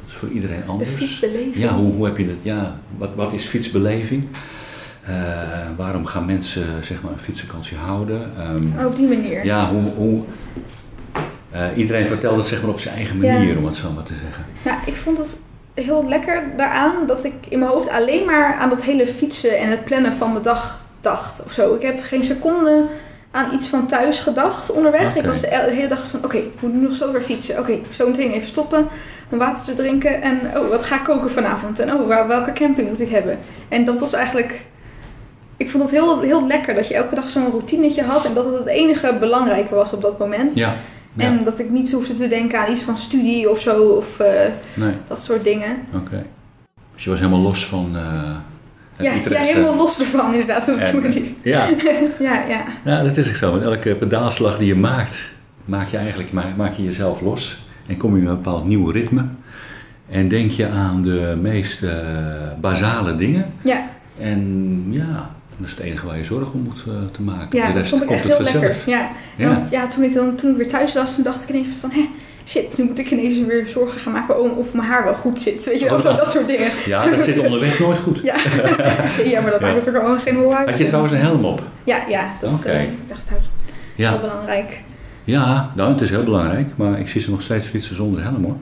Dat 0.00 0.08
is 0.08 0.14
voor 0.14 0.28
iedereen 0.28 0.60
de 0.60 0.66
anders. 0.66 0.90
fietsbeleving. 0.90 1.54
Ja, 1.56 1.74
hoe, 1.76 1.92
hoe 1.92 2.04
heb 2.04 2.16
je 2.18 2.26
het? 2.28 2.38
Ja, 2.42 2.80
wat, 2.96 3.14
wat 3.14 3.32
is 3.32 3.44
fietsbeleving? 3.44 4.24
Eh, 5.02 5.14
waarom 5.76 6.06
gaan 6.06 6.24
mensen 6.26 6.84
zeg 6.84 7.02
maar, 7.02 7.12
een 7.12 7.18
fietsvakantie 7.18 7.76
houden? 7.76 8.30
Ehm, 8.38 8.78
Oh, 8.78 8.86
op 8.86 8.96
die 8.96 9.08
manier. 9.08 9.44
Ja, 9.44 9.70
hoe. 9.70 9.82
hoe 9.82 10.22
eh, 11.50 11.66
iedereen 11.76 12.06
vertelt 12.06 12.36
het 12.36 12.46
zeg 12.46 12.60
maar 12.62 12.70
op 12.70 12.80
zijn 12.80 12.94
eigen 12.94 13.20
Ja. 13.22 13.32
manier, 13.38 13.56
om 13.58 13.64
het 13.66 13.76
zo 13.76 13.92
maar 13.92 14.04
te 14.04 14.14
zeggen. 14.22 14.44
Ja, 14.64 14.86
ik 14.86 14.94
vond 14.94 15.18
het 15.18 15.40
heel 15.78 16.04
lekker 16.08 16.42
daaraan 16.56 17.06
dat 17.06 17.24
ik 17.24 17.32
in 17.48 17.58
mijn 17.58 17.70
hoofd 17.70 17.88
alleen 17.88 18.24
maar 18.24 18.54
aan 18.54 18.68
dat 18.68 18.82
hele 18.82 19.06
fietsen 19.06 19.58
en 19.58 19.70
het 19.70 19.84
plannen 19.84 20.12
van 20.12 20.32
mijn 20.32 20.44
dag 20.44 20.80
dacht 21.00 21.42
of 21.44 21.52
zo. 21.52 21.74
Ik 21.74 21.82
heb 21.82 21.98
geen 22.02 22.24
seconde 22.24 22.84
aan 23.30 23.54
iets 23.54 23.68
van 23.68 23.86
thuis 23.86 24.20
gedacht 24.20 24.70
onderweg. 24.70 25.16
Ik 25.16 25.24
was 25.24 25.40
de 25.40 25.46
el- 25.46 25.64
de 25.64 25.74
hele 25.74 25.88
dag 25.88 26.06
van, 26.06 26.24
oké, 26.24 26.36
ik 26.36 26.60
moet 26.60 26.72
nu 26.74 26.80
nog 26.80 26.94
zo 26.94 27.12
weer 27.12 27.20
fietsen. 27.22 27.58
Oké, 27.58 27.78
zo 27.90 28.06
meteen 28.06 28.32
even 28.32 28.48
stoppen, 28.48 28.88
mijn 29.28 29.42
water 29.42 29.64
te 29.64 29.74
drinken 29.74 30.22
en 30.22 30.40
oh, 30.56 30.68
wat 30.68 30.84
ga 30.86 30.94
ik 30.96 31.04
koken 31.04 31.30
vanavond? 31.30 31.78
En 31.78 31.92
oh, 31.94 32.06
waar, 32.06 32.26
welke 32.28 32.52
camping 32.52 32.88
moet 32.88 33.00
ik 33.00 33.08
hebben? 33.08 33.38
En 33.68 33.84
dat 33.84 33.98
was 33.98 34.12
eigenlijk... 34.12 34.64
Ik 35.56 35.70
vond 35.70 35.82
het 35.82 35.92
heel, 35.92 36.20
heel 36.20 36.46
lekker 36.46 36.74
dat 36.74 36.88
je 36.88 36.94
elke 36.94 37.14
dag 37.14 37.30
zo'n 37.30 37.50
routinetje 37.50 38.02
had 38.02 38.24
en 38.24 38.34
dat 38.34 38.44
het 38.44 38.58
het 38.58 38.66
enige 38.66 39.16
belangrijke 39.20 39.74
was 39.74 39.92
op 39.92 40.02
dat 40.02 40.18
moment. 40.18 40.54
Ja. 40.54 40.74
Ja. 41.14 41.24
En 41.24 41.44
dat 41.44 41.58
ik 41.58 41.70
niet 41.70 41.92
hoefde 41.92 42.14
te 42.14 42.28
denken 42.28 42.58
aan 42.60 42.70
iets 42.70 42.82
van 42.82 42.98
studie 42.98 43.50
of 43.50 43.60
zo, 43.60 43.82
of 43.88 44.20
eh, 44.20 44.50
Nee, 44.74 44.92
dat 45.08 45.20
soort 45.22 45.44
dingen. 45.44 45.76
oké. 45.94 46.24
Dus 46.94 47.04
je 47.04 47.10
was 47.10 47.18
helemaal 47.18 47.40
los 47.42 47.66
van. 47.66 47.90
eh 47.96 48.36
het 48.96 49.06
Ja, 49.06 49.12
ja, 49.30 49.40
helemaal 49.40 49.76
los 49.76 50.00
ervan 50.00 50.32
inderdaad 50.32 50.68
op 50.68 50.76
En- 50.78 51.00
manier. 51.00 51.22
Ja, 51.42 51.68
Ja, 52.18 52.44
ja. 52.48 52.64
ja, 52.84 53.02
dat 53.02 53.16
is 53.16 53.28
ook 53.28 53.34
zo. 53.34 53.52
Met 53.52 53.62
elke 53.62 53.94
pedaalslag 53.94 54.58
die 54.58 54.66
je 54.66 54.74
maakt, 54.74 55.16
maak 55.64 55.88
je 55.88 55.96
eigenlijk 55.96 56.32
maak, 56.32 56.56
maak 56.56 56.72
je 56.72 56.82
jezelf 56.84 57.20
los. 57.20 57.62
En 57.86 57.96
kom 57.96 58.14
je 58.16 58.20
in 58.22 58.26
een 58.28 58.34
bepaald 58.34 58.64
nieuw 58.64 58.90
ritme. 58.90 59.24
En 60.10 60.28
denk 60.28 60.50
je 60.50 60.68
aan 60.68 61.02
de 61.02 61.38
meest 61.40 61.82
eh, 61.82 61.96
basale 62.60 63.14
dingen. 63.14 63.52
Ja, 63.62 63.88
En 64.18 64.84
ja, 64.90 65.30
dat 65.58 65.66
is 65.66 65.70
het 65.70 65.80
enige 65.80 66.06
waar 66.06 66.16
je 66.16 66.24
zorgen 66.24 66.52
om 66.54 66.60
moet 66.62 66.84
eh, 66.88 66.92
te 67.12 67.22
maken. 67.22 67.58
ja 67.58 67.66
de 67.66 67.72
dat 67.72 67.76
rest 67.76 67.88
vond 67.90 68.02
ik 68.02 68.08
komt 68.08 68.20
echt 68.20 68.28
het 68.28 68.36
heel 68.38 68.46
vanzelf. 68.46 68.86
lekker. 68.86 68.92
Ja. 68.92 69.08
Ja. 69.36 69.54
Want, 69.54 69.70
ja, 69.70 69.88
toen 69.88 70.04
ik, 70.04 70.12
dan, 70.12 70.34
toen 70.36 70.50
ik 70.50 70.56
weer 70.56 70.68
thuis 70.68 70.92
was, 70.94 71.14
toen 71.14 71.24
dacht 71.24 71.42
ik 71.42 71.48
ineens 71.48 71.66
van, 71.80 71.90
hé, 71.90 72.08
shit, 72.46 72.78
nu 72.78 72.84
moet 72.84 72.98
ik 72.98 73.10
ineens 73.10 73.46
weer 73.46 73.68
zorgen 73.68 74.00
gaan 74.00 74.12
maken 74.12 74.40
om 74.42 74.50
of 74.50 74.72
mijn 74.72 74.88
haar 74.88 75.04
wel 75.04 75.14
goed 75.14 75.40
zit. 75.40 75.64
Weet 75.66 75.78
je 75.80 75.84
wel, 75.84 75.94
Oh, 75.94 76.00
zo 76.00 76.08
dat. 76.08 76.18
dat 76.18 76.30
soort 76.32 76.46
dingen. 76.46 76.70
Ja, 76.86 77.06
dat 77.10 77.22
zit 77.24 77.38
onderweg 77.38 77.78
nooit 77.78 77.98
goed. 77.98 78.20
Ja, 78.22 78.34
ja 79.32 79.40
maar 79.40 79.50
dat 79.50 79.60
Ja. 79.60 79.72
maakt 79.72 79.86
er 79.86 79.94
gewoon 79.94 80.20
geen 80.20 80.36
hol 80.36 80.54
uit. 80.54 80.68
Had 80.68 80.78
je 80.78 80.86
trouwens 80.86 81.12
een 81.12 81.20
helm 81.20 81.44
op? 81.44 81.62
Ja, 81.84 81.98
ja, 82.08 82.30
dat 82.40 82.50
Oké. 82.50 82.68
eh, 82.68 82.82
ik 82.82 82.90
dacht 83.08 83.28
dat 83.28 83.38
is 83.40 83.46
heel 83.96 84.06
Ja. 84.12 84.18
belangrijk. 84.20 84.82
Ja, 85.24 85.72
nou, 85.76 85.92
het 85.92 86.00
is 86.00 86.10
heel 86.10 86.22
belangrijk, 86.22 86.68
maar 86.76 86.98
ik 87.00 87.08
zie 87.08 87.20
ze 87.20 87.30
nog 87.30 87.42
steeds 87.42 87.66
fietsen 87.66 87.96
zonder 87.96 88.22
helm 88.22 88.44
hoor. 88.44 88.56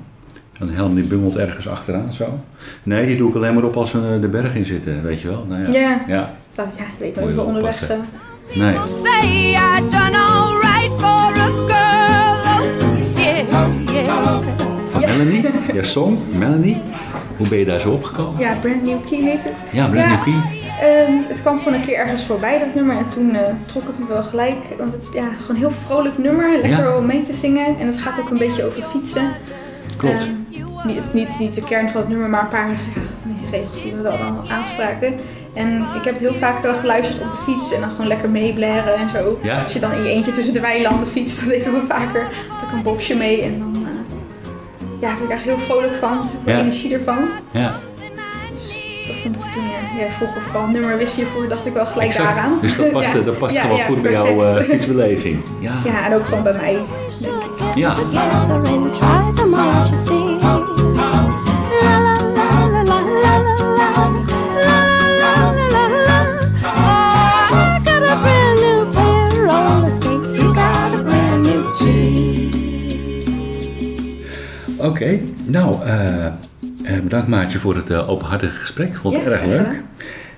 Een 0.61 0.71
helm 0.75 0.95
die 0.95 1.05
bungelt 1.05 1.37
ergens 1.37 1.69
achteraan 1.69 2.12
zo. 2.12 2.38
Nee, 2.83 3.07
die 3.07 3.16
doe 3.16 3.29
ik 3.29 3.35
alleen 3.35 3.55
maar 3.55 3.64
op 3.64 3.77
als 3.77 3.92
we 3.92 3.99
eh, 4.14 4.21
de 4.21 4.29
berg 4.29 4.55
in 4.55 4.64
zitten, 4.64 5.03
weet 5.03 5.21
je 5.21 5.29
wel. 5.29 5.45
Nou 5.49 5.62
ja. 5.62 5.69
Ja. 5.81 6.01
ja. 6.07 6.35
Dat, 6.53 6.66
ja, 6.77 6.83
ik 6.83 6.88
weet 6.99 7.14
je 7.14 7.21
nooit 7.21 7.35
wel 7.35 7.45
wel 7.45 7.55
onderweg. 7.55 7.83
oppassen. 7.83 8.07
Nee. 8.55 8.73
People 8.73 8.88
say 8.88 9.51
I 9.51 9.81
done 9.90 10.16
alright 10.16 10.92
for 10.99 11.40
a 11.40 11.49
girl. 11.66 12.64
Yeah, 13.23 13.49
yeah. 13.92 14.38
Van 14.90 15.01
Melanie, 15.01 15.45
jouw 15.73 15.83
song, 15.83 16.19
Melanie. 16.38 16.83
Hoe 17.37 17.49
ben 17.49 17.59
je 17.59 17.64
daar 17.64 17.81
zo 17.81 17.90
opgekomen? 17.90 18.40
ja, 18.40 18.55
Brand 18.61 18.83
New 18.83 18.99
Key 19.11 19.21
heet 19.21 19.45
het. 19.45 19.53
Ja, 19.73 19.87
Brand 19.88 20.07
New. 20.09 20.23
Key. 20.23 20.35
Ehm, 20.81 21.12
het 21.29 21.40
kwam 21.40 21.59
gewoon 21.59 21.75
een 21.75 21.85
keer 21.87 21.97
ergens 21.97 22.25
voorbij, 22.25 22.59
dat 22.59 22.75
nummer. 22.75 22.97
En 22.97 23.09
toen 23.09 23.35
eh, 23.35 23.40
trok 23.66 23.87
het 23.87 23.99
me 23.99 24.07
wel 24.09 24.23
gelijk. 24.23 24.57
Want 24.79 24.92
het 24.92 25.03
is 25.03 25.09
ja, 25.12 25.23
gewoon 25.40 25.49
een 25.57 25.62
heel 25.69 25.73
vrolijk 25.87 26.19
nummer. 26.19 26.51
Lekker 26.53 26.71
Ja. 26.85 26.97
om 26.97 27.07
mee 27.07 27.21
te 27.21 27.33
zingen. 27.33 27.66
En 27.79 27.87
het 27.87 27.99
gaat 27.99 28.21
ook 28.21 28.31
een 28.31 28.38
beetje 28.38 28.64
over 28.66 28.83
fietsen. 28.83 29.29
Klopt. 29.97 30.14
Ehm, 30.14 30.31
niet, 30.85 31.12
niet, 31.12 31.39
niet 31.39 31.55
de 31.55 31.62
kern 31.62 31.89
van 31.91 32.01
het 32.01 32.09
nummer, 32.11 32.29
maar 32.29 32.43
een 32.43 32.49
paar 32.49 32.69
ja, 32.69 32.75
van 33.23 33.37
die 33.39 33.51
regels 33.51 33.83
die 33.83 33.95
me 33.95 34.03
wel 34.03 34.19
dan 34.19 34.45
aanspraken. 34.51 35.15
En 35.55 35.77
ik 35.95 36.05
heb 36.05 36.15
het 36.15 36.19
heel 36.19 36.35
vaak 36.35 36.62
wel 36.62 36.75
geluisterd 36.75 37.21
op 37.23 37.31
de 37.31 37.53
fiets. 37.53 37.73
En 37.73 37.81
dan 37.81 37.91
gewoon 37.91 38.07
lekker 38.07 38.31
meeblaren 38.31 38.95
en 38.97 39.09
zo. 39.09 39.39
Ja. 39.43 39.62
Als 39.62 39.73
je 39.73 39.79
dan 39.79 39.93
in 39.93 40.03
je 40.03 40.09
eentje 40.11 40.31
tussen 40.33 40.55
de 40.55 40.61
weilanden 40.61 41.09
fietst, 41.09 41.39
dan 41.41 41.49
deed 41.49 41.67
ik 41.67 41.73
wel 41.73 41.83
vaker. 41.83 42.23
Had 42.49 42.62
ik 42.69 42.73
een 42.77 42.83
boxje 42.83 43.15
mee. 43.17 43.43
En 43.43 43.59
dan 43.59 43.75
eh, 43.87 45.01
ja, 45.01 45.09
word 45.11 45.23
ik 45.25 45.31
echt 45.31 45.43
heel 45.43 45.59
vrolijk 45.59 45.95
van. 45.95 46.12
Heel 46.12 46.29
veel 46.45 46.53
Ja. 46.53 46.59
energie 46.61 46.93
ervan. 46.95 47.19
Ja, 47.51 47.75
Dat 49.07 49.17
vond 49.23 49.37
ik 49.37 49.43
toen 49.55 49.62
ja, 49.99 50.11
vroeg 50.11 50.37
of 50.37 50.47
ik 50.47 50.55
al 50.55 50.62
een 50.62 50.71
nummer 50.73 50.97
wist 50.99 51.17
hiervoor, 51.17 51.49
dacht 51.49 51.67
ik 51.67 51.73
wel 51.73 51.87
gelijk 51.87 52.09
exact. 52.09 52.29
daaraan. 52.35 52.59
Dus 52.61 52.77
dat 52.77 52.91
past, 52.97 53.12
Ja. 53.12 53.21
dat 53.21 53.39
past 53.39 53.55
Ja, 53.55 53.61
gewoon 53.61 53.77
ja, 53.77 53.85
goed 53.85 54.03
bij 54.03 54.12
jouw 54.12 54.43
eh, 54.43 54.62
fietsbeleving. 54.65 55.43
Ja. 55.61 55.73
Ja, 55.85 56.07
en 56.07 56.15
ook 56.15 56.25
gewoon 56.25 56.43
bij 56.43 56.53
mij, 56.53 56.79
denk 57.21 57.35
ik. 57.35 57.75
Ja. 57.75 57.95
Together 59.57 59.64
and 59.64 59.64
try 59.64 59.64
them 59.64 59.75
out, 59.75 59.90
you 59.90 59.97
see. 59.97 60.38
La 61.83 61.95
la 61.99 62.14
la 62.38 62.49
la 62.66 62.83
la 62.83 62.99
la 63.01 63.38
la 63.38 63.55
la. 63.79 63.90
La 64.66 64.79
la 64.85 65.23
la 65.23 65.33
la 65.57 65.83
la 65.87 66.07
la. 66.09 66.19
I 67.51 67.81
got 67.85 68.03
a 68.03 68.16
brand 68.23 68.57
new 68.61 68.81
pair 68.92 69.27
of 69.31 69.38
roller 69.49 69.90
skates. 69.90 70.33
You 70.38 70.49
got 70.55 70.95
a 70.95 71.03
brand 71.03 71.42
new 71.42 71.62
key. 71.79 72.51
Oké, 74.79 75.21
nou, 75.45 75.83
eh, 75.85 76.27
eh, 76.27 76.33
bedankt 77.03 77.29
Maatje 77.29 77.59
voor 77.59 77.77
het 77.77 77.90
eh, 77.90 78.09
openhartige 78.11 78.57
gesprek. 78.57 78.95
Vond 78.97 79.14
het 79.14 79.25
Ja, 79.25 79.31
erg 79.31 79.45
leuk. 79.45 79.59
gedaan. 79.59 79.77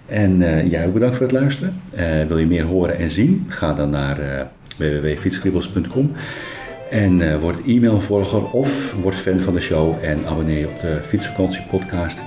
En 0.07 0.39
jij 0.69 0.87
ook 0.87 0.93
bedankt 0.93 1.17
voor 1.17 1.27
het 1.27 1.35
luisteren. 1.35 1.81
Wil 2.29 2.39
je 2.39 2.47
meer 2.47 2.65
horen 2.65 2.99
en 2.99 3.11
zien? 3.11 3.45
Ga 3.49 3.73
dan 3.73 3.91
naar 3.91 4.19
www.fietskribbels.com 4.77 6.13
en 6.91 7.33
eh, 7.33 7.41
word 7.41 7.67
e-mailvolger 7.67 8.51
of 8.51 8.95
word 9.03 9.17
fan 9.17 9.41
van 9.41 9.55
de 9.55 9.61
show 9.61 10.05
en 10.05 10.27
abonneer 10.27 10.59
je 10.59 10.69
op 10.69 10.81
de 10.81 11.01
Fietsvakantie 11.07 11.63
podcast. 11.71 12.23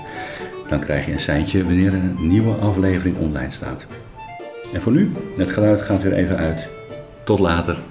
Dan 0.67 0.79
krijg 0.79 1.05
je 1.05 1.11
een 1.11 1.19
seintje 1.19 1.63
wanneer 1.63 1.93
een 1.93 2.17
nieuwe 2.19 2.53
aflevering 2.53 3.17
online 3.17 3.51
staat. 3.51 3.85
En 4.73 4.81
voor 4.81 4.91
nu, 4.91 5.11
het 5.37 5.49
geluid 5.49 5.81
gaat 5.81 6.03
weer 6.03 6.13
even 6.13 6.37
uit. 6.37 6.67
Tot 7.23 7.39
later. 7.39 7.90